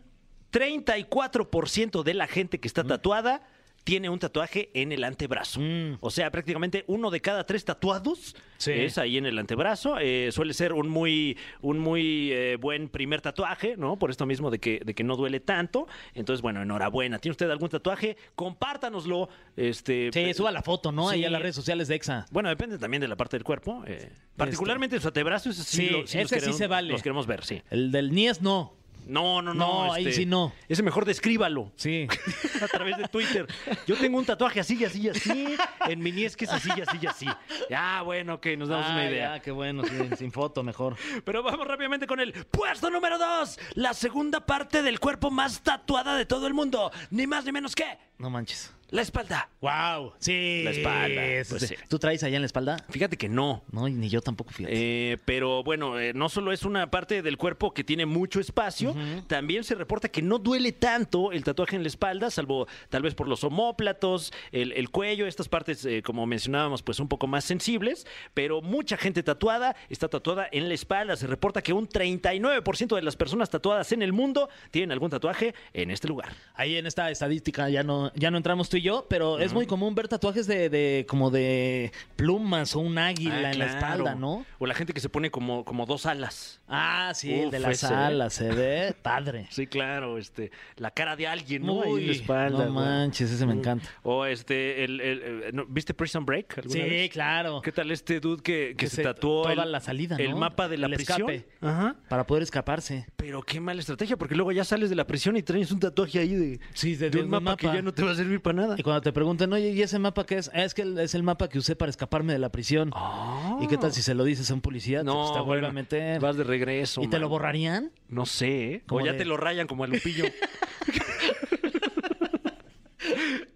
34% 0.52 2.02
de 2.02 2.14
la 2.14 2.26
gente 2.26 2.60
que 2.60 2.68
está 2.68 2.84
tatuada 2.84 3.42
tiene 3.86 4.08
un 4.10 4.18
tatuaje 4.18 4.68
en 4.74 4.90
el 4.90 5.04
antebrazo. 5.04 5.60
Mm. 5.60 5.98
O 6.00 6.10
sea, 6.10 6.32
prácticamente 6.32 6.82
uno 6.88 7.08
de 7.12 7.20
cada 7.20 7.46
tres 7.46 7.64
tatuados 7.64 8.34
Sí. 8.58 8.72
es 8.72 8.98
ahí 8.98 9.16
en 9.16 9.26
el 9.26 9.38
antebrazo. 9.38 9.96
Eh, 10.00 10.30
suele 10.32 10.54
ser 10.54 10.72
un 10.72 10.88
muy, 10.88 11.38
un 11.62 11.78
muy 11.78 12.32
eh, 12.32 12.56
buen 12.56 12.88
primer 12.88 13.20
tatuaje, 13.20 13.76
¿no? 13.76 13.96
Por 13.96 14.10
esto 14.10 14.26
mismo 14.26 14.50
de 14.50 14.58
que, 14.58 14.80
de 14.84 14.92
que 14.94 15.04
no 15.04 15.14
duele 15.14 15.38
tanto. 15.38 15.86
Entonces, 16.14 16.42
bueno, 16.42 16.62
enhorabuena. 16.62 17.20
¿Tiene 17.20 17.30
usted 17.32 17.48
algún 17.48 17.68
tatuaje? 17.68 18.16
Compártanoslo. 18.34 19.28
Este, 19.56 20.10
Sí, 20.12 20.34
suba 20.34 20.50
la 20.50 20.62
foto, 20.62 20.90
¿no? 20.90 21.08
Ahí 21.08 21.20
Sí. 21.20 21.24
a 21.26 21.30
las 21.30 21.40
redes 21.42 21.54
sociales 21.54 21.86
de 21.86 21.94
EXA. 21.94 22.26
bueno, 22.32 22.48
depende 22.48 22.78
también 22.78 23.00
de 23.00 23.06
la 23.08 23.14
parte 23.16 23.36
del 23.36 23.44
cuerpo. 23.44 23.84
eh, 23.86 24.10
particularmente 24.36 24.98
su 24.98 25.06
antebrazo, 25.08 25.50
ese 25.50 25.62
sí, 25.62 25.76
Sí, 25.86 25.88
lo- 25.90 26.02
ese 26.04 26.24
sí 26.26 26.34
queremos- 26.34 26.56
se 26.58 26.66
vale. 26.66 26.90
Los 26.92 27.02
queremos 27.02 27.26
ver, 27.28 27.44
sí. 27.44 27.62
El 27.70 27.92
del 27.92 28.12
Nies 28.12 28.42
no. 28.42 28.74
No, 29.06 29.40
no, 29.40 29.54
no. 29.54 29.84
No, 29.86 29.92
ahí 29.92 30.12
sí 30.12 30.26
no. 30.26 30.52
Ese 30.68 30.82
mejor 30.82 31.04
descríbalo. 31.04 31.72
Sí. 31.76 32.06
A 32.62 32.66
través 32.68 32.96
de 32.98 33.08
Twitter. 33.08 33.46
Yo 33.86 33.96
tengo 33.96 34.18
un 34.18 34.24
tatuaje 34.26 34.60
así 34.60 34.76
y 34.78 34.84
así 34.84 35.00
y 35.02 35.08
así. 35.08 35.56
En 35.88 36.00
mi 36.00 36.12
niez 36.12 36.36
que 36.36 36.44
es 36.44 36.50
así 36.52 36.68
y 36.76 36.80
así 36.80 36.98
y 37.00 37.06
así. 37.06 37.26
Ya, 37.70 38.02
bueno, 38.02 38.34
ok, 38.34 38.46
nos 38.58 38.68
damos 38.68 38.86
una 38.86 38.98
Ah, 38.98 39.10
idea. 39.10 39.36
ya, 39.36 39.42
qué 39.42 39.50
bueno, 39.50 39.84
sí, 39.84 39.96
sin 40.18 40.32
foto 40.32 40.62
mejor. 40.62 40.96
Pero 41.24 41.42
vamos 41.42 41.66
rápidamente 41.66 42.06
con 42.06 42.20
el 42.20 42.32
puesto 42.32 42.90
número 42.90 43.18
dos. 43.18 43.58
La 43.74 43.94
segunda 43.94 44.44
parte 44.44 44.82
del 44.82 44.98
cuerpo 45.00 45.30
más 45.30 45.60
tatuada 45.62 46.16
de 46.16 46.26
todo 46.26 46.46
el 46.46 46.54
mundo. 46.54 46.90
Ni 47.10 47.26
más 47.26 47.44
ni 47.44 47.52
menos 47.52 47.74
que 47.74 47.84
No 48.18 48.28
manches. 48.30 48.72
La 48.90 49.02
espalda. 49.02 49.48
Wow. 49.60 50.12
Sí. 50.18 50.62
La 50.64 50.70
espalda, 50.70 51.22
pues 51.48 51.62
sí. 51.62 51.68
sí. 51.68 51.74
¿Tú 51.88 51.98
traes 51.98 52.22
allá 52.22 52.36
en 52.36 52.42
la 52.42 52.46
espalda? 52.46 52.76
Fíjate 52.88 53.16
que 53.16 53.28
no. 53.28 53.64
No, 53.72 53.88
ni 53.88 54.08
yo 54.08 54.20
tampoco, 54.20 54.52
fíjate. 54.52 54.74
Eh, 55.12 55.18
pero 55.24 55.64
bueno, 55.64 55.98
eh, 55.98 56.12
no 56.14 56.28
solo 56.28 56.52
es 56.52 56.64
una 56.64 56.90
parte 56.90 57.22
del 57.22 57.36
cuerpo 57.36 57.74
que 57.74 57.82
tiene 57.82 58.06
mucho 58.06 58.38
espacio, 58.38 58.94
también 59.26 59.64
se 59.64 59.74
reporta 59.74 60.08
que 60.08 60.22
no 60.22 60.38
duele 60.38 60.72
tanto 60.72 61.32
el 61.32 61.42
tatuaje 61.42 61.76
en 61.76 61.82
la 61.82 61.88
espalda, 61.88 62.30
salvo 62.30 62.68
tal 62.88 63.02
vez 63.02 63.14
por 63.14 63.28
los 63.28 63.42
omóplatos, 63.44 64.32
el, 64.52 64.72
el 64.72 64.90
cuello, 64.90 65.26
estas 65.26 65.48
partes, 65.48 65.84
eh, 65.84 66.02
como 66.02 66.26
mencionábamos, 66.26 66.82
pues 66.82 67.00
un 67.00 67.08
poco 67.08 67.26
más 67.26 67.44
sensibles, 67.44 68.06
pero 68.34 68.62
mucha 68.62 68.96
gente 68.96 69.22
tatuada 69.22 69.74
está 69.88 70.08
tatuada 70.08 70.48
en 70.52 70.68
la 70.68 70.74
espalda. 70.74 71.16
Se 71.16 71.26
reporta 71.26 71.62
que 71.62 71.72
un 71.72 71.88
39% 71.88 72.94
de 72.94 73.02
las 73.02 73.16
personas 73.16 73.50
tatuadas 73.50 73.90
en 73.92 74.02
el 74.02 74.12
mundo 74.12 74.48
tienen 74.70 74.92
algún 74.92 75.10
tatuaje 75.10 75.54
en 75.72 75.90
este 75.90 76.08
lugar. 76.08 76.32
Ahí 76.54 76.76
en 76.76 76.86
esta 76.86 77.10
estadística 77.10 77.68
ya 77.68 77.82
no, 77.82 78.12
ya 78.14 78.30
no 78.30 78.36
entramos 78.36 78.68
tú 78.68 78.75
y 78.76 78.82
yo, 78.82 79.06
pero 79.08 79.38
es 79.38 79.52
muy 79.52 79.66
común 79.66 79.94
ver 79.94 80.08
tatuajes 80.08 80.46
de, 80.46 80.68
de 80.68 81.06
como 81.08 81.30
de 81.30 81.92
plumas 82.16 82.74
o 82.76 82.80
un 82.80 82.98
águila 82.98 83.34
Ah, 83.48 83.52
en 83.52 83.58
la 83.58 83.66
espalda, 83.66 84.14
¿no? 84.14 84.44
O 84.58 84.66
la 84.66 84.74
gente 84.74 84.92
que 84.92 85.00
se 85.00 85.08
pone 85.08 85.30
como, 85.30 85.64
como 85.64 85.86
dos 85.86 86.06
alas. 86.06 86.60
Ah, 86.68 87.12
sí, 87.14 87.32
el 87.32 87.50
de 87.50 87.58
las 87.60 87.82
ese, 87.82 87.92
¿eh? 87.92 87.96
alas, 87.96 88.32
se 88.34 88.52
ve 88.52 88.94
padre. 89.02 89.46
Sí, 89.50 89.66
claro, 89.66 90.18
este, 90.18 90.50
la 90.76 90.90
cara 90.90 91.16
de 91.16 91.26
alguien, 91.26 91.64
¿no? 91.66 91.82
En 91.84 91.90
la 91.90 91.94
Uy, 91.94 92.10
espalda. 92.10 92.64
no 92.66 92.72
manches, 92.72 93.30
ese 93.30 93.46
me 93.46 93.52
encanta. 93.54 93.88
O 94.02 94.24
este, 94.26 94.84
el, 94.84 95.00
el- 95.00 95.22
el- 95.22 95.54
¿no? 95.56 95.64
¿viste 95.66 95.94
Prison 95.94 96.24
Break? 96.24 96.62
Sí, 96.68 96.80
vez? 96.80 97.10
claro. 97.10 97.60
¿Qué 97.62 97.72
tal 97.72 97.90
este 97.90 98.20
dude 98.20 98.42
que, 98.42 98.68
que 98.70 98.76
Que 98.76 98.86
se, 98.88 98.96
se- 98.96 99.02
tatuó 99.02 99.42
toda 99.42 99.64
el, 99.64 99.72
la 99.72 99.80
salida, 99.80 100.16
el 100.18 100.34
mapa 100.34 100.68
de 100.68 100.78
la 100.78 100.88
prisión? 100.88 101.30
escape. 101.30 101.48
Ajá. 101.60 101.96
Para 102.08 102.26
poder 102.26 102.42
escaparse. 102.42 103.06
Pero 103.16 103.42
qué 103.42 103.60
mala 103.60 103.80
estrategia, 103.80 104.16
porque 104.16 104.34
luego 104.34 104.52
ya 104.52 104.64
sales 104.64 104.90
de 104.90 104.96
la 104.96 105.06
prisión 105.06 105.36
y 105.36 105.42
traes 105.42 105.70
un 105.72 105.80
tatuaje 105.80 106.18
ahí 106.18 106.34
de, 106.34 106.60
Sí, 106.74 106.94
de- 106.96 107.10
de 107.10 107.18
de 107.18 107.24
un 107.24 107.30
mapa, 107.30 107.56
que 107.56 107.66
ya 107.66 107.82
no 107.82 107.92
te 107.94 108.02
va 108.02 108.10
a 108.10 108.14
servir 108.14 108.40
para 108.42 108.56
nada. 108.56 108.65
Y 108.76 108.82
cuando 108.82 109.00
te 109.02 109.12
preguntan, 109.12 109.52
oye, 109.52 109.70
¿y 109.70 109.82
ese 109.82 109.98
mapa 109.98 110.24
qué 110.26 110.38
es? 110.38 110.50
"Ah, 110.54 110.64
es 110.64 110.74
que 110.74 110.82
es 111.02 111.14
el 111.14 111.22
mapa 111.22 111.48
que 111.48 111.58
usé 111.58 111.76
para 111.76 111.90
escaparme 111.90 112.32
de 112.32 112.38
la 112.38 112.50
prisión. 112.50 112.90
Ah. 112.94 113.58
¿Y 113.60 113.66
qué 113.68 113.76
tal 113.76 113.92
si 113.92 114.02
se 114.02 114.14
lo 114.14 114.24
dices 114.24 114.50
a 114.50 114.54
un 114.54 114.60
policía? 114.60 115.02
No, 115.02 115.14
pues 115.14 115.32
te 115.32 115.40
vuelve 115.40 115.44
bueno, 115.62 115.68
a 115.68 115.72
meter. 115.72 116.20
Vas 116.20 116.36
de 116.36 116.44
regreso. 116.44 117.02
¿Y 117.02 117.08
te 117.08 117.18
lo 117.18 117.28
borrarían? 117.28 117.90
No 118.08 118.26
sé, 118.26 118.74
¿eh? 118.74 118.82
O 118.90 119.00
ya 119.00 119.12
de- 119.12 119.18
te 119.18 119.24
lo 119.24 119.36
rayan 119.36 119.66
como 119.66 119.84
a 119.84 119.86
Lupillo. 119.86 120.24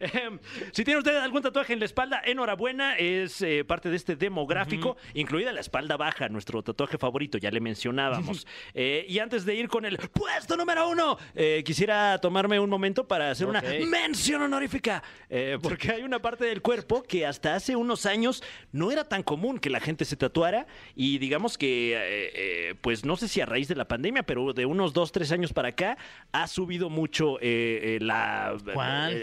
Em, 0.01 0.39
si 0.73 0.83
tiene 0.83 0.99
usted 0.99 1.15
algún 1.17 1.43
tatuaje 1.43 1.75
en 1.75 1.79
la 1.79 1.85
espalda, 1.85 2.23
enhorabuena, 2.25 2.97
es 2.97 3.43
eh, 3.43 3.65
parte 3.65 3.91
de 3.91 3.97
este 3.97 4.17
demográfico, 4.17 4.97
incluida 5.13 5.53
la 5.53 5.61
espalda 5.61 5.99
baja, 5.99 6.31
nuestro 6.31 6.63
tatuaje 6.63 6.97
favorito, 6.97 7.37
ya 7.39 7.51
le 7.51 7.61
mencionábamos. 7.61 8.47
Eh, 8.73 9.05
y 9.09 9.19
antes 9.19 9.45
de 9.45 9.55
ir 9.55 9.69
con 9.69 9.85
el 9.85 9.97
puesto 9.97 10.57
número 10.57 10.89
uno, 10.89 11.19
eh, 11.35 11.63
quisiera 11.65 12.19
tomarme 12.19 12.59
un 12.61 12.71
momento 12.71 13.07
para 13.07 13.31
hacer 13.31 13.47
una 13.47 13.61
mención 13.61 14.43
honorífica, 14.43 15.03
eh, 15.29 15.59
porque 15.61 15.91
hay 15.91 16.03
una 16.03 16.21
parte 16.21 16.45
del 16.45 16.63
cuerpo 16.63 17.03
que 17.03 17.27
hasta 17.27 17.55
hace 17.55 17.75
unos 17.75 18.07
años 18.07 18.43
no 18.73 18.91
era 18.91 19.09
tan 19.09 19.23
común 19.23 19.59
que 19.59 19.71
la 19.71 19.81
gente 19.81 20.05
se 20.05 20.17
tatuara 20.17 20.67
y 20.95 21.19
digamos 21.19 21.59
que, 21.59 22.77
pues 22.81 23.05
no 23.05 23.17
sé 23.17 23.29
si 23.29 23.41
a 23.41 23.47
raíz 23.47 23.69
de 23.69 23.75
la 23.75 23.89
pandemia, 23.89 24.23
pero 24.23 24.53
de 24.53 24.67
unos 24.67 24.93
dos, 24.93 25.13
tres 25.13 25.33
años 25.33 25.53
para 25.53 25.69
acá 25.69 25.99
ha 26.33 26.47
subido 26.47 26.91
mucho 26.91 27.39
la, 27.41 28.57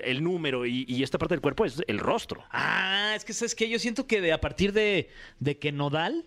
el 0.04 0.24
número 0.24 0.67
y, 0.68 0.86
y 0.88 1.04
esta 1.04 1.18
parte 1.18 1.34
del 1.36 1.42
cuerpo 1.42 1.66
es 1.66 1.82
el 1.88 2.00
rostro. 2.00 2.44
Ah, 2.52 3.14
es 3.16 3.26
que 3.26 3.34
sabes 3.34 3.56
que 3.56 3.70
yo 3.70 3.80
siento 3.80 4.06
que 4.08 4.22
de, 4.22 4.34
a 4.34 4.42
partir 4.42 4.74
de, 4.74 5.10
de 5.40 5.58
que 5.58 5.72
Nodal 5.72 6.26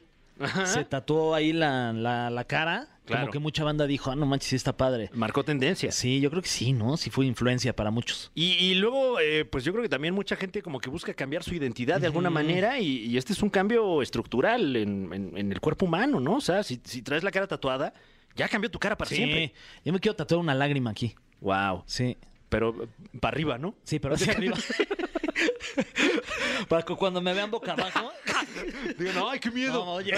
se 0.65 0.85
tatuó 0.85 1.35
ahí 1.35 1.53
la, 1.53 1.93
la, 1.93 2.31
la 2.31 2.45
cara, 2.45 2.89
Claro. 3.05 3.23
como 3.23 3.33
que 3.33 3.39
mucha 3.41 3.65
banda 3.65 3.89
dijo, 3.89 4.13
ah, 4.13 4.15
no 4.15 4.25
manches, 4.25 4.51
sí 4.51 4.57
está 4.57 4.77
padre. 4.77 5.11
Marcó 5.13 5.43
tendencia. 5.43 5.91
Sí, 5.91 6.21
yo 6.21 6.31
creo 6.31 6.43
que 6.43 6.49
sí, 6.49 6.73
¿no? 6.73 6.97
Sí 6.97 7.11
fue 7.11 7.27
influencia 7.27 7.75
para 7.75 7.91
muchos. 7.91 8.31
Y, 8.37 8.53
y 8.53 8.77
luego, 8.77 9.19
eh, 9.19 9.45
pues 9.45 9.65
yo 9.65 9.73
creo 9.73 9.83
que 9.83 9.89
también 9.89 10.15
mucha 10.15 10.37
gente 10.37 10.63
como 10.63 10.79
que 10.79 10.89
busca 10.91 11.13
cambiar 11.13 11.43
su 11.43 11.53
identidad 11.53 12.01
de 12.01 12.07
alguna 12.07 12.31
manera 12.31 12.79
y, 12.79 13.07
y 13.07 13.17
este 13.19 13.33
es 13.33 13.43
un 13.43 13.51
cambio 13.51 14.01
estructural 14.01 14.77
en, 14.77 15.13
en- 15.13 15.37
en 15.37 15.51
el 15.51 15.61
cuerpo 15.61 15.87
humano, 15.87 16.21
¿no? 16.21 16.37
O 16.37 16.41
sea, 16.41 16.63
si, 16.63 16.81
si 16.85 17.03
traes 17.03 17.25
la 17.25 17.33
cara 17.33 17.49
tatuada, 17.49 17.93
ya 18.37 18.49
cambió 18.49 18.71
tu 18.71 18.79
cara 18.79 18.97
para 18.97 19.09
Sí, 19.09 19.17
siempre. 19.17 19.55
yo 19.85 19.93
me 19.93 19.99
quiero 19.99 20.15
tatuar 20.15 20.39
una 20.41 20.55
lágrima 20.55 20.91
aquí. 20.91 21.17
Wow. 21.41 21.83
Sí. 21.87 22.17
Pero 22.51 22.85
eh, 22.85 22.89
para 23.19 23.33
arriba, 23.35 23.57
¿no? 23.57 23.75
Sí, 23.85 23.99
pero 23.99 24.15
hacia 24.17 24.33
arriba. 24.33 24.59
Para 26.69 26.83
que 26.83 26.95
cuando 26.95 27.21
me 27.23 27.33
vean 27.33 27.51
boca 27.51 27.73
abajo. 27.73 28.13
Digo, 28.99 29.13
no, 29.15 29.31
ay, 29.31 29.41
qué 29.41 29.51
miedo. 29.51 29.73
No, 29.73 29.93
oye. 29.95 30.13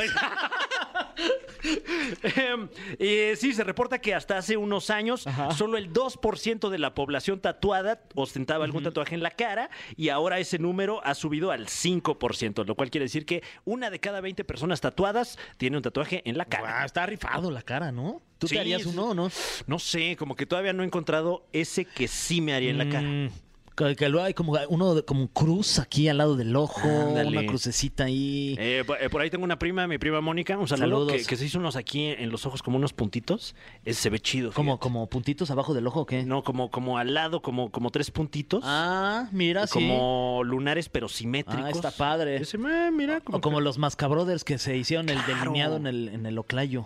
Eh, 2.99 3.35
sí, 3.37 3.53
se 3.53 3.65
reporta 3.65 4.01
que 4.01 4.15
hasta 4.15 4.37
hace 4.37 4.57
unos 4.57 4.91
años 4.91 5.27
Ajá. 5.27 5.51
solo 5.53 5.77
el 5.79 5.93
2% 5.93 6.69
de 6.69 6.79
la 6.79 6.95
población 6.95 7.41
tatuada 7.41 8.03
ostentaba 8.15 8.65
algún 8.65 8.83
tatuaje 8.83 9.15
en 9.15 9.23
la 9.23 9.31
cara 9.31 9.71
y 9.97 10.09
ahora 10.09 10.39
ese 10.39 10.59
número 10.59 11.01
ha 11.05 11.15
subido 11.15 11.51
al 11.51 11.67
5%, 11.67 12.65
lo 12.67 12.75
cual 12.75 12.91
quiere 12.91 13.05
decir 13.05 13.27
que 13.27 13.43
una 13.65 13.91
de 13.91 14.01
cada 14.01 14.21
20 14.21 14.45
personas 14.45 14.81
tatuadas 14.81 15.39
tiene 15.57 15.77
un 15.77 15.83
tatuaje 15.83 16.23
en 16.29 16.37
la 16.39 16.45
cara. 16.45 16.85
Está 16.85 17.07
rifado 17.07 17.51
la 17.51 17.63
cara, 17.63 17.93
¿no? 17.93 18.23
¿Tú 18.39 18.49
Sí, 18.49 18.55
te 18.55 18.61
harías 18.61 18.87
uno 18.87 19.11
o 19.11 19.15
no? 19.15 19.31
No 19.67 19.79
sé, 19.79 20.17
como 20.17 20.35
que 20.35 20.47
todavía 20.47 20.73
no 20.73 20.83
he 20.83 20.87
encontrado 20.87 21.47
ese 21.53 21.85
que 21.85 22.09
sí 22.09 22.41
me 22.41 22.55
haría 22.55 22.71
en 22.71 22.79
la 22.79 22.89
cara. 22.89 23.09
Mm, 23.09 23.31
Que, 23.77 23.97
que 23.97 24.09
luego 24.11 24.27
hay 24.27 24.35
como 24.35 24.55
uno 24.69 25.03
como 25.07 25.23
un 25.23 25.27
cruz 25.29 25.79
aquí 25.79 26.07
al 26.09 26.19
lado 26.19 26.37
del 26.37 26.55
ojo, 26.55 26.81
Ándale. 26.87 27.29
una 27.39 27.47
crucecita 27.47 28.05
ahí. 28.05 28.55
Eh, 28.59 28.85
por, 28.87 29.03
eh, 29.03 29.09
por 29.09 29.21
ahí 29.23 29.31
tengo 29.31 29.45
una 29.45 29.59
prima, 29.59 29.87
mi 29.87 29.97
prima 29.99 30.21
Mónica, 30.21 30.59
un 30.59 30.69
saludo, 30.69 30.83
Saludos. 31.07 31.13
que, 31.13 31.25
que 31.25 31.37
se 31.37 31.47
hizo 31.47 31.59
unos 31.59 31.77
aquí 31.77 32.07
en 32.07 32.31
los 32.31 32.45
ojos 32.45 32.63
como 32.63 32.77
unos 32.77 32.93
puntitos. 32.93 33.55
Eh, 33.85 33.95
se 33.95 34.11
ve 34.11 34.21
chido. 34.21 34.53
como, 34.53 34.73
fíjate. 34.73 34.83
como 34.83 35.07
puntitos 35.09 35.51
abajo 35.51 35.73
del 35.73 35.87
ojo, 35.87 36.01
¿o 36.03 36.07
qué? 36.07 36.25
No, 36.25 36.43
como, 36.45 36.71
como 36.71 36.99
al 36.99 37.15
lado, 37.15 37.41
como, 37.41 37.71
como 37.71 37.91
tres 37.91 38.11
puntitos. 38.11 38.63
Ah, 38.67 39.29
mira, 39.33 39.67
sí. 39.67 39.73
como 39.73 40.43
lunares 40.45 40.89
pero 40.91 41.09
simétricos. 41.09 41.65
Ah, 41.65 41.71
está 41.71 41.91
padre. 41.93 42.37
Ese, 42.37 42.59
eh, 42.59 42.91
mira, 42.93 43.23
O 43.27 43.41
como 43.41 43.59
que- 43.59 43.65
los 43.65 43.79
Mascabrothers 43.79 44.45
que 44.45 44.59
se 44.59 44.77
hicieron 44.77 45.09
el 45.09 45.17
Claro. 45.23 45.41
delineado 45.45 45.77
en 45.77 45.87
el, 45.87 46.09
en 46.09 46.27
el 46.27 46.37
Oclayo. 46.39 46.85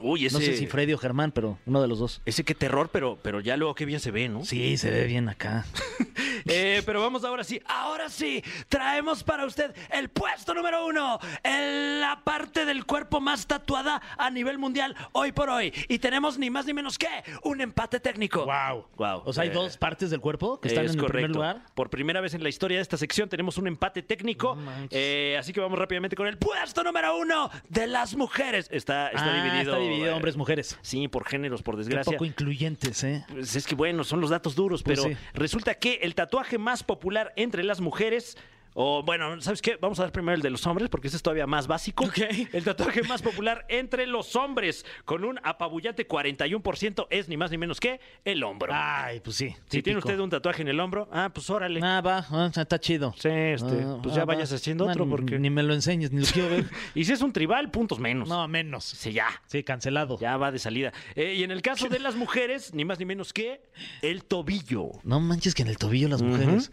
Uy, 0.00 0.26
ese, 0.26 0.34
No 0.34 0.40
sé 0.40 0.56
si 0.56 0.66
Freddy 0.66 0.92
o 0.92 0.98
Germán, 0.98 1.32
pero 1.32 1.58
uno 1.66 1.80
de 1.82 1.88
los 1.88 1.98
dos. 1.98 2.20
ese 2.26 2.44
qué 2.44 2.54
terror, 2.54 2.90
pero, 2.92 3.18
pero 3.22 3.40
ya 3.40 3.56
luego 3.56 3.74
qué 3.74 3.84
bien 3.84 4.00
se 4.00 4.10
ve, 4.10 4.28
¿no? 4.28 4.44
Sí, 4.44 4.76
se 4.76 4.90
ve 4.90 5.04
bien 5.04 5.28
acá. 5.28 5.64
Eh, 6.48 6.82
pero 6.86 7.00
vamos 7.00 7.24
ahora 7.24 7.42
sí, 7.42 7.60
ahora 7.66 8.08
sí, 8.08 8.40
traemos 8.68 9.24
para 9.24 9.44
usted 9.46 9.74
el 9.90 10.10
puesto 10.10 10.54
número 10.54 10.86
uno, 10.86 11.18
en 11.42 12.00
la 12.00 12.20
parte 12.22 12.64
del 12.64 12.84
cuerpo 12.86 13.20
más 13.20 13.48
tatuada 13.48 14.00
a 14.16 14.30
nivel 14.30 14.56
mundial 14.56 14.94
hoy 15.10 15.32
por 15.32 15.50
hoy. 15.50 15.72
Y 15.88 15.98
tenemos 15.98 16.38
ni 16.38 16.48
más 16.48 16.64
ni 16.66 16.72
menos 16.72 16.98
que 16.98 17.08
un 17.42 17.60
empate 17.60 17.98
técnico. 17.98 18.44
Wow. 18.46 18.86
Wow. 18.96 19.22
O 19.24 19.32
sea, 19.32 19.42
hay 19.42 19.48
Eh, 19.48 19.52
dos 19.52 19.76
partes 19.76 20.10
del 20.10 20.20
cuerpo 20.20 20.60
que 20.60 20.68
están 20.68 20.84
es 20.84 20.92
en 20.92 21.00
el 21.00 21.06
primer 21.06 21.22
correcto. 21.32 21.38
lugar. 21.38 21.62
Por 21.74 21.90
primera 21.90 22.20
vez 22.20 22.32
en 22.34 22.42
la 22.44 22.48
historia 22.48 22.78
de 22.78 22.82
esta 22.82 22.96
sección 22.96 23.28
tenemos 23.28 23.58
un 23.58 23.66
empate 23.66 24.02
técnico. 24.02 24.54
No. 24.54 24.70
Eh, 24.90 25.36
así 25.40 25.52
que 25.52 25.60
vamos 25.60 25.76
rápidamente 25.78 26.14
con 26.14 26.28
el 26.28 26.38
puesto 26.38 26.84
número 26.84 27.16
uno 27.18 27.50
de 27.68 27.88
las 27.88 28.14
mujeres. 28.14 28.68
Está, 28.70 29.08
está 29.08 29.32
Ah, 29.32 29.42
dividido. 29.42 29.72
Está 29.72 29.78
dividido 29.88 30.10
eh, 30.10 30.14
hombres-mujeres. 30.14 30.78
Sí, 30.82 31.08
por 31.08 31.26
géneros, 31.26 31.62
por 31.62 31.76
desgracia. 31.76 32.12
poco 32.12 32.24
incluyentes, 32.24 33.02
¿eh? 33.04 33.24
Pues 33.28 33.56
es 33.56 33.66
que 33.66 33.74
bueno, 33.74 34.04
son 34.04 34.20
los 34.20 34.30
datos 34.30 34.54
duros, 34.54 34.82
Pues 34.82 35.00
pero 35.00 35.14
sí. 35.14 35.20
resulta 35.34 35.74
que 35.74 36.00
el 36.02 36.14
tatuaje 36.14 36.58
más 36.58 36.82
popular 36.82 37.32
entre 37.36 37.64
las 37.64 37.80
mujeres. 37.80 38.36
O 38.78 39.02
bueno, 39.02 39.40
¿sabes 39.40 39.62
qué? 39.62 39.78
Vamos 39.80 39.98
a 40.00 40.02
dar 40.02 40.12
primero 40.12 40.36
el 40.36 40.42
de 40.42 40.50
los 40.50 40.66
hombres 40.66 40.90
porque 40.90 41.08
ese 41.08 41.16
es 41.16 41.22
todavía 41.22 41.46
más 41.46 41.66
básico. 41.66 42.04
Ok. 42.04 42.18
El 42.52 42.62
tatuaje 42.62 43.02
más 43.04 43.22
popular 43.22 43.64
entre 43.70 44.06
los 44.06 44.36
hombres, 44.36 44.84
con 45.06 45.24
un 45.24 45.40
apabullante 45.42 46.06
41%, 46.06 47.06
es 47.08 47.26
ni 47.30 47.38
más 47.38 47.50
ni 47.50 47.56
menos 47.56 47.80
que 47.80 48.00
el 48.26 48.44
hombro. 48.44 48.70
Ay, 48.74 49.20
pues 49.20 49.36
sí. 49.36 49.56
si 49.70 49.82
tiene 49.82 49.98
usted 49.98 50.18
un 50.18 50.28
tatuaje 50.28 50.60
en 50.60 50.68
el 50.68 50.78
hombro, 50.78 51.08
ah, 51.10 51.30
pues 51.32 51.48
órale. 51.48 51.80
Ah, 51.82 52.02
va, 52.02 52.26
ah, 52.28 52.50
está 52.54 52.78
chido. 52.78 53.14
Sí, 53.18 53.30
este, 53.30 53.82
Ah, 53.82 53.98
pues 54.02 54.14
ya 54.14 54.22
ah, 54.22 54.24
vayas 54.26 54.52
va. 54.52 54.56
haciendo 54.56 54.86
otro 54.86 55.08
porque... 55.08 55.38
Ni 55.38 55.48
me 55.48 55.62
lo 55.62 55.72
enseñes, 55.72 56.12
ni 56.12 56.20
lo 56.20 56.26
quiero 56.26 56.50
ver. 56.50 56.66
Y 56.94 57.04
si 57.06 57.12
es 57.12 57.22
un 57.22 57.32
tribal, 57.32 57.70
puntos 57.70 57.98
menos. 57.98 58.28
no, 58.28 58.46
menos. 58.46 58.84
Sí, 58.84 59.10
ya. 59.12 59.28
Sí, 59.46 59.64
cancelado. 59.64 60.18
Ya 60.18 60.36
va 60.36 60.52
de 60.52 60.58
salida. 60.58 60.92
Eh, 61.14 61.32
y 61.34 61.44
en 61.44 61.50
el 61.50 61.62
caso 61.62 61.88
de 61.88 61.98
las 61.98 62.14
mujeres, 62.14 62.74
ni 62.74 62.84
más 62.84 62.98
ni 62.98 63.06
menos 63.06 63.32
que 63.32 63.62
el 64.02 64.24
tobillo. 64.24 64.90
No 65.02 65.18
manches 65.18 65.54
que 65.54 65.62
en 65.62 65.68
el 65.68 65.78
tobillo 65.78 66.08
las 66.08 66.20
mujeres. 66.20 66.70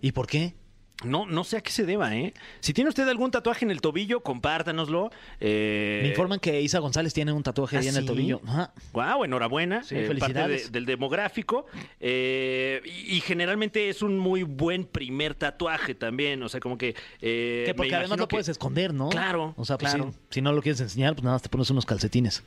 ¿Y 0.00 0.10
por 0.10 0.26
qué? 0.26 0.56
No, 1.04 1.26
no 1.26 1.42
sé 1.44 1.56
a 1.56 1.60
qué 1.60 1.70
se 1.72 1.84
deba, 1.84 2.14
¿eh? 2.16 2.32
Si 2.60 2.72
tiene 2.72 2.88
usted 2.88 3.06
algún 3.08 3.30
tatuaje 3.30 3.64
en 3.64 3.70
el 3.70 3.80
tobillo, 3.80 4.20
compártanoslo. 4.20 5.10
Eh, 5.40 6.00
Me 6.02 6.08
informan 6.10 6.38
que 6.38 6.62
Isa 6.62 6.78
González 6.78 7.12
tiene 7.12 7.32
un 7.32 7.42
tatuaje 7.42 7.76
¿Ah, 7.76 7.80
ahí 7.80 7.88
en 7.88 7.96
el 7.96 8.06
tobillo. 8.06 8.40
Ajá. 8.46 8.72
Guau, 8.92 9.24
enhorabuena. 9.24 9.82
Sí, 9.82 9.96
eh, 9.96 10.06
parte 10.06 10.20
felicidades. 10.20 10.64
de- 10.66 10.70
del 10.70 10.86
demográfico. 10.86 11.66
Eh, 12.00 12.80
y, 12.84 13.16
y 13.16 13.20
generalmente 13.20 13.88
es 13.88 14.02
un 14.02 14.18
muy 14.18 14.44
buen 14.44 14.84
primer 14.84 15.34
tatuaje 15.34 15.94
también. 15.94 16.42
O 16.42 16.48
sea, 16.48 16.60
como 16.60 16.78
que. 16.78 16.94
eh, 17.20 17.64
Que 17.66 17.74
porque 17.74 17.94
además 17.94 18.18
lo 18.18 18.28
que- 18.28 18.36
puedes 18.36 18.48
esconder, 18.48 18.94
¿no? 18.94 19.08
Claro, 19.10 19.52
O 19.56 19.64
sea, 19.64 19.76
pues 19.76 19.92
claro. 19.94 20.12
sí, 20.12 20.18
si 20.30 20.40
no 20.42 20.52
lo 20.52 20.62
quieres 20.62 20.80
enseñar, 20.80 21.14
pues 21.14 21.24
nada 21.24 21.34
más 21.34 21.42
te 21.42 21.48
pones 21.48 21.68
unos 21.70 21.84
calcetines. 21.86 22.42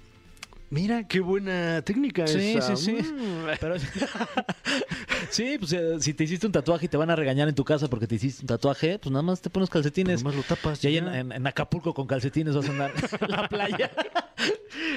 Mira, 0.69 1.07
qué 1.07 1.19
buena 1.21 1.81
técnica 1.81 2.27
Sí, 2.27 2.55
esa. 2.57 2.75
sí, 2.75 2.97
sí. 3.01 3.11
Mm. 3.13 3.45
Pero 3.59 3.75
sí, 5.29 5.57
pues 5.59 5.71
eh, 5.73 5.95
si 5.99 6.13
te 6.13 6.23
hiciste 6.25 6.45
un 6.45 6.51
tatuaje 6.51 6.85
y 6.87 6.89
te 6.89 6.97
van 6.97 7.09
a 7.09 7.15
regañar 7.15 7.47
en 7.47 7.55
tu 7.55 7.63
casa 7.63 7.87
porque 7.89 8.05
te 8.07 8.15
hiciste 8.15 8.41
un 8.43 8.47
tatuaje, 8.47 8.99
pues 8.99 9.11
nada 9.11 9.23
más 9.23 9.41
te 9.41 9.49
pones 9.49 9.69
calcetines. 9.69 10.23
Nomás 10.23 10.35
lo 10.35 10.43
tapas, 10.43 10.83
Y 10.83 10.87
ahí 10.87 10.93
ya. 10.95 10.99
en, 10.99 11.07
en- 11.13 11.31
en 11.31 11.47
Acapulco 11.47 11.93
con 11.93 12.05
calcetines 12.07 12.55
vas 12.55 12.67
a 12.67 12.71
andar 12.71 12.91
la 13.29 13.47
playa. 13.47 13.91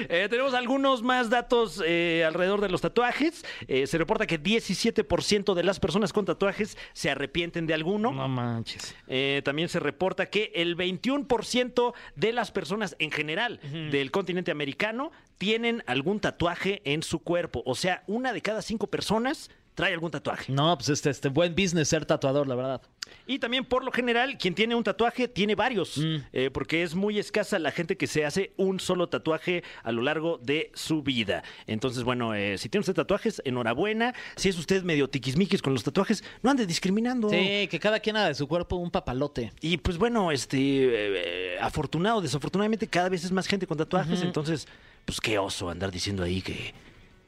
Eh, 0.09 0.27
tenemos 0.29 0.53
algunos 0.53 1.01
más 1.03 1.29
datos 1.29 1.81
eh, 1.85 2.23
alrededor 2.27 2.59
de 2.61 2.69
los 2.69 2.81
tatuajes. 2.81 3.43
Eh, 3.67 3.87
se 3.87 3.97
reporta 3.97 4.27
que 4.27 4.41
17% 4.41 5.53
de 5.53 5.63
las 5.63 5.79
personas 5.79 6.11
con 6.13 6.25
tatuajes 6.25 6.77
se 6.93 7.09
arrepienten 7.09 7.65
de 7.65 7.73
alguno. 7.73 8.11
No 8.11 8.27
manches. 8.27 8.93
Eh, 9.07 9.41
también 9.45 9.69
se 9.69 9.79
reporta 9.79 10.25
que 10.25 10.51
el 10.55 10.75
21% 10.75 11.93
de 12.15 12.33
las 12.33 12.51
personas 12.51 12.95
en 12.99 13.11
general 13.11 13.59
del 13.91 14.11
continente 14.11 14.51
americano 14.51 15.11
tienen 15.37 15.60
algún 15.85 16.19
tatuaje 16.19 16.81
en 16.85 17.03
su 17.03 17.19
cuerpo. 17.19 17.63
O 17.65 17.75
sea, 17.75 18.03
una 18.07 18.33
de 18.33 18.41
cada 18.41 18.61
cinco 18.61 18.87
personas 18.87 19.49
trae 19.75 19.93
algún 19.93 20.11
tatuaje. 20.11 20.51
No, 20.51 20.77
pues 20.77 20.89
este, 20.89 21.09
este 21.09 21.29
buen 21.29 21.55
business 21.55 21.89
ser 21.89 22.05
tatuador, 22.05 22.47
la 22.47 22.55
verdad. 22.55 22.81
Y 23.27 23.39
también, 23.39 23.65
por 23.65 23.83
lo 23.83 23.91
general, 23.91 24.37
quien 24.37 24.55
tiene 24.55 24.75
un 24.75 24.83
tatuaje 24.83 25.27
tiene 25.27 25.55
varios, 25.55 25.99
eh, 26.33 26.49
porque 26.51 26.83
es 26.83 26.95
muy 26.95 27.19
escasa 27.19 27.59
la 27.59 27.71
gente 27.71 27.97
que 27.97 28.07
se 28.07 28.25
hace 28.25 28.53
un 28.57 28.79
solo 28.79 29.09
tatuaje 29.09 29.63
a 29.83 29.91
lo 29.91 30.01
largo 30.01 30.37
de 30.37 30.71
su 30.73 31.01
vida. 31.03 31.43
Entonces, 31.67 32.03
bueno, 32.03 32.33
eh, 32.33 32.57
si 32.57 32.69
tiene 32.69 32.81
usted 32.81 32.93
tatuajes, 32.93 33.41
enhorabuena. 33.45 34.13
Si 34.35 34.49
es 34.49 34.57
usted 34.57 34.83
medio 34.83 35.09
tiquismiquis 35.09 35.61
con 35.61 35.73
los 35.73 35.83
tatuajes, 35.83 36.23
no 36.41 36.51
ande 36.51 36.65
discriminando. 36.65 37.29
Sí, 37.29 37.67
que 37.69 37.79
cada 37.79 37.99
quien 37.99 38.17
haga 38.17 38.27
de 38.27 38.35
su 38.35 38.47
cuerpo 38.47 38.77
un 38.77 38.91
papalote. 38.91 39.51
Y 39.61 39.77
pues 39.77 39.97
bueno, 39.97 40.31
este, 40.31 40.57
eh, 40.57 41.53
eh, 41.53 41.57
afortunado, 41.59 42.21
desafortunadamente 42.21 42.87
cada 42.87 43.09
vez 43.09 43.23
es 43.23 43.31
más 43.31 43.47
gente 43.47 43.67
con 43.67 43.77
tatuajes, 43.77 44.21
entonces, 44.21 44.67
pues 45.05 45.19
qué 45.21 45.37
oso 45.37 45.69
andar 45.69 45.91
diciendo 45.91 46.23
ahí 46.23 46.41
que, 46.41 46.73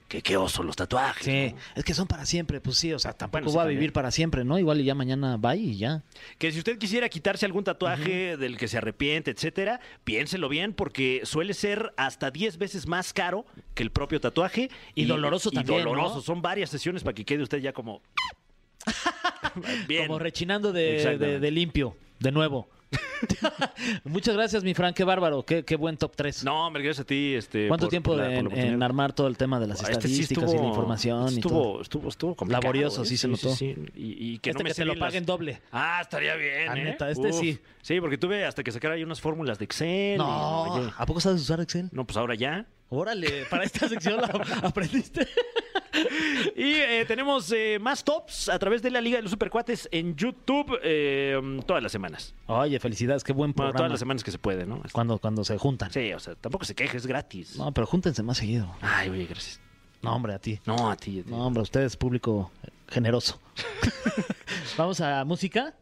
que 0.07 0.21
qué 0.21 0.37
oso 0.37 0.61
los 0.63 0.75
tatuajes. 0.75 1.23
Sí, 1.25 1.53
¿no? 1.55 1.59
es 1.75 1.83
que 1.83 1.93
son 1.93 2.07
para 2.07 2.25
siempre, 2.25 2.61
pues 2.61 2.77
sí, 2.77 2.93
o 2.93 2.99
sea, 2.99 3.13
tampoco 3.13 3.39
Bueno, 3.45 3.49
sí, 3.51 3.55
va 3.57 3.61
a 3.61 3.65
también. 3.65 3.79
vivir 3.79 3.93
para 3.93 4.11
siempre, 4.11 4.43
¿no? 4.45 4.59
Igual 4.59 4.81
y 4.81 4.83
ya 4.83 4.93
mañana 4.95 5.37
va 5.37 5.55
y 5.55 5.75
ya. 5.77 6.03
Que 6.37 6.51
si 6.51 6.59
usted 6.59 6.77
quisiera 6.77 7.09
quitarse 7.09 7.45
algún 7.45 7.63
tatuaje 7.63 8.37
del 8.37 8.57
que 8.57 8.67
se 8.67 8.77
arrepiente, 8.77 9.31
etcétera, 9.31 9.79
piénselo 10.03 10.49
bien 10.49 10.73
porque 10.73 11.21
suele 11.23 11.53
ser 11.55 11.93
hasta 11.97 12.29
10 12.31 12.57
veces 12.59 12.87
más 12.87 13.11
caro 13.13 13.45
que 13.73 13.83
el 13.83 13.91
propio 13.91 14.21
tatuaje. 14.21 14.69
Y 14.95 15.05
doloroso 15.05 15.49
y 15.51 15.55
también, 15.55 15.79
doloroso. 15.83 16.15
¿no? 16.17 16.21
Son 16.21 16.41
varias 16.41 16.69
sesiones 16.69 17.03
para 17.03 17.15
que 17.15 17.25
quede 17.25 17.41
usted 17.43 17.57
ya 17.59 17.73
como... 17.73 18.01
bien. 19.87 20.07
Como 20.07 20.19
rechinando 20.19 20.71
de, 20.71 20.95
Exactamente. 20.97 21.33
de- 21.33 21.39
de 21.39 21.51
limpio, 21.51 21.97
de 22.19 22.31
nuevo. 22.31 22.69
Muchas 24.03 24.35
gracias, 24.35 24.63
mi 24.63 24.73
Fran, 24.73 24.93
qué 24.93 25.03
bárbaro, 25.03 25.43
qué, 25.45 25.63
qué 25.63 25.75
buen 25.75 25.97
top 25.97 26.13
3. 26.15 26.43
No, 26.43 26.67
hombre, 26.67 26.83
gracias 26.83 27.03
a 27.03 27.07
ti. 27.07 27.33
Este, 27.35 27.67
¿Cuánto 27.67 27.85
por- 27.85 27.89
tiempo 27.91 28.15
la- 28.15 28.29
la 28.29 28.35
en, 28.39 28.51
en 28.51 28.83
armar 28.83 29.13
todo 29.13 29.27
el 29.27 29.37
tema 29.37 29.59
de 29.59 29.67
las 29.67 29.81
este 29.81 30.07
sí 30.07 30.21
estadísticas 30.21 30.53
y 30.53 30.57
la 30.57 30.65
información 30.67 31.27
estuvo, 31.27 31.61
todo? 31.73 31.81
Estuvo, 31.81 32.09
estuvo, 32.09 32.35
complicado. 32.35 32.61
Laborioso, 32.63 33.03
¿eh? 33.03 33.05
sí 33.05 33.17
se 33.17 33.27
notó. 33.27 33.55
sí. 33.55 33.75
Y, 33.95 34.33
y 34.33 34.37
que 34.39 34.51
Este 34.51 34.63
no 34.63 34.63
me 34.65 34.69
que 34.69 34.73
sé 34.75 34.81
te 34.81 34.85
lo 34.85 34.93
las- 34.93 34.99
paguen 34.99 35.25
doble. 35.25 35.61
Ah, 35.71 35.99
estaría 36.01 36.35
bien, 36.35 36.69
Ah, 36.69 36.77
¿eh? 36.77 36.83
neta, 36.83 37.09
este 37.09 37.29
Uf. 37.29 37.39
sí. 37.39 37.59
Sí, 37.81 37.99
porque 37.99 38.17
tuve 38.17 38.45
hasta 38.45 38.63
que 38.63 38.71
sacar 38.71 38.91
ahí 38.91 39.03
unas 39.03 39.19
fórmulas 39.19 39.59
de 39.59 39.65
Excel. 39.65 40.17
No, 40.17 40.91
¿a 40.97 41.05
poco 41.05 41.19
sabes 41.19 41.41
usar 41.41 41.59
Excel? 41.61 41.89
no, 41.91 42.05
pues 42.05 42.17
ahora 42.17 42.35
ya. 42.35 42.65
Órale, 42.95 43.45
para 43.49 43.63
esta 43.63 43.87
sección 43.89 44.21
la 44.21 44.27
aprendiste. 44.67 45.27
Y 46.55 46.73
eh, 46.73 47.05
tenemos 47.07 47.51
eh, 47.51 47.79
más 47.79 48.03
tops 48.03 48.49
a 48.49 48.59
través 48.59 48.81
de 48.81 48.91
la 48.91 49.01
Liga 49.01 49.17
de 49.17 49.23
los 49.23 49.31
Supercuates 49.31 49.87
en 49.91 50.15
YouTube 50.15 50.77
eh, 50.83 51.39
todas 51.65 51.81
las 51.81 51.91
semanas. 51.91 52.33
Oye, 52.47 52.79
felicidades, 52.79 53.23
qué 53.23 53.33
buen 53.33 53.51
Bueno, 53.51 53.55
programa. 53.71 53.77
todas 53.77 53.91
las 53.91 53.99
semanas 53.99 54.23
que 54.23 54.31
se 54.31 54.37
puede, 54.39 54.65
¿no? 54.65 54.81
Cuando, 54.91 55.17
cuando 55.17 55.43
se 55.43 55.57
juntan. 55.57 55.91
Sí, 55.91 56.13
o 56.13 56.19
sea, 56.19 56.35
tampoco 56.35 56.65
se 56.65 56.75
queje, 56.75 56.97
es 56.97 57.07
gratis. 57.07 57.55
No, 57.57 57.71
pero 57.73 57.87
júntense 57.87 58.21
más 58.23 58.37
seguido. 58.37 58.75
Ay, 58.81 59.09
oye, 59.09 59.25
gracias. 59.25 59.59
No, 60.01 60.15
hombre, 60.15 60.33
a 60.33 60.39
ti. 60.39 60.59
No, 60.65 60.89
a 60.91 60.95
ti. 60.95 61.19
a 61.21 61.23
ti. 61.23 61.29
No, 61.31 61.45
hombre, 61.47 61.63
ustedes, 61.63 61.97
público 61.97 62.51
generoso. 62.89 63.39
Vamos 64.77 65.01
a 65.01 65.23
música. 65.25 65.73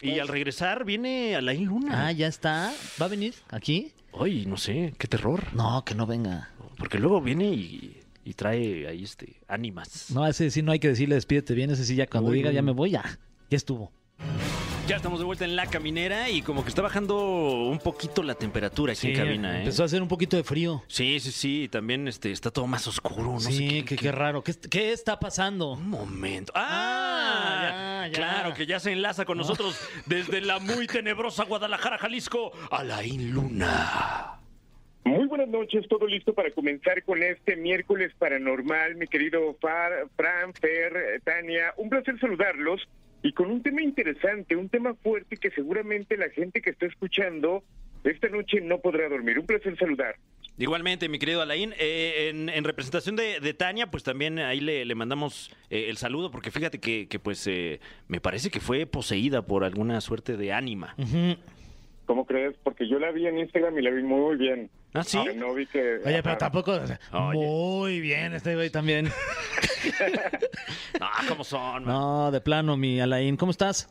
Y 0.00 0.18
al 0.20 0.28
regresar 0.28 0.84
viene 0.84 1.34
Alain 1.34 1.64
Luna. 1.64 2.06
Ah, 2.06 2.12
ya 2.12 2.28
está. 2.28 2.72
¿Va 3.00 3.06
a 3.06 3.08
venir 3.08 3.34
aquí? 3.48 3.92
Ay, 4.18 4.44
no 4.46 4.56
sé, 4.56 4.94
qué 4.98 5.06
terror. 5.08 5.44
No, 5.54 5.84
que 5.84 5.94
no 5.94 6.06
venga. 6.06 6.50
Porque 6.78 6.98
luego 6.98 7.20
viene 7.20 7.46
y, 7.52 8.00
y 8.24 8.34
trae 8.34 8.86
ahí 8.88 9.04
este 9.04 9.36
ánimas. 9.48 10.10
No, 10.10 10.26
ese 10.26 10.50
sí 10.50 10.62
no 10.62 10.72
hay 10.72 10.78
que 10.78 10.88
decirle 10.88 11.14
despídete 11.14 11.54
bien. 11.54 11.70
Ese 11.70 11.84
sí 11.84 11.94
ya 11.94 12.06
cuando 12.06 12.30
Uy, 12.30 12.38
diga 12.38 12.50
ya 12.52 12.62
me 12.62 12.72
voy, 12.72 12.90
ya. 12.90 13.18
Ya 13.50 13.56
estuvo. 13.56 13.92
Ya 14.88 14.96
estamos 14.96 15.20
de 15.20 15.24
vuelta 15.24 15.44
en 15.44 15.54
la 15.54 15.66
caminera 15.66 16.30
y 16.30 16.42
como 16.42 16.64
que 16.64 16.68
está 16.70 16.82
bajando 16.82 17.16
un 17.68 17.78
poquito 17.78 18.24
la 18.24 18.34
temperatura 18.34 18.92
aquí 18.92 19.12
en 19.12 19.16
cabina, 19.16 19.54
¿eh? 19.56 19.58
Empezó 19.60 19.84
a 19.84 19.86
hacer 19.86 20.02
un 20.02 20.08
poquito 20.08 20.36
de 20.36 20.42
frío. 20.42 20.82
Sí, 20.88 21.20
sí, 21.20 21.30
sí. 21.30 21.68
También 21.70 22.08
este, 22.08 22.32
está 22.32 22.50
todo 22.50 22.66
más 22.66 22.88
oscuro. 22.88 23.22
No 23.34 23.38
sé 23.40 23.52
sí, 23.52 23.82
qué- 23.84 23.94
qué 23.96 24.10
raro. 24.10 24.42
¿Qué, 24.42 24.52
qué 24.68 24.90
está 24.92 25.20
pasando? 25.20 25.74
Un 25.74 25.88
momento. 25.90 26.52
Ah, 26.56 27.70
¡Ah! 27.72 27.89
Ya, 28.06 28.12
ya. 28.12 28.18
Claro, 28.18 28.54
que 28.54 28.66
ya 28.66 28.80
se 28.80 28.92
enlaza 28.92 29.24
con 29.24 29.38
nosotros 29.38 29.80
desde 30.06 30.40
la 30.40 30.58
muy 30.58 30.86
tenebrosa 30.86 31.44
Guadalajara, 31.44 31.98
Jalisco, 31.98 32.52
Alain 32.70 33.32
Luna. 33.32 34.40
Muy 35.04 35.26
buenas 35.26 35.48
noches, 35.48 35.88
todo 35.88 36.06
listo 36.06 36.34
para 36.34 36.50
comenzar 36.50 37.02
con 37.04 37.22
este 37.22 37.56
miércoles 37.56 38.12
paranormal, 38.18 38.96
mi 38.96 39.06
querido 39.06 39.56
Far, 39.60 40.08
Fran, 40.16 40.52
Fer, 40.54 40.96
eh, 40.96 41.20
Tania. 41.24 41.72
Un 41.78 41.88
placer 41.88 42.18
saludarlos 42.20 42.86
y 43.22 43.32
con 43.32 43.50
un 43.50 43.62
tema 43.62 43.82
interesante, 43.82 44.56
un 44.56 44.68
tema 44.68 44.94
fuerte 44.94 45.36
que 45.36 45.50
seguramente 45.50 46.16
la 46.16 46.28
gente 46.30 46.60
que 46.60 46.70
está 46.70 46.86
escuchando 46.86 47.64
esta 48.04 48.28
noche 48.28 48.60
no 48.60 48.78
podrá 48.78 49.08
dormir. 49.08 49.38
Un 49.38 49.46
placer 49.46 49.76
saludar. 49.78 50.16
Igualmente, 50.60 51.08
mi 51.08 51.18
querido 51.18 51.40
Alain, 51.40 51.72
eh, 51.78 52.28
en, 52.28 52.50
en 52.50 52.64
representación 52.64 53.16
de, 53.16 53.40
de 53.40 53.54
Tania, 53.54 53.90
pues 53.90 54.02
también 54.02 54.38
ahí 54.38 54.60
le, 54.60 54.84
le 54.84 54.94
mandamos 54.94 55.50
eh, 55.70 55.86
el 55.88 55.96
saludo, 55.96 56.30
porque 56.30 56.50
fíjate 56.50 56.78
que, 56.78 57.08
que, 57.08 57.18
pues 57.18 57.46
eh, 57.46 57.80
me 58.08 58.20
parece 58.20 58.50
que 58.50 58.60
fue 58.60 58.84
poseída 58.84 59.40
por 59.40 59.64
alguna 59.64 60.02
suerte 60.02 60.36
de 60.36 60.52
ánima. 60.52 60.94
¿Cómo 62.04 62.26
crees? 62.26 62.54
Porque 62.62 62.86
yo 62.86 62.98
la 62.98 63.10
vi 63.10 63.26
en 63.26 63.38
Instagram 63.38 63.78
y 63.78 63.82
la 63.82 63.90
vi 63.90 64.02
muy 64.02 64.36
bien. 64.36 64.68
¿Ah, 64.92 65.02
sí? 65.02 65.18
No 65.34 65.54
vi 65.54 65.64
que... 65.66 66.00
Oye, 66.04 66.22
pero 66.22 66.36
tampoco. 66.36 66.72
Oye. 67.12 67.38
Muy 67.38 68.00
bien, 68.00 68.34
este 68.34 68.54
güey 68.54 68.68
también. 68.68 69.06
No, 71.00 71.06
¿cómo 71.28 71.42
son? 71.42 71.84
man? 71.84 71.94
No, 71.94 72.30
de 72.30 72.40
plano, 72.42 72.76
mi 72.76 73.00
Alain. 73.00 73.38
¿Cómo 73.38 73.50
estás? 73.50 73.88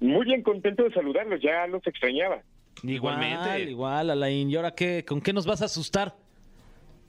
Muy 0.00 0.24
bien, 0.24 0.42
contento 0.42 0.84
de 0.84 0.92
saludarlos, 0.92 1.40
ya 1.42 1.66
los 1.66 1.86
extrañaba. 1.86 2.42
Igualmente. 2.82 3.60
Igual, 3.60 3.68
igual, 3.68 4.10
Alain. 4.10 4.50
¿Y 4.50 4.56
ahora 4.56 4.74
qué? 4.74 5.04
¿Con 5.06 5.20
qué 5.20 5.32
nos 5.32 5.46
vas 5.46 5.62
a 5.62 5.66
asustar? 5.66 6.14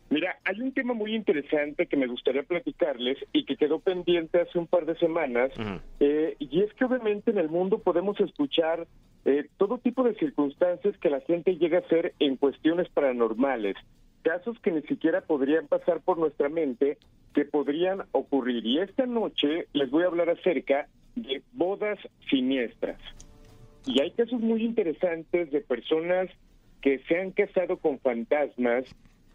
Mira, 0.09 0.37
hay 0.45 0.61
un 0.61 0.71
tema 0.71 0.93
muy 0.93 1.15
interesante 1.15 1.87
que 1.87 1.97
me 1.97 2.05
gustaría 2.07 2.43
platicarles 2.43 3.17
y 3.33 3.43
que 3.43 3.57
quedó 3.57 3.79
pendiente 3.79 4.39
hace 4.39 4.59
un 4.59 4.67
par 4.67 4.85
de 4.85 4.95
semanas, 4.97 5.51
eh, 5.99 6.35
y 6.37 6.61
es 6.61 6.71
que 6.73 6.85
obviamente 6.85 7.31
en 7.31 7.39
el 7.39 7.49
mundo 7.49 7.79
podemos 7.79 8.19
escuchar 8.19 8.87
eh, 9.25 9.49
todo 9.57 9.79
tipo 9.79 10.03
de 10.03 10.13
circunstancias 10.15 10.95
que 10.99 11.09
la 11.09 11.21
gente 11.21 11.57
llega 11.57 11.79
a 11.79 11.81
hacer 11.81 12.13
en 12.19 12.37
cuestiones 12.37 12.87
paranormales, 12.89 13.75
casos 14.21 14.59
que 14.59 14.71
ni 14.71 14.83
siquiera 14.83 15.21
podrían 15.21 15.67
pasar 15.67 16.01
por 16.01 16.19
nuestra 16.19 16.49
mente, 16.49 16.99
que 17.33 17.45
podrían 17.45 18.03
ocurrir. 18.11 18.63
Y 18.63 18.79
esta 18.79 19.07
noche 19.07 19.67
les 19.73 19.89
voy 19.89 20.03
a 20.03 20.07
hablar 20.07 20.29
acerca 20.29 20.87
de 21.15 21.41
bodas 21.53 21.97
siniestras. 22.29 22.99
Y 23.85 24.01
hay 24.01 24.11
casos 24.11 24.39
muy 24.39 24.63
interesantes 24.63 25.51
de 25.51 25.61
personas 25.61 26.29
que 26.81 26.99
se 27.07 27.19
han 27.19 27.31
casado 27.31 27.77
con 27.77 27.99
fantasmas, 27.99 28.85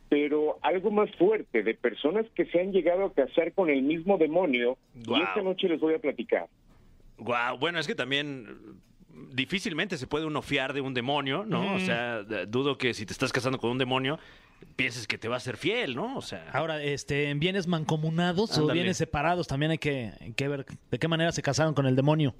pero 0.08 0.58
algo 0.62 0.90
más 0.90 1.10
fuerte, 1.16 1.62
de 1.62 1.74
personas 1.74 2.26
que 2.34 2.46
se 2.46 2.60
han 2.60 2.72
llegado 2.72 3.04
a 3.04 3.12
casar 3.12 3.52
con 3.52 3.70
el 3.70 3.82
mismo 3.82 4.18
demonio. 4.18 4.76
Guau. 5.06 5.20
Y 5.20 5.22
esta 5.24 5.42
noche 5.42 5.68
les 5.68 5.80
voy 5.80 5.94
a 5.94 5.98
platicar. 5.98 6.48
Guau, 7.18 7.58
bueno, 7.58 7.78
es 7.78 7.86
que 7.86 7.94
también 7.94 8.46
eh, 8.48 9.24
difícilmente 9.32 9.96
se 9.96 10.06
puede 10.06 10.26
uno 10.26 10.42
fiar 10.42 10.72
de 10.72 10.80
un 10.80 10.94
demonio, 10.94 11.44
¿no? 11.44 11.74
O 11.74 11.78
sea, 11.78 12.22
dudo 12.22 12.78
que 12.78 12.94
si 12.94 13.06
te 13.06 13.12
estás 13.12 13.32
casando 13.32 13.58
con 13.58 13.70
un 13.70 13.78
demonio 13.78 14.18
pienses 14.76 15.06
que 15.06 15.18
te 15.18 15.28
va 15.28 15.36
a 15.36 15.40
ser 15.40 15.56
fiel, 15.56 15.96
¿no? 15.96 16.16
O 16.16 16.22
sea, 16.22 16.50
Ahora, 16.52 16.82
este, 16.82 17.30
¿en 17.30 17.40
bienes 17.40 17.66
mancomunados 17.66 18.56
o 18.58 18.62
Ándale. 18.62 18.74
bienes 18.80 18.96
separados? 18.96 19.46
También 19.46 19.72
hay 19.72 19.78
que, 19.78 20.12
hay 20.20 20.32
que 20.32 20.48
ver 20.48 20.66
de 20.90 20.98
qué 20.98 21.08
manera 21.08 21.32
se 21.32 21.42
casaron 21.42 21.74
con 21.74 21.86
el 21.86 21.96
demonio. 21.96 22.34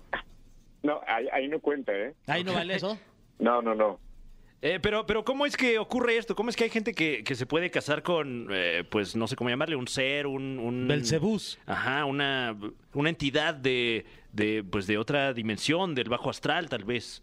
No, 0.82 1.00
ahí, 1.06 1.26
ahí 1.32 1.48
no 1.48 1.60
cuenta, 1.60 1.92
¿eh? 1.92 2.14
Ahí 2.26 2.44
no 2.44 2.54
vale 2.54 2.74
eso. 2.74 2.98
No, 3.38 3.62
no, 3.62 3.74
no. 3.74 3.98
Eh, 4.62 4.78
pero, 4.82 5.06
pero 5.06 5.24
¿cómo 5.24 5.46
es 5.46 5.56
que 5.56 5.78
ocurre 5.78 6.18
esto? 6.18 6.34
¿Cómo 6.34 6.50
es 6.50 6.56
que 6.56 6.64
hay 6.64 6.70
gente 6.70 6.92
que, 6.92 7.24
que 7.24 7.34
se 7.34 7.46
puede 7.46 7.70
casar 7.70 8.02
con, 8.02 8.48
eh, 8.50 8.84
pues 8.90 9.16
no 9.16 9.26
sé 9.26 9.34
cómo 9.34 9.48
llamarle, 9.48 9.76
un 9.76 9.88
ser, 9.88 10.26
un... 10.26 10.58
un... 10.58 10.86
Belcebús. 10.86 11.58
Ajá, 11.64 12.04
una, 12.04 12.54
una 12.92 13.08
entidad 13.08 13.54
de, 13.54 14.04
de, 14.32 14.62
pues 14.62 14.86
de 14.86 14.98
otra 14.98 15.32
dimensión, 15.32 15.94
del 15.94 16.10
bajo 16.10 16.28
astral, 16.28 16.68
tal 16.68 16.84
vez. 16.84 17.22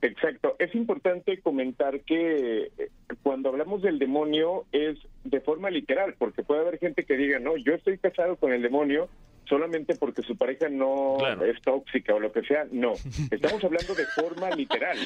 Exacto. 0.00 0.56
Es 0.58 0.74
importante 0.74 1.38
comentar 1.40 2.00
que 2.00 2.72
eh, 2.78 2.88
cuando 3.22 3.50
hablamos 3.50 3.82
del 3.82 3.98
demonio 3.98 4.64
es 4.72 4.96
de 5.24 5.40
forma 5.42 5.68
literal, 5.68 6.14
porque 6.18 6.42
puede 6.42 6.62
haber 6.62 6.78
gente 6.78 7.04
que 7.04 7.18
diga, 7.18 7.38
no, 7.38 7.58
yo 7.58 7.74
estoy 7.74 7.98
casado 7.98 8.36
con 8.36 8.54
el 8.54 8.62
demonio 8.62 9.10
solamente 9.50 9.94
porque 9.96 10.22
su 10.22 10.34
pareja 10.36 10.70
no 10.70 11.16
Claro. 11.18 11.44
es 11.44 11.60
tóxica 11.60 12.14
o 12.14 12.20
lo 12.20 12.32
que 12.32 12.40
sea. 12.42 12.66
No, 12.72 12.92
estamos 13.30 13.62
hablando 13.62 13.94
de 13.94 14.06
forma 14.06 14.48
literal. 14.52 14.96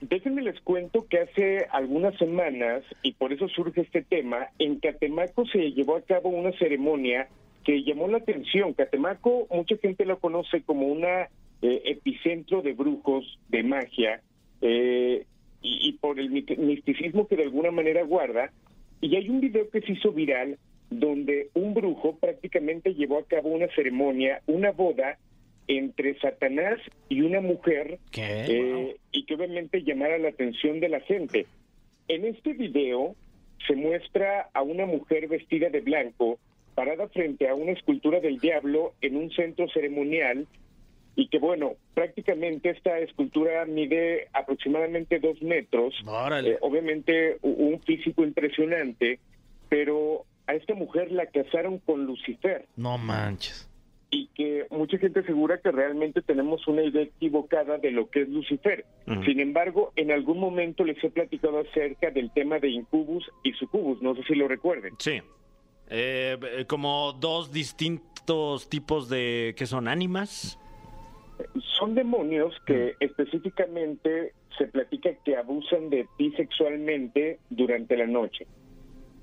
Déjenme 0.00 0.42
les 0.42 0.60
cuento 0.60 1.06
que 1.08 1.18
hace 1.18 1.66
algunas 1.72 2.16
semanas, 2.16 2.84
y 3.02 3.12
por 3.12 3.32
eso 3.32 3.48
surge 3.48 3.80
este 3.82 4.02
tema, 4.02 4.46
en 4.58 4.78
Catemaco 4.78 5.44
se 5.46 5.72
llevó 5.72 5.96
a 5.96 6.02
cabo 6.02 6.28
una 6.30 6.52
ceremonia 6.52 7.28
que 7.64 7.82
llamó 7.82 8.08
la 8.08 8.18
atención. 8.18 8.72
Catemaco, 8.72 9.46
mucha 9.50 9.76
gente 9.76 10.06
lo 10.06 10.18
conoce 10.18 10.62
como 10.62 10.86
una 10.86 11.24
eh, 11.60 11.82
epicentro 11.84 12.62
de 12.62 12.72
brujos, 12.72 13.38
de 13.48 13.62
magia, 13.62 14.22
eh, 14.62 15.26
y, 15.60 15.88
y 15.88 15.92
por 15.94 16.18
el 16.18 16.30
misticismo 16.30 17.26
que 17.28 17.36
de 17.36 17.42
alguna 17.42 17.70
manera 17.70 18.02
guarda. 18.02 18.50
Y 19.02 19.16
hay 19.16 19.28
un 19.28 19.40
video 19.40 19.68
que 19.68 19.82
se 19.82 19.92
hizo 19.92 20.12
viral 20.12 20.56
donde 20.90 21.48
un 21.54 21.72
brujo 21.72 22.16
prácticamente 22.16 22.94
llevó 22.94 23.18
a 23.18 23.24
cabo 23.24 23.50
una 23.50 23.68
ceremonia, 23.74 24.42
una 24.46 24.72
boda 24.72 25.18
entre 25.68 26.18
Satanás 26.18 26.80
y 27.08 27.20
una 27.20 27.40
mujer 27.40 28.00
eh, 28.16 28.96
y 29.12 29.24
que 29.24 29.34
obviamente 29.34 29.84
llamara 29.84 30.18
la 30.18 30.30
atención 30.30 30.80
de 30.80 30.88
la 30.88 31.00
gente. 31.00 31.46
En 32.08 32.24
este 32.24 32.54
video 32.54 33.14
se 33.68 33.76
muestra 33.76 34.48
a 34.52 34.62
una 34.62 34.84
mujer 34.86 35.28
vestida 35.28 35.70
de 35.70 35.80
blanco 35.80 36.38
parada 36.74 37.08
frente 37.08 37.48
a 37.48 37.54
una 37.54 37.72
escultura 37.72 38.20
del 38.20 38.38
diablo 38.38 38.94
en 39.00 39.16
un 39.16 39.30
centro 39.30 39.68
ceremonial 39.68 40.46
y 41.14 41.28
que 41.28 41.38
bueno, 41.38 41.74
prácticamente 41.94 42.70
esta 42.70 42.98
escultura 42.98 43.64
mide 43.66 44.28
aproximadamente 44.32 45.20
dos 45.20 45.40
metros. 45.42 45.94
Eh, 46.48 46.58
obviamente 46.62 47.38
un 47.42 47.80
físico 47.82 48.24
impresionante, 48.24 49.20
pero 49.68 50.24
a 50.50 50.54
esta 50.54 50.74
mujer 50.74 51.12
la 51.12 51.26
casaron 51.26 51.78
con 51.78 52.06
Lucifer 52.06 52.66
No 52.76 52.98
manches. 52.98 53.68
y 54.10 54.26
que 54.34 54.66
mucha 54.70 54.98
gente 54.98 55.20
asegura 55.20 55.60
que 55.60 55.70
realmente 55.70 56.20
tenemos 56.22 56.66
una 56.66 56.82
idea 56.82 57.02
equivocada 57.02 57.78
de 57.78 57.92
lo 57.92 58.10
que 58.10 58.22
es 58.22 58.28
Lucifer. 58.28 58.84
Sin 59.24 59.38
embargo, 59.38 59.92
en 59.94 60.10
algún 60.10 60.40
momento 60.40 60.82
les 60.84 61.02
he 61.04 61.10
platicado 61.10 61.60
acerca 61.60 62.10
del 62.10 62.32
tema 62.32 62.58
de 62.58 62.70
Incubus 62.70 63.30
y 63.44 63.52
Sucubus, 63.52 64.02
no 64.02 64.16
sé 64.16 64.22
si 64.24 64.34
lo 64.34 64.48
recuerden. 64.48 64.94
Sí. 64.98 65.20
Eh, 65.88 66.36
eh, 66.42 66.64
como 66.66 67.12
dos 67.12 67.52
distintos 67.52 68.68
tipos 68.68 69.08
de... 69.08 69.54
¿Qué 69.56 69.66
son? 69.66 69.86
¿Ánimas? 69.86 70.58
Son 71.78 71.94
demonios 71.94 72.52
que 72.66 72.94
específicamente 72.98 74.32
se 74.58 74.66
platica 74.66 75.10
que 75.24 75.36
abusan 75.36 75.88
de 75.88 76.06
ti 76.18 76.32
sexualmente 76.36 77.38
durante 77.48 77.96
la 77.96 78.06
noche. 78.06 78.46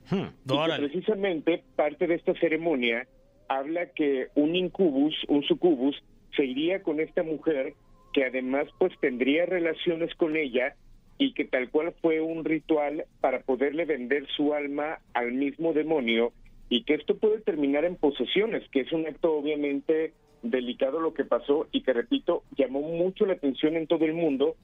Hmm. 0.10 0.28
Y 0.46 0.72
que 0.72 0.78
precisamente 0.78 1.64
parte 1.76 2.08
de 2.08 2.16
esta 2.16 2.34
ceremonia 2.36 3.08
habla 3.50 3.88
que 3.88 4.28
un 4.36 4.56
incubus, 4.56 5.16
un 5.28 5.44
sucubus, 5.44 6.02
se 6.36 6.46
iría 6.46 6.84
con 6.84 7.00
esta 7.00 7.24
mujer 7.24 7.74
que 8.14 8.26
además 8.26 8.68
pues 8.78 8.94
tendría 9.00 9.46
relaciones 9.46 10.14
con 10.16 10.36
ella 10.36 10.76
y 11.18 11.34
que 11.34 11.46
tal 11.46 11.70
cual 11.70 11.94
fue 12.02 12.22
un 12.22 12.46
ritual 12.46 13.06
para 13.22 13.42
poderle 13.42 13.86
vender 13.86 14.28
su 14.36 14.54
alma 14.54 15.00
al 15.14 15.34
mismo 15.34 15.74
demonio 15.74 16.34
y 16.70 16.84
que 16.84 16.96
esto 16.96 17.18
puede 17.18 17.40
terminar 17.40 17.86
en 17.86 17.96
posesiones, 17.96 18.68
que 18.70 18.82
es 18.82 18.92
un 18.92 19.08
acto 19.08 19.34
obviamente 19.34 20.14
delicado 20.44 21.00
lo 21.00 21.14
que 21.14 21.26
pasó 21.26 21.68
y 21.72 21.82
que 21.82 21.94
repito, 21.94 22.44
llamó 22.56 22.82
mucho 22.82 23.26
la 23.26 23.34
atención 23.34 23.76
en 23.76 23.88
todo 23.88 24.06
el 24.06 24.14
mundo 24.14 24.56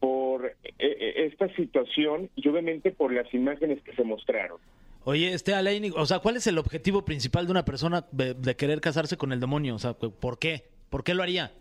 por 0.00 0.46
eh, 0.46 0.54
eh, 0.78 1.26
esta 1.30 1.48
situación 1.54 2.30
y 2.36 2.48
obviamente 2.48 2.90
por 2.90 3.12
las 3.12 3.32
imágenes 3.34 3.82
que 3.82 3.92
se 3.94 4.04
mostraron. 4.04 4.58
Oye, 5.04 5.32
este 5.32 5.54
Alain, 5.54 5.92
o 5.96 6.06
sea, 6.06 6.18
¿cuál 6.18 6.36
es 6.36 6.46
el 6.46 6.58
objetivo 6.58 7.04
principal 7.04 7.46
de 7.46 7.52
una 7.52 7.64
persona 7.64 8.06
de, 8.12 8.34
de 8.34 8.56
querer 8.56 8.80
casarse 8.80 9.16
con 9.16 9.32
el 9.32 9.40
demonio? 9.40 9.74
O 9.74 9.78
sea, 9.78 9.94
¿por 9.94 10.38
qué? 10.38 10.64
¿Por 10.90 11.04
qué 11.04 11.14
lo 11.14 11.22
haría? 11.22 11.52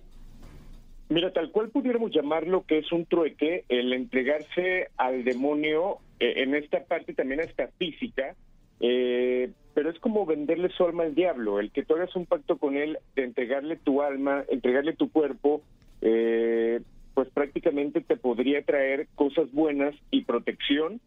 Mira, 1.10 1.32
tal 1.32 1.52
cual 1.52 1.70
pudiéramos 1.70 2.12
llamarlo 2.12 2.66
que 2.66 2.80
es 2.80 2.92
un 2.92 3.06
trueque, 3.06 3.64
el 3.70 3.94
entregarse 3.94 4.90
al 4.98 5.24
demonio, 5.24 6.00
eh, 6.20 6.44
en 6.44 6.54
esta 6.54 6.84
parte 6.84 7.14
también 7.14 7.40
hasta 7.40 7.68
física, 7.78 8.36
eh, 8.82 9.52
pero 9.74 9.90
es 9.90 10.00
como 10.00 10.26
venderle 10.26 10.70
su 10.70 10.84
alma 10.84 11.04
al 11.04 11.16
diablo, 11.16 11.60
el 11.60 11.72
que 11.72 11.84
tú 11.84 11.96
hagas 11.96 12.14
un 12.16 12.26
pacto 12.26 12.58
con 12.58 12.76
él 12.76 12.98
de 13.16 13.24
entregarle 13.24 13.78
tu 13.78 14.02
alma, 14.02 14.44
entregarle 14.50 14.94
tu 14.94 15.10
cuerpo, 15.10 15.62
eh, 16.02 16.82
pues 17.18 17.30
prácticamente 17.30 18.01
te 18.01 18.15
podría 18.15 18.61
traer 18.61 19.07
cosas 19.15 19.51
buenas 19.51 19.95
y 20.11 20.22
protección 20.22 21.01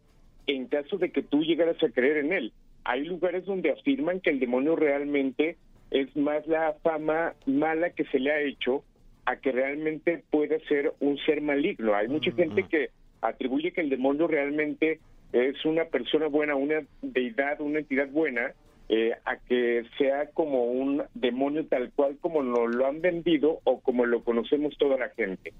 en 0.45 0.67
caso 0.67 0.97
de 0.97 1.09
que 1.09 1.23
tú 1.23 1.41
llegaras 1.41 1.81
a 1.81 1.87
creer 1.87 2.17
en 2.17 2.33
él. 2.33 2.51
Hay 2.83 3.05
lugares 3.05 3.45
donde 3.45 3.71
afirman 3.71 4.19
que 4.19 4.29
el 4.29 4.41
demonio 4.41 4.75
realmente 4.75 5.55
es 5.89 6.13
más 6.17 6.45
la 6.47 6.73
fama 6.83 7.35
mala 7.45 7.91
que 7.91 8.03
se 8.07 8.19
le 8.19 8.29
ha 8.29 8.41
hecho 8.41 8.83
a 9.23 9.37
que 9.37 9.53
realmente 9.53 10.21
pueda 10.29 10.59
ser 10.67 10.91
un 10.99 11.17
ser 11.19 11.39
maligno. 11.39 11.95
Hay 11.95 12.09
mucha 12.09 12.33
gente 12.33 12.63
que 12.63 12.89
atribuye 13.21 13.71
que 13.71 13.79
el 13.79 13.89
demonio 13.89 14.27
realmente 14.27 14.99
es 15.31 15.63
una 15.63 15.85
persona 15.85 16.27
buena, 16.27 16.55
una 16.55 16.81
deidad, 17.01 17.61
una 17.61 17.79
entidad 17.79 18.09
buena, 18.09 18.51
eh, 18.89 19.13
a 19.23 19.37
que 19.37 19.85
sea 19.97 20.25
como 20.33 20.65
un 20.65 21.03
demonio 21.13 21.65
tal 21.67 21.89
cual 21.93 22.17
como 22.19 22.43
nos 22.43 22.75
lo 22.75 22.85
han 22.85 22.99
vendido 22.99 23.61
o 23.63 23.79
como 23.79 24.05
lo 24.05 24.25
conocemos 24.25 24.77
toda 24.77 24.97
la 24.97 25.07
gente. 25.07 25.53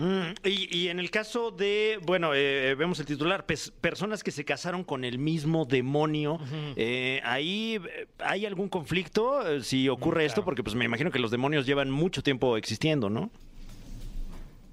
Mm, 0.00 0.32
y, 0.46 0.78
y 0.78 0.88
en 0.88 0.98
el 0.98 1.10
caso 1.10 1.50
de, 1.50 1.98
bueno, 2.06 2.32
eh, 2.34 2.74
vemos 2.74 2.98
el 3.00 3.06
titular, 3.06 3.44
pes- 3.44 3.70
personas 3.82 4.24
que 4.24 4.30
se 4.30 4.46
casaron 4.46 4.82
con 4.82 5.04
el 5.04 5.18
mismo 5.18 5.66
demonio, 5.66 6.38
eh, 6.76 7.20
ahí 7.22 7.76
eh, 7.76 8.06
hay 8.18 8.46
algún 8.46 8.70
conflicto 8.70 9.46
eh, 9.46 9.58
Mm, 9.58 9.62
si 9.62 9.88
ocurre 9.90 10.24
esto, 10.24 10.42
porque 10.42 10.62
pues 10.62 10.74
me 10.74 10.86
imagino 10.86 11.10
que 11.10 11.18
los 11.18 11.30
demonios 11.30 11.66
llevan 11.66 11.90
mucho 11.90 12.22
tiempo 12.22 12.56
existiendo, 12.56 13.10
¿no? 13.10 13.28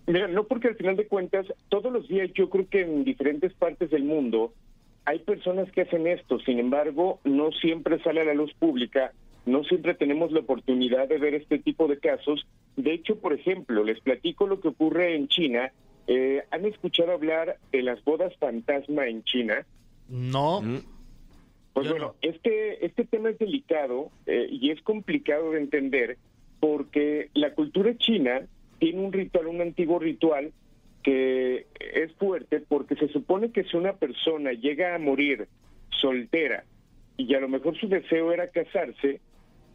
Mira, 0.05 0.29
no 0.29 0.45
porque 0.45 0.69
al 0.69 0.75
final 0.75 0.95
de 0.95 1.07
cuentas, 1.07 1.45
todos 1.67 1.91
los 1.91 2.07
días 2.07 2.29
yo 2.33 2.49
creo 2.49 2.65
que 2.69 2.81
en 2.83 3.03
diferentes 3.03 3.53
partes 3.53 3.89
del 3.89 4.03
mundo 4.05 4.53
hay 5.03 5.19
personas 5.19 5.69
que 5.73 5.81
hacen 5.81 6.07
esto, 6.07 6.39
sin 6.39 6.59
embargo, 6.59 7.19
no 7.25 7.51
siempre 7.51 8.01
sale 8.01 8.21
a 8.21 8.25
la 8.25 8.33
luz 8.33 8.53
pública, 8.53 9.11
no 9.45 9.63
siempre 9.65 9.93
tenemos 9.93 10.31
la 10.31 10.39
oportunidad 10.39 11.09
de 11.09 11.17
ver 11.17 11.33
este 11.33 11.59
tipo 11.59 11.87
de 11.89 11.99
casos. 11.99 12.45
De 12.77 12.93
hecho, 12.93 13.19
por 13.19 13.33
ejemplo, 13.33 13.83
les 13.83 13.99
platico 13.99 14.47
lo 14.47 14.61
que 14.61 14.69
ocurre 14.69 15.15
en 15.15 15.27
China. 15.27 15.71
Eh, 16.07 16.43
¿Han 16.51 16.65
escuchado 16.65 17.11
hablar 17.11 17.57
de 17.71 17.81
las 17.81 18.01
bodas 18.05 18.33
fantasma 18.37 19.07
en 19.07 19.23
China? 19.23 19.65
No. 20.07 20.61
Mm. 20.61 20.79
Pues 21.73 21.85
Yo 21.87 21.91
bueno, 21.93 22.05
no. 22.07 22.15
este, 22.21 22.85
este 22.85 23.03
tema 23.03 23.29
es 23.29 23.39
delicado 23.39 24.11
eh, 24.25 24.47
y 24.49 24.71
es 24.71 24.81
complicado 24.81 25.51
de 25.51 25.59
entender 25.59 26.17
porque 26.59 27.29
la 27.33 27.53
cultura 27.53 27.95
china 27.97 28.47
tiene 28.79 29.01
un 29.01 29.11
ritual, 29.11 29.47
un 29.47 29.61
antiguo 29.61 29.99
ritual 29.99 30.53
que 31.03 31.67
es 31.79 32.11
fuerte 32.13 32.61
porque 32.67 32.95
se 32.95 33.07
supone 33.09 33.51
que 33.51 33.63
si 33.63 33.77
una 33.77 33.93
persona 33.93 34.51
llega 34.53 34.95
a 34.95 34.99
morir 34.99 35.47
soltera 36.01 36.63
y 37.15 37.33
a 37.33 37.39
lo 37.39 37.47
mejor 37.47 37.77
su 37.79 37.87
deseo 37.87 38.31
era 38.31 38.49
casarse, 38.49 39.19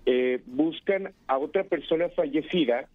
eh, 0.07 0.41
buscan 0.47 1.13
a 1.27 1.39
otra 1.39 1.65
persona 1.65 2.09
fallecida, 2.11 2.89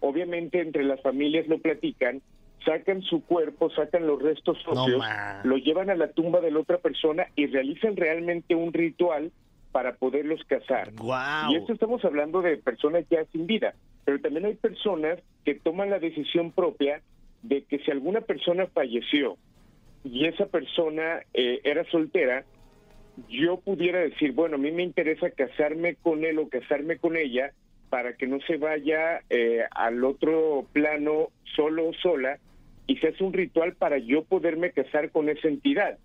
obviamente 0.00 0.60
entre 0.60 0.84
las 0.84 1.00
familias 1.02 1.46
lo 1.48 1.58
platican, 1.58 2.22
sacan 2.64 3.02
su 3.02 3.22
cuerpo, 3.24 3.70
sacan 3.70 4.06
los 4.06 4.22
restos 4.22 4.58
No, 4.66 4.84
óseos, 4.84 4.98
ma. 4.98 5.40
lo 5.44 5.56
llevan 5.58 5.90
a 5.90 5.94
la 5.94 6.08
tumba 6.08 6.40
de 6.40 6.50
la 6.50 6.60
otra 6.60 6.78
persona 6.78 7.26
y 7.36 7.46
realizan 7.46 7.96
realmente 7.96 8.54
un 8.54 8.72
ritual 8.72 9.30
para 9.72 9.96
poderlos 9.96 10.40
casar. 10.44 10.92
Y 11.50 11.56
esto 11.56 11.72
estamos 11.72 12.04
hablando 12.04 12.40
de 12.42 12.56
personas 12.56 13.04
ya 13.10 13.24
sin 13.32 13.46
vida, 13.46 13.74
pero 14.04 14.20
también 14.20 14.46
hay 14.46 14.54
personas 14.54 15.18
que 15.44 15.56
toman 15.56 15.90
la 15.90 15.98
decisión 15.98 16.52
propia 16.52 17.02
de 17.42 17.64
que 17.64 17.80
si 17.80 17.90
alguna 17.90 18.20
persona 18.20 18.66
falleció 18.68 19.36
y 20.04 20.26
esa 20.26 20.46
persona 20.46 21.20
eh, 21.34 21.60
era 21.64 21.84
soltera, 21.90 22.44
yo 23.28 23.58
pudiera 23.58 24.00
decir, 24.00 24.32
bueno, 24.32 24.56
a 24.56 24.58
mí 24.58 24.70
me 24.72 24.82
interesa 24.82 25.30
casarme 25.30 25.96
con 25.96 26.24
él 26.24 26.38
o 26.38 26.48
casarme 26.48 26.98
con 26.98 27.16
ella 27.16 27.52
para 27.90 28.14
que 28.14 28.26
no 28.26 28.38
se 28.46 28.56
vaya 28.56 29.20
eh, 29.30 29.62
al 29.70 30.04
otro 30.04 30.66
plano 30.72 31.28
solo 31.54 31.88
o 31.88 31.94
sola 31.94 32.38
y 32.86 32.96
se 32.96 33.08
hace 33.08 33.22
un 33.24 33.32
ritual 33.32 33.74
para 33.74 33.98
yo 33.98 34.24
poderme 34.24 34.72
casar 34.72 35.10
con 35.10 35.28
esa 35.28 35.48
entidad. 35.48 35.98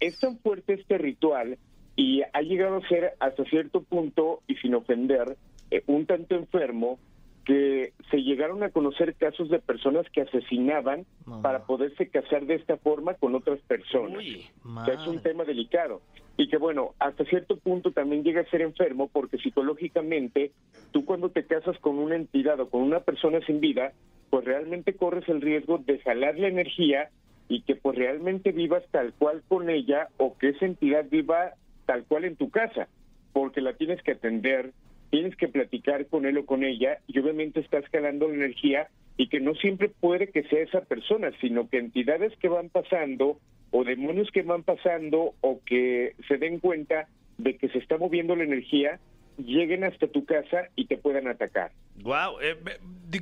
Es 0.00 0.18
tan 0.20 0.38
fuerte 0.38 0.74
este 0.74 0.98
ritual 0.98 1.58
y 1.96 2.22
ha 2.22 2.40
llegado 2.42 2.76
a 2.76 2.88
ser 2.88 3.14
hasta 3.20 3.44
cierto 3.44 3.82
punto, 3.82 4.42
y 4.48 4.56
sin 4.56 4.74
ofender, 4.74 5.36
eh, 5.70 5.82
un 5.86 6.06
tanto 6.06 6.34
enfermo, 6.34 6.98
que 7.44 7.92
se 8.10 8.22
llegaron 8.22 8.62
a 8.62 8.70
conocer 8.70 9.14
casos 9.14 9.48
de 9.50 9.58
personas 9.58 10.06
que 10.10 10.22
asesinaban 10.22 11.04
No. 11.26 11.42
para 11.42 11.64
poderse 11.64 12.08
casar 12.08 12.46
de 12.46 12.54
esta 12.54 12.76
forma 12.76 13.14
con 13.14 13.34
otras 13.34 13.60
personas. 13.60 14.18
Uy. 14.18 14.46
O 14.64 14.84
sea, 14.84 14.94
es 14.94 15.06
un 15.06 15.20
tema 15.22 15.44
delicado. 15.44 16.00
Y 16.36 16.48
que 16.48 16.56
bueno, 16.56 16.94
hasta 16.98 17.24
cierto 17.24 17.56
punto 17.58 17.92
también 17.92 18.24
llega 18.24 18.40
a 18.40 18.50
ser 18.50 18.62
enfermo 18.62 19.08
porque 19.12 19.38
psicológicamente 19.38 20.50
tú 20.90 21.04
cuando 21.04 21.28
te 21.30 21.44
casas 21.46 21.78
con 21.78 21.98
una 21.98 22.16
entidad 22.16 22.58
o 22.60 22.68
con 22.68 22.82
una 22.82 23.00
persona 23.00 23.40
sin 23.46 23.60
vida, 23.60 23.92
pues 24.30 24.44
realmente 24.44 24.94
corres 24.94 25.28
el 25.28 25.40
riesgo 25.40 25.78
de 25.78 25.98
jalar 26.00 26.38
la 26.38 26.48
energía 26.48 27.10
y 27.48 27.62
que 27.62 27.76
pues 27.76 27.96
realmente 27.96 28.50
vivas 28.52 28.82
tal 28.90 29.12
cual 29.12 29.42
con 29.46 29.70
ella 29.70 30.08
o 30.16 30.36
que 30.38 30.48
esa 30.48 30.64
entidad 30.66 31.04
viva 31.08 31.52
tal 31.86 32.04
cual 32.04 32.24
en 32.24 32.36
tu 32.36 32.50
casa, 32.50 32.88
porque 33.32 33.60
la 33.60 33.74
tienes 33.74 34.02
que 34.02 34.12
atender, 34.12 34.72
tienes 35.14 35.36
que 35.36 35.46
platicar 35.46 36.08
con 36.08 36.26
él 36.26 36.38
o 36.38 36.44
con 36.44 36.64
ella 36.64 36.98
y 37.06 37.16
obviamente 37.20 37.60
estás 37.60 37.84
jalando 37.92 38.26
la 38.26 38.34
energía 38.34 38.88
y 39.16 39.28
que 39.28 39.38
no 39.38 39.54
siempre 39.54 39.88
puede 39.88 40.32
que 40.32 40.42
sea 40.42 40.60
esa 40.60 40.80
persona, 40.80 41.30
sino 41.40 41.68
que 41.68 41.78
entidades 41.78 42.36
que 42.40 42.48
van 42.48 42.68
pasando 42.68 43.38
o 43.70 43.84
demonios 43.84 44.28
que 44.32 44.42
van 44.42 44.64
pasando 44.64 45.34
o 45.40 45.60
que 45.64 46.16
se 46.26 46.36
den 46.36 46.58
cuenta 46.58 47.06
de 47.38 47.56
que 47.56 47.68
se 47.68 47.78
está 47.78 47.96
moviendo 47.96 48.34
la 48.34 48.42
energía, 48.42 48.98
lleguen 49.38 49.84
hasta 49.84 50.08
tu 50.08 50.24
casa 50.24 50.64
y 50.74 50.86
te 50.86 50.96
puedan 50.96 51.28
atacar. 51.28 51.70
Wow, 52.02 52.38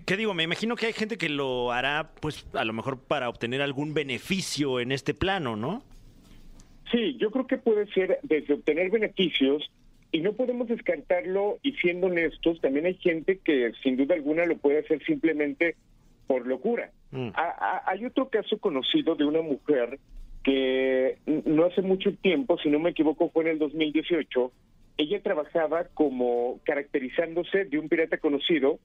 ¿qué 0.06 0.16
digo? 0.16 0.32
Me 0.32 0.44
imagino 0.44 0.76
que 0.76 0.86
hay 0.86 0.94
gente 0.94 1.18
que 1.18 1.28
lo 1.28 1.72
hará, 1.72 2.12
pues, 2.22 2.46
a 2.54 2.64
lo 2.64 2.72
mejor 2.72 3.00
para 3.00 3.28
obtener 3.28 3.60
algún 3.60 3.92
beneficio 3.92 4.80
en 4.80 4.92
este 4.92 5.12
plano, 5.12 5.56
¿no? 5.56 5.82
Sí, 6.90 7.18
yo 7.18 7.30
creo 7.30 7.46
que 7.46 7.58
puede 7.58 7.86
ser 7.92 8.18
desde 8.22 8.54
obtener 8.54 8.90
beneficios 8.90 9.70
y 10.12 10.20
no 10.20 10.34
podemos 10.34 10.68
descartarlo 10.68 11.58
y 11.62 11.72
siendo 11.72 12.06
honestos, 12.08 12.60
también 12.60 12.86
hay 12.86 12.94
gente 12.94 13.38
que 13.38 13.72
sin 13.82 13.96
duda 13.96 14.14
alguna 14.14 14.44
lo 14.46 14.56
puede 14.58 14.78
hacer 14.80 15.02
simplemente 15.04 15.74
por 16.26 16.46
locura. 16.46 16.90
Mm. 17.10 17.28
A- 17.34 17.56
a- 17.58 17.90
hay 17.90 18.04
otro 18.04 18.28
caso 18.28 18.58
conocido 18.58 19.14
de 19.16 19.24
una 19.24 19.40
mujer 19.42 19.98
que 20.44 21.18
no 21.46 21.64
hace 21.64 21.82
mucho 21.82 22.12
tiempo, 22.16 22.58
si 22.58 22.68
no 22.68 22.78
me 22.78 22.90
equivoco 22.90 23.30
fue 23.30 23.44
en 23.44 23.50
el 23.50 23.58
2018, 23.58 24.52
ella 24.98 25.22
trabajaba 25.22 25.84
como 25.94 26.60
caracterizándose 26.64 27.64
de 27.64 27.78
un 27.78 27.88
pirata 27.88 28.18
conocido 28.18 28.78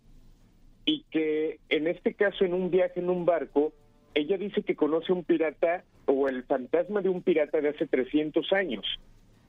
y 0.86 1.04
que 1.12 1.60
en 1.70 1.88
este 1.88 2.14
caso 2.14 2.46
en 2.46 2.54
un 2.54 2.72
viaje 2.72 3.00
en 3.02 3.10
un 3.10 3.26
barco, 3.26 3.74
ella 4.14 4.38
dice 4.38 4.62
que 4.64 4.76
conoce 4.76 5.12
un 5.12 5.24
pirata 5.24 5.84
o 6.06 6.30
el 6.30 6.44
fantasma 6.44 7.02
de 7.02 7.10
un 7.10 7.22
pirata 7.22 7.60
de 7.60 7.70
hace 7.70 7.86
300 7.88 8.54
años, 8.54 8.86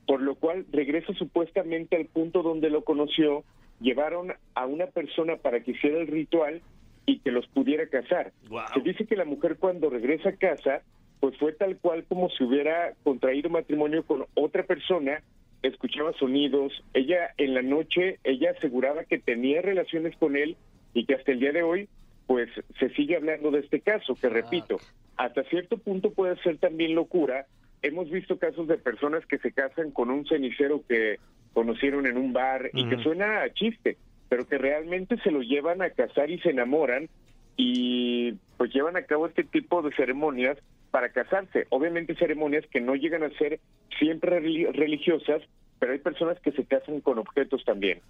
por 0.09 0.22
lo 0.22 0.36
cual 0.36 0.64
regresa 0.72 1.12
supuestamente 1.12 1.94
al 1.94 2.06
punto 2.06 2.42
donde 2.42 2.70
lo 2.70 2.82
conoció, 2.82 3.44
llevaron 3.78 4.32
a 4.54 4.64
una 4.64 4.86
persona 4.86 5.36
para 5.36 5.61
que 5.61 5.72
hiciera 5.72 5.98
el 6.00 6.06
ritual 6.06 6.62
y 7.04 7.18
que 7.18 7.30
los 7.30 7.46
pudiera 7.48 7.86
casar. 7.88 8.32
Se 8.72 8.80
dice 8.80 9.04
que 9.04 9.16
la 9.16 9.26
mujer 9.26 9.59
cuando 9.59 9.90
regresa 9.90 10.30
a 10.30 10.36
casa, 10.36 10.80
pues 11.20 11.36
fue 11.36 11.52
tal 11.52 11.76
cual 11.76 12.04
como 12.09 12.30
si 12.30 12.42
hubiera 12.42 12.94
contraído 13.04 13.50
matrimonio 13.50 14.02
con 14.02 14.24
otra 14.32 14.62
persona, 14.62 15.22
escuchaba 15.62 16.14
sonidos, 16.14 16.72
ella 16.94 17.34
en 17.36 17.52
la 17.52 17.61
noche, 17.61 18.18
ella 18.24 18.52
aseguraba 18.56 19.04
que 19.04 19.18
tenía 19.18 19.61
relaciones 19.61 20.16
con 20.16 20.36
él 20.36 20.56
y 20.94 21.04
que 21.04 21.16
hasta 21.16 21.32
el 21.32 21.40
día 21.40 21.52
de 21.52 21.62
hoy, 21.62 21.86
pues 22.26 22.48
se 22.78 22.88
sigue 22.94 23.16
hablando 23.16 23.50
de 23.50 23.61
este 23.61 23.80
caso, 23.80 24.14
que 24.14 24.30
repito, 24.30 24.78
hasta 25.18 25.42
cierto 25.44 25.76
punto 25.76 26.12
puede 26.12 26.36
ser 26.42 26.56
también 26.56 26.94
locura. 26.94 27.46
Hemos 27.83 28.11
visto 28.11 28.39
casos 28.39 28.66
de 28.68 28.79
personas 28.79 29.24
que 29.26 29.39
se 29.39 29.53
casan 29.53 29.91
con 29.91 30.11
un 30.11 30.26
cenicero 30.26 30.83
que 30.89 31.18
conocieron 31.53 32.07
en 32.07 32.16
un 32.16 32.33
bar 32.33 32.70
y 32.72 32.89
que 32.89 33.03
suena 33.03 33.43
a 33.43 33.53
chiste, 33.53 33.97
pero 34.29 34.47
que 34.47 34.59
realmente 34.59 35.16
se 35.18 35.31
lo 35.31 35.41
llevan 35.43 35.83
a 35.83 35.91
casar 35.91 36.31
y 36.31 36.39
se 36.41 36.51
enamoran 36.51 37.09
y 37.57 38.35
pues 38.57 38.72
llevan 38.72 38.97
a 38.97 39.03
cabo 39.03 39.26
este 39.26 39.45
tipo 39.45 39.83
de 39.83 39.95
ceremonias 39.95 40.59
para 40.91 41.11
casarse. 41.11 41.66
Obviamente 41.70 42.14
ceremonias 42.14 42.64
que 42.70 42.81
no 42.81 42.95
llegan 42.95 43.22
a 43.22 43.31
ser 43.31 43.61
siempre 43.99 44.41
reli- 44.41 44.70
religiosas, 44.72 45.43
pero 45.79 45.93
hay 45.93 45.99
personas 45.99 46.39
que 46.41 46.53
se 46.53 46.64
casan 46.64 47.01
con 47.01 47.18
objetos 47.18 47.64
también. 47.64 48.01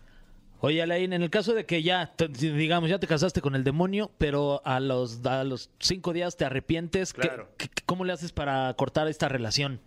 Oye, 0.60 0.82
Alain, 0.82 1.12
en 1.12 1.22
el 1.22 1.30
caso 1.30 1.54
de 1.54 1.64
que 1.66 1.82
ya, 1.82 2.12
te- 2.16 2.26
digamos, 2.28 2.90
ya 2.90 2.98
te 2.98 3.06
casaste 3.06 3.40
con 3.40 3.54
el 3.54 3.62
demonio, 3.62 4.10
pero 4.18 4.60
a 4.64 4.80
los, 4.80 5.24
a 5.24 5.44
los 5.44 5.70
cinco 5.78 6.12
días 6.12 6.36
te 6.36 6.44
arrepientes, 6.44 7.12
¿qué- 7.12 7.22
Claro. 7.22 7.48
qué- 7.56 7.68
¿cómo 7.86 8.04
le 8.04 8.12
haces 8.12 8.32
para 8.32 8.74
cortar 8.74 9.06
esta 9.06 9.28
relación? 9.28 9.78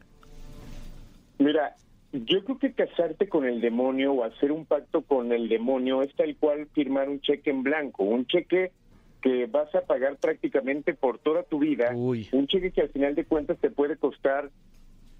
Mira, 1.39 1.75
yo 2.13 2.43
creo 2.45 2.57
que 2.57 2.73
casarte 2.73 3.27
con 3.27 3.45
el 3.45 3.59
demonio 3.59 4.13
o 4.13 4.23
hacer 4.23 4.51
un 4.51 4.65
pacto 4.65 5.01
con 5.01 5.31
el 5.33 5.49
demonio 5.49 6.03
es 6.03 6.13
tal 6.15 6.35
cual 6.37 6.67
firmar 6.73 7.09
un 7.09 7.19
cheque 7.19 7.49
en 7.49 7.63
blanco, 7.63 8.03
un 8.03 8.25
cheque 8.27 8.71
que 9.21 9.45
vas 9.47 9.73
a 9.75 9.81
pagar 9.81 10.15
prácticamente 10.17 10.93
por 10.93 11.19
toda 11.19 11.43
tu 11.43 11.59
vida, 11.59 11.91
Uy. 11.93 12.27
un 12.31 12.47
cheque 12.47 12.71
que 12.71 12.81
al 12.81 12.89
final 12.89 13.13
de 13.15 13.25
cuentas 13.25 13.57
te 13.59 13.69
puede 13.69 13.97
costar 13.97 14.49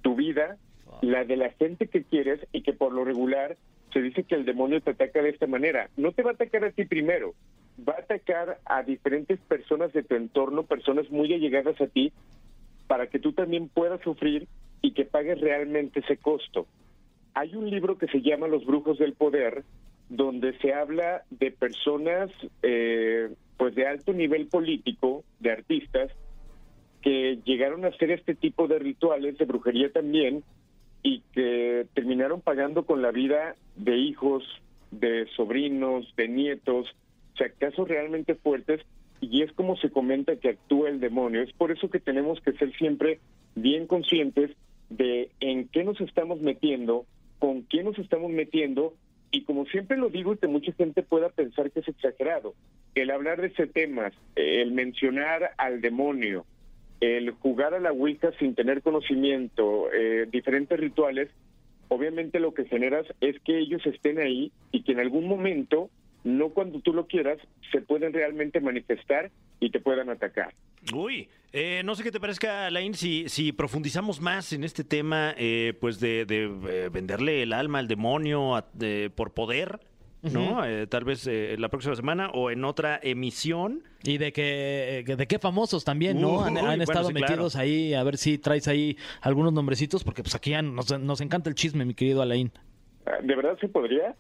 tu 0.02 0.16
vida, 0.16 0.58
la 1.02 1.24
de 1.26 1.36
la 1.38 1.50
gente 1.52 1.88
que 1.88 2.04
quieres 2.04 2.40
y 2.52 2.62
que 2.62 2.74
por 2.74 2.94
lo 2.94 3.04
regular 3.04 3.58
se 3.92 4.02
dice 4.02 4.24
que 4.24 4.36
el 4.36 4.46
demonio 4.46 4.82
te 4.82 4.92
ataca 4.92 5.22
de 5.22 5.30
esta 5.30 5.48
manera. 5.48 5.90
No 5.98 6.12
te 6.12 6.24
va 6.24 6.32
a 6.32 6.34
atacar 6.34 6.64
a 6.64 6.72
ti 6.72 6.86
primero, 6.86 7.34
va 7.88 7.94
a 7.94 8.02
atacar 8.02 8.60
a 8.66 8.84
diferentes 8.84 9.40
personas 9.40 9.94
de 9.94 10.04
tu 10.04 10.16
entorno, 10.16 10.64
personas 10.64 11.10
muy 11.10 11.34
allegadas 11.34 11.80
a 11.82 11.88
ti, 11.88 12.12
para 12.88 13.08
que 13.08 13.20
tú 13.20 13.34
también 13.34 13.70
puedas 13.70 14.02
sufrir 14.02 14.48
y 14.82 14.94
que 14.94 15.06
pagues 15.06 15.40
realmente 15.40 16.00
ese 16.00 16.18
costo. 16.18 16.68
Hay 17.34 17.56
un 17.56 17.70
libro 17.70 17.98
que 17.98 18.08
se 18.08 18.22
llama 18.22 18.48
Los 18.48 18.66
Brujos 18.66 18.98
del 18.98 19.14
Poder, 19.14 19.64
donde 20.10 20.58
se 20.60 20.74
habla 20.74 21.24
de 21.30 21.52
personas 21.52 22.30
eh, 22.62 23.30
pues 23.58 23.76
de 23.76 23.88
alto 23.88 24.12
nivel 24.12 24.48
político, 24.48 25.24
de 25.40 25.52
artistas, 25.52 26.12
que 27.02 27.40
llegaron 27.46 27.86
a 27.86 27.90
hacer 27.90 28.12
este 28.12 28.36
tipo 28.36 28.68
de 28.68 28.80
rituales 28.80 29.38
de 29.38 29.46
brujería 29.46 29.92
también 29.92 30.44
y 31.04 31.22
que 31.34 31.88
terminaron 31.94 32.42
pagando 32.42 32.86
con 32.86 33.02
la 33.02 33.12
vida 33.12 33.56
de 33.76 33.98
hijos, 33.98 34.44
de 34.92 35.28
sobrinos, 35.36 36.14
de 36.16 36.28
nietos, 36.28 36.88
o 37.34 37.38
sea, 37.38 37.50
casos 37.50 37.88
realmente 37.88 38.36
fuertes 38.36 38.82
y 39.22 39.44
es 39.44 39.52
como 39.54 39.78
se 39.78 39.92
comenta 39.92 40.36
que 40.36 40.50
actúa 40.50 40.90
el 40.90 41.00
demonio. 41.00 41.42
Es 41.42 41.54
por 41.54 41.72
eso 41.72 41.90
que 41.90 42.00
tenemos 42.00 42.42
que 42.42 42.54
ser 42.54 42.76
siempre 42.78 43.20
bien 43.56 43.88
conscientes 43.88 44.52
de 44.90 45.30
en 45.40 45.68
qué 45.70 45.84
nos 45.84 46.02
estamos 46.02 46.42
metiendo, 46.42 47.06
con 47.40 47.62
quién 47.62 47.86
nos 47.86 47.98
estamos 48.00 48.32
metiendo 48.32 48.94
y 49.32 49.44
como 49.44 49.66
siempre 49.66 49.98
lo 49.98 50.10
digo 50.10 50.34
y 50.34 50.38
que 50.38 50.48
mucha 50.48 50.74
gente 50.74 51.04
pueda 51.04 51.30
pensar 51.30 51.72
que 51.72 51.80
es 51.80 51.88
exagerado, 51.88 52.54
el 52.96 53.12
hablar 53.12 53.40
de 53.40 53.48
ese 53.48 53.68
tema, 53.68 54.12
el 54.36 54.72
mencionar 54.72 55.52
al 55.58 55.80
demonio, 55.80 56.46
el 57.02 57.32
jugar 57.32 57.74
a 57.74 57.80
la 57.80 57.92
Ouija 57.92 58.32
sin 58.40 58.56
tener 58.56 58.82
conocimiento, 58.82 59.92
eh, 59.92 60.28
diferentes 60.32 60.80
rituales, 60.80 61.30
obviamente 61.90 62.40
lo 62.40 62.54
que 62.54 62.66
generas 62.66 63.06
es 63.20 63.40
que 63.42 63.58
ellos 63.58 63.86
estén 63.86 64.20
ahí 64.20 64.52
y 64.72 64.84
que 64.84 64.94
en 64.94 65.00
algún 65.00 65.28
momento, 65.28 65.90
no 66.24 66.50
cuando 66.50 66.80
tú 66.80 66.94
lo 66.94 67.08
quieras, 67.08 67.40
se 67.72 67.82
pueden 67.82 68.14
realmente 68.14 68.62
manifestar 68.62 69.32
y 69.60 69.72
te 69.72 69.80
puedan 69.80 70.10
atacar. 70.10 70.54
Uy, 70.94 71.28
eh, 71.54 71.82
no 71.84 71.96
sé 71.96 72.04
qué 72.04 72.12
te 72.12 72.20
parezca, 72.20 72.68
Alain, 72.68 72.94
si, 72.94 73.28
si 73.30 73.52
profundizamos 73.52 74.22
más 74.22 74.54
en 74.54 74.64
este 74.64 74.84
tema, 74.84 75.36
eh, 75.38 75.74
pues 75.82 76.00
de, 76.00 76.26
de, 76.26 76.44
eh, 76.46 76.90
venderle 76.90 77.44
el 77.44 77.52
alma 77.52 77.80
al 77.80 77.88
demonio 77.88 78.64
por 79.16 79.34
poder, 79.34 79.80
¿no? 80.24 80.64
Eh, 80.66 80.88
tal 80.88 81.04
vez 81.04 81.26
eh, 81.28 81.56
la 81.58 81.70
próxima 81.70 81.96
semana 81.96 82.30
o 82.32 82.52
en 82.52 82.64
otra 82.66 83.00
emisión. 83.02 83.84
Y 84.04 84.18
de 84.18 84.32
que, 84.34 85.04
de 85.06 85.28
qué 85.28 85.38
famosos 85.40 85.84
también, 85.84 86.20
¿no? 86.20 86.44
Han, 86.44 86.54
Uy, 86.54 86.60
han 86.60 86.66
bueno, 86.66 86.84
estado 86.84 87.08
sí, 87.10 87.14
claro. 87.14 87.32
metidos 87.34 87.56
ahí, 87.56 87.94
a 87.94 88.04
ver 88.04 88.18
si 88.18 88.38
traes 88.38 88.68
ahí 88.68 88.98
algunos 89.22 89.54
nombrecitos, 89.54 90.04
porque 90.04 90.24
pues 90.24 90.34
aquí 90.36 90.52
ya 90.52 90.62
nos, 90.62 91.00
nos 91.00 91.22
encanta 91.22 91.50
el 91.50 91.56
chisme, 91.56 91.86
mi 91.86 91.94
querido 91.94 92.22
Alain. 92.22 92.52
Ah, 93.06 93.18
¿De 93.24 93.36
verdad 93.36 93.58
se 93.60 93.68
podría? 93.68 94.16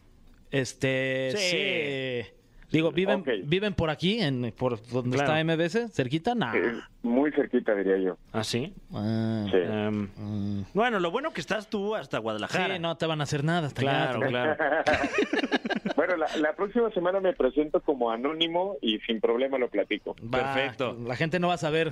Este, 0.51 1.31
Sí. 1.35 2.27
sí. 2.27 2.33
Digo, 2.71 2.91
¿viven. 2.93 3.21
¿viven 3.45 3.73
por 3.73 3.89
aquí, 3.89 4.21
en, 4.21 4.53
por 4.57 4.81
donde 4.87 5.17
Claro. 5.17 5.35
está 5.35 5.43
MBS? 5.43 5.93
¿Cerquita? 5.93 6.33
Nah. 6.35 6.55
Eh, 6.55 6.79
muy 7.03 7.29
cerquita, 7.33 7.75
diría 7.75 7.97
yo. 7.97 8.17
¿Ah, 8.31 8.45
sí? 8.45 8.73
Ah, 8.93 9.45
Sí. 9.51 9.57
Em, 9.57 10.07
mm. 10.15 10.65
bueno, 10.73 10.99
lo 11.01 11.11
bueno 11.11 11.33
que 11.33 11.41
estás 11.41 11.69
tú 11.69 11.95
hasta 11.95 12.17
Guadalajara. 12.19 12.75
Sí, 12.75 12.81
no 12.81 12.95
te 12.95 13.05
van 13.07 13.19
a 13.19 13.23
hacer 13.25 13.43
nada 13.43 13.67
hasta 13.67 13.81
allá. 13.81 14.11
Claro, 14.13 14.27
claro. 14.29 14.55
Bueno, 16.01 16.17
la, 16.17 16.35
la 16.37 16.55
próxima 16.55 16.89
semana 16.89 17.19
me 17.19 17.31
presento 17.33 17.79
como 17.79 18.09
anónimo 18.09 18.75
y 18.81 18.97
sin 19.01 19.21
problema 19.21 19.59
lo 19.59 19.69
platico. 19.69 20.15
Va, 20.33 20.51
Perfecto. 20.51 20.97
La 21.05 21.15
gente 21.15 21.39
no 21.39 21.49
va 21.49 21.53
a 21.53 21.57
saber 21.59 21.91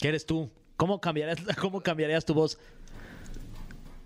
que 0.00 0.06
eres 0.06 0.26
tú. 0.26 0.48
¿Cómo 0.76 1.00
cambiarías, 1.00 1.42
cómo 1.60 1.80
cambiarías 1.80 2.24
tu 2.24 2.34
voz? 2.34 2.56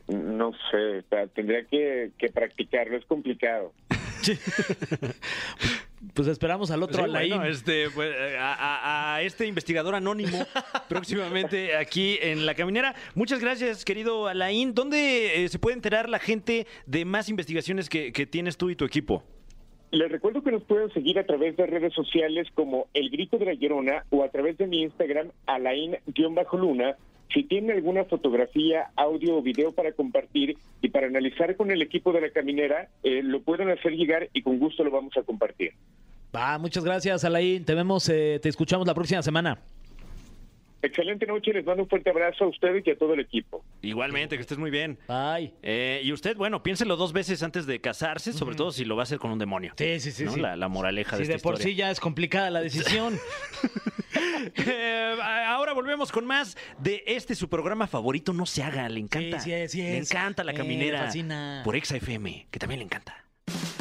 No 0.07 0.53
sé, 0.71 1.01
o 1.01 1.03
sea, 1.11 1.27
tendría 1.27 1.67
que, 1.67 2.13
que 2.17 2.31
practicarlo, 2.31 2.97
es 2.97 3.05
complicado. 3.05 3.75
Pues 6.15 6.29
esperamos 6.29 6.71
al 6.71 6.83
otro 6.83 6.99
Sí, 6.99 7.03
Alain. 7.05 7.29
bueno, 7.31 7.45
este, 7.47 7.91
pues, 7.91 8.15
a, 8.39 8.55
a- 8.55 9.15
a 9.17 9.23
este 9.23 9.47
investigador 9.47 9.95
anónimo 9.95 10.39
próximamente 10.89 11.77
aquí 11.77 12.19
en 12.23 12.47
La 12.47 12.55
Caminera. 12.55 12.95
Muchas 13.15 13.41
gracias, 13.41 13.85
querido 13.85 14.29
Alain. 14.29 14.75
¿Dónde 14.75 15.45
eh, 15.45 15.49
se 15.49 15.59
puede 15.59 15.75
enterar 15.77 16.09
la 16.09 16.19
gente 16.19 16.67
de 16.87 17.05
más 17.05 17.29
investigaciones 17.29 17.89
que, 17.89 18.13
que 18.13 18.27
tienes 18.27 18.57
tú 18.57 18.71
y 18.71 18.77
tu 18.77 18.85
equipo? 18.85 19.25
Les 19.91 20.11
recuerdo 20.13 20.43
que 20.43 20.53
nos 20.53 20.63
pueden 20.65 20.93
seguir 20.93 21.19
a 21.19 21.25
través 21.25 21.57
de 21.57 21.67
redes 21.67 21.95
sociales 21.95 22.47
como 22.55 22.89
El 22.93 23.09
Grito 23.11 23.39
de 23.39 23.47
la 23.47 23.55
Llorona 23.55 24.05
o 24.11 24.23
a 24.23 24.29
través 24.29 24.59
de 24.59 24.67
mi 24.67 24.83
Instagram, 24.83 25.31
Alain-Luna. 25.47 26.97
Si 27.33 27.45
tienen 27.45 27.77
alguna 27.77 28.05
fotografía, 28.05 28.91
audio 28.97 29.37
o 29.37 29.43
video 29.43 29.73
para 29.73 29.93
compartir 29.93 30.57
y 30.81 30.89
para 30.89 31.07
analizar 31.07 31.57
con 31.57 31.71
el 31.71 31.83
equipo 31.83 32.13
de 32.13 32.23
la 32.23 32.31
caminera, 32.31 32.89
eh, 33.03 33.23
lo 33.23 33.43
pueden 33.43 33.71
hacer 33.71 33.93
llegar 33.93 34.29
y 34.33 34.43
con 34.43 34.59
gusto 34.59 34.83
lo 34.83 34.91
vamos 34.91 35.17
a 35.17 35.23
compartir. 35.23 35.73
Va, 36.35 36.59
muchas 36.59 36.85
gracias, 36.85 37.25
Alain. 37.25 37.65
Te 37.65 37.75
vemos, 37.75 38.09
eh, 38.09 38.39
te 38.43 38.49
escuchamos 38.49 38.87
la 38.87 38.95
próxima 38.95 39.23
semana. 39.23 39.59
Excelente 40.81 41.27
noche, 41.27 41.53
les 41.53 41.65
mando 41.67 41.83
un 41.83 41.89
fuerte 41.89 42.11
abrazo 42.11 42.45
a 42.45 42.49
ustedes 42.49 42.87
y 42.87 42.91
a 42.91 42.97
todo 42.97 43.15
el 43.15 43.21
equipo. 43.21 43.65
Igualmente, 43.83 44.37
que 44.37 44.43
estés 44.43 44.59
muy 44.59 44.71
bien. 44.71 44.99
Bye. 45.09 45.53
Eh, 45.63 46.01
y 46.05 46.13
usted, 46.13 46.37
bueno, 46.37 46.63
piénselo 46.63 46.97
dos 46.97 47.13
veces 47.13 47.43
antes 47.43 47.67
de 47.67 47.81
casarse, 47.81 48.33
sobre 48.33 48.55
todo 48.55 48.71
si 48.71 48.85
lo 48.85 48.95
va 48.95 49.03
a 49.03 49.05
hacer 49.05 49.19
con 49.19 49.31
un 49.33 49.39
demonio. 49.41 49.73
Sí, 49.77 49.99
sí, 49.99 50.13
sí. 50.13 50.25
¿no? 50.25 50.33
sí. 50.33 50.41
La, 50.41 50.55
la 50.57 50.69
moraleja 50.69 51.17
Si 51.17 51.23
de 51.25 51.29
de, 51.31 51.35
esta 51.35 51.43
por 51.43 51.55
historia. 51.55 51.73
sí 51.75 51.79
ya 51.79 51.91
es 51.91 51.99
complicada 52.01 52.51
la 52.51 52.61
decisión. 52.61 53.19
Eh, 54.57 55.17
ahora 55.47 55.73
volvemos 55.75 56.11
con 56.13 56.25
más 56.25 56.57
de 56.79 57.03
este 57.07 57.35
su 57.35 57.49
programa 57.49 57.87
favorito. 57.87 58.33
No 58.33 58.47
se 58.47 58.63
haga, 58.63 58.89
le 58.89 59.01
encanta. 59.01 59.41
Sí, 59.41 59.51
sí 59.51 59.53
es, 59.53 59.73
sí 59.73 59.83
Le 59.83 59.99
es. 59.99 60.11
encanta 60.11 60.45
la 60.45 60.53
Eh, 60.53 60.55
caminera. 60.55 61.01
fascina. 61.05 61.63
Por 61.65 61.77
Exa 61.77 61.97
FM, 61.97 62.47
que 62.51 62.59
también 62.59 62.79
le 62.79 62.85
encanta. 62.85 63.25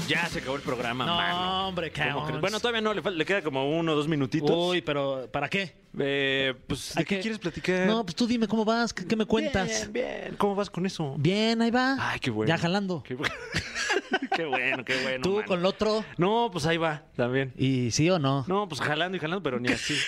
Ya 0.07 0.25
se 0.27 0.39
acabó 0.39 0.55
el 0.55 0.61
programa, 0.61 1.05
No, 1.05 1.15
mano. 1.15 1.67
hombre, 1.67 1.91
¿Cómo 1.91 2.19
cabrón. 2.21 2.41
Bueno, 2.41 2.59
todavía 2.59 2.81
no, 2.81 2.93
le, 2.93 3.25
queda 3.25 3.41
como 3.41 3.69
uno 3.77 3.91
o 3.91 3.95
dos 3.95 4.07
minutitos. 4.07 4.49
Uy, 4.51 4.81
pero 4.81 5.27
¿para 5.31 5.49
qué? 5.49 5.75
Eh, 5.99 6.53
pues, 6.67 6.93
¿de 6.93 6.99
Hay 7.01 7.05
qué 7.05 7.15
que- 7.15 7.21
quieres 7.21 7.39
platicar? 7.39 7.87
No, 7.87 8.03
pues 8.05 8.15
tú 8.15 8.27
dime 8.27 8.47
cómo 8.47 8.63
vas, 8.65 8.93
qué, 8.93 9.05
qué 9.05 9.15
me 9.15 9.25
cuentas. 9.25 9.89
Bien, 9.91 10.21
bien. 10.23 10.35
¿Cómo 10.37 10.55
vas 10.55 10.69
con 10.69 10.85
eso? 10.85 11.15
Bien, 11.17 11.61
ahí 11.61 11.71
va. 11.71 11.97
Ay, 11.99 12.19
qué 12.19 12.29
bueno. 12.29 12.47
Ya 12.49 12.57
jalando. 12.57 13.01
Qué, 13.03 13.17
bu- 13.17 13.29
qué 14.35 14.45
bueno, 14.45 14.85
qué 14.85 15.01
bueno. 15.03 15.23
Tú 15.23 15.35
mano. 15.35 15.47
con 15.47 15.61
lo 15.61 15.69
otro. 15.69 16.05
No, 16.17 16.49
pues 16.51 16.65
ahí 16.65 16.77
va, 16.77 17.03
también. 17.15 17.53
¿Y 17.57 17.91
sí 17.91 18.09
o 18.09 18.19
no? 18.19 18.45
No, 18.47 18.67
pues 18.69 18.81
jalando 18.81 19.17
y 19.17 19.19
jalando, 19.19 19.41
pero 19.43 19.59
ni 19.59 19.69
así. 19.71 19.95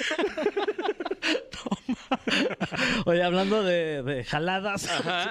Oye, 3.05 3.23
hablando 3.23 3.63
de, 3.63 4.03
de 4.03 4.23
jaladas, 4.23 4.89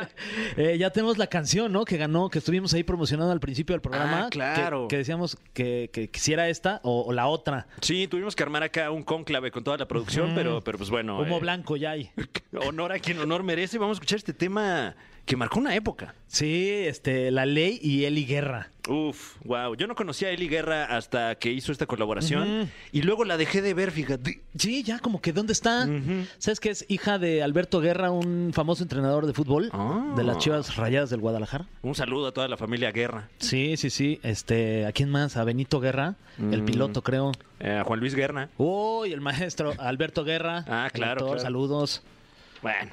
eh, 0.56 0.76
ya 0.78 0.90
tenemos 0.90 1.18
la 1.18 1.26
canción, 1.26 1.72
¿no? 1.72 1.84
Que 1.84 1.96
ganó, 1.96 2.28
que 2.28 2.38
estuvimos 2.38 2.74
ahí 2.74 2.82
promocionando 2.82 3.32
al 3.32 3.40
principio 3.40 3.74
del 3.74 3.80
programa. 3.80 4.26
Ah, 4.26 4.30
claro. 4.30 4.88
Que, 4.88 4.94
que 4.94 4.98
decíamos 4.98 5.36
que, 5.52 5.90
que 5.92 6.10
quisiera 6.10 6.48
esta 6.48 6.80
o, 6.82 7.02
o 7.02 7.12
la 7.12 7.26
otra. 7.26 7.66
Sí, 7.80 8.06
tuvimos 8.08 8.36
que 8.36 8.42
armar 8.42 8.62
acá 8.62 8.90
un 8.90 9.02
cónclave 9.02 9.50
con 9.50 9.64
toda 9.64 9.76
la 9.76 9.88
producción, 9.88 10.32
pero, 10.34 10.62
pero 10.62 10.78
pues 10.78 10.90
bueno. 10.90 11.20
Humo 11.20 11.36
eh, 11.36 11.40
blanco 11.40 11.76
ya 11.76 11.92
hay. 11.92 12.10
honor 12.66 12.92
a 12.92 12.98
quien 12.98 13.18
honor 13.18 13.42
merece. 13.42 13.78
Vamos 13.78 13.96
a 13.96 13.98
escuchar 13.98 14.16
este 14.18 14.32
tema 14.32 14.94
que 15.24 15.36
marcó 15.36 15.58
una 15.58 15.74
época. 15.74 16.14
Sí, 16.26 16.70
este, 16.70 17.30
La 17.30 17.44
Ley 17.44 17.78
y 17.82 18.04
Eli 18.04 18.24
Guerra. 18.24 18.70
Uf, 18.88 19.36
wow. 19.44 19.74
Yo 19.74 19.86
no 19.86 19.94
conocía 19.94 20.28
a 20.28 20.30
Eli 20.30 20.48
Guerra 20.48 20.84
hasta 20.84 21.34
que 21.34 21.52
hizo 21.52 21.70
esta 21.70 21.84
colaboración 21.84 22.70
y 22.92 23.02
luego 23.02 23.24
la 23.24 23.36
dejé 23.36 23.60
de 23.60 23.74
ver, 23.74 23.90
fíjate. 23.90 24.40
Sí, 24.56 24.82
ya 24.82 24.98
como 24.98 25.20
que 25.20 25.34
¿dónde 25.34 25.52
está? 25.52 25.86
¿Sabes 26.38 26.60
que 26.60 26.70
es 26.70 26.84
hija 26.88 27.18
de 27.18 27.42
Alberto 27.42 27.80
Guerra, 27.80 28.10
un 28.10 28.52
famoso 28.54 28.82
entrenador 28.82 29.26
de 29.26 29.32
fútbol 29.34 29.68
Ah. 29.72 30.14
de 30.16 30.24
las 30.24 30.38
Chivas 30.38 30.76
Rayadas 30.76 31.10
del 31.10 31.20
Guadalajara? 31.20 31.66
Un 31.82 31.94
saludo 31.94 32.28
a 32.28 32.32
toda 32.32 32.48
la 32.48 32.56
familia 32.56 32.90
Guerra. 32.92 33.28
Sí, 33.38 33.76
sí, 33.76 33.90
sí. 33.90 34.20
Este, 34.22 34.86
¿a 34.86 34.92
quién 34.92 35.10
más? 35.10 35.36
A 35.36 35.44
Benito 35.44 35.80
Guerra, 35.80 36.14
el 36.38 36.62
piloto, 36.64 37.02
creo. 37.02 37.32
Eh, 37.60 37.72
a 37.80 37.84
Juan 37.84 38.00
Luis 38.00 38.14
Guerra. 38.14 38.48
Uy, 38.56 39.12
el 39.12 39.20
maestro 39.20 39.72
Alberto 39.78 40.24
Guerra. 40.24 40.64
Ah, 40.68 40.86
el 40.86 40.92
claro. 40.92 41.38
Saludos. 41.38 42.02
Bueno, 42.62 42.90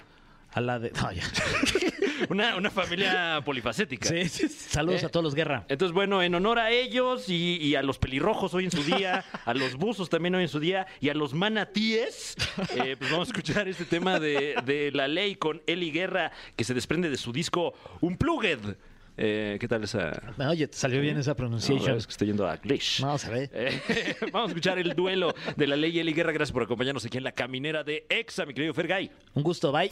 A 0.53 0.61
la 0.61 0.79
de. 0.79 0.91
no, 0.91 1.11
ya. 1.11 1.23
una, 2.29 2.55
una 2.55 2.69
familia 2.71 3.41
polifacética. 3.45 4.09
Sí, 4.09 4.27
sí. 4.29 4.47
Saludos 4.49 5.03
Eh. 5.03 5.05
a 5.05 5.09
todos 5.09 5.23
los 5.23 5.35
Guerra. 5.35 5.65
Entonces, 5.69 5.93
bueno, 5.93 6.21
en 6.23 6.33
honor 6.35 6.59
a 6.59 6.71
ellos 6.71 7.29
y, 7.29 7.57
y 7.61 7.75
a 7.75 7.81
los 7.83 7.97
pelirrojos 7.99 8.53
hoy 8.53 8.65
en 8.65 8.71
su 8.71 8.83
día, 8.83 9.23
a 9.45 9.53
los 9.53 9.75
buzos 9.75 10.09
también 10.09 10.35
hoy 10.35 10.43
en 10.43 10.49
su 10.49 10.59
día 10.59 10.87
y 11.01 11.09
a 11.09 11.13
los 11.13 11.33
manatíes, 11.33 12.35
eh, 12.75 12.95
pues 12.97 13.11
vamos 13.11 13.27
a 13.27 13.31
escuchar 13.31 13.67
este 13.67 13.85
tema 13.85 14.19
de, 14.19 14.55
de 14.65 14.91
la 14.91 15.07
ley 15.07 15.35
con 15.35 15.61
Eli 15.67 15.91
Guerra 15.91 16.31
que 16.55 16.63
se 16.63 16.73
desprende 16.73 17.09
de 17.09 17.17
su 17.17 17.31
disco 17.31 17.73
Unplugged. 18.01 18.75
Eh, 19.17 19.57
¿Qué 19.59 19.67
tal 19.67 19.83
esa? 19.83 20.11
Oye, 20.49 20.67
te 20.67 20.75
salió 20.77 20.99
bien 20.99 21.17
esa 21.17 21.29
No, 21.29 21.33
la 21.33 21.35
pronunciación. 21.37 21.79
verdad 21.83 21.97
es 21.97 22.05
que 22.07 22.11
estoy 22.11 22.27
yendo 22.27 22.47
a 22.47 22.57
Glitch. 22.57 23.01
No, 23.01 23.17
se 23.17 23.29
ve. 23.29 23.49
Eh, 23.53 24.15
vamos 24.33 24.49
a 24.49 24.51
escuchar 24.51 24.77
el 24.79 24.93
duelo 24.93 25.33
de 25.55 25.67
la 25.67 25.75
ley 25.75 25.95
y 25.95 25.99
Eli 25.99 26.13
Guerra. 26.13 26.31
Gracias 26.33 26.51
por 26.53 26.63
acompañarnos 26.63 27.05
aquí 27.05 27.17
en 27.17 27.23
la 27.23 27.31
caminera 27.31 27.83
de 27.83 28.05
Exa, 28.09 28.45
mi 28.45 28.53
querido 28.53 28.73
Fergay. 28.73 29.09
Un 29.33 29.43
gusto, 29.43 29.71
bye. 29.71 29.89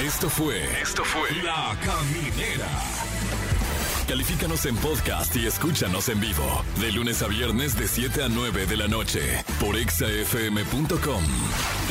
Esto 0.00 0.28
fue. 0.30 0.62
Esto 0.80 1.04
fue. 1.04 1.28
La 1.42 1.76
Caminera. 1.84 2.68
Califícanos 4.08 4.66
en 4.66 4.76
podcast 4.76 5.34
y 5.36 5.46
escúchanos 5.46 6.08
en 6.08 6.20
vivo. 6.20 6.64
De 6.80 6.92
lunes 6.92 7.22
a 7.22 7.28
viernes, 7.28 7.78
de 7.78 7.86
7 7.88 8.24
a 8.24 8.28
9 8.28 8.66
de 8.66 8.76
la 8.76 8.88
noche. 8.88 9.20
Por 9.60 9.76
exafm.com. 9.76 11.24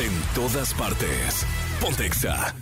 En 0.00 0.34
todas 0.34 0.72
partes. 0.74 1.46
Pontexa. 1.80 2.54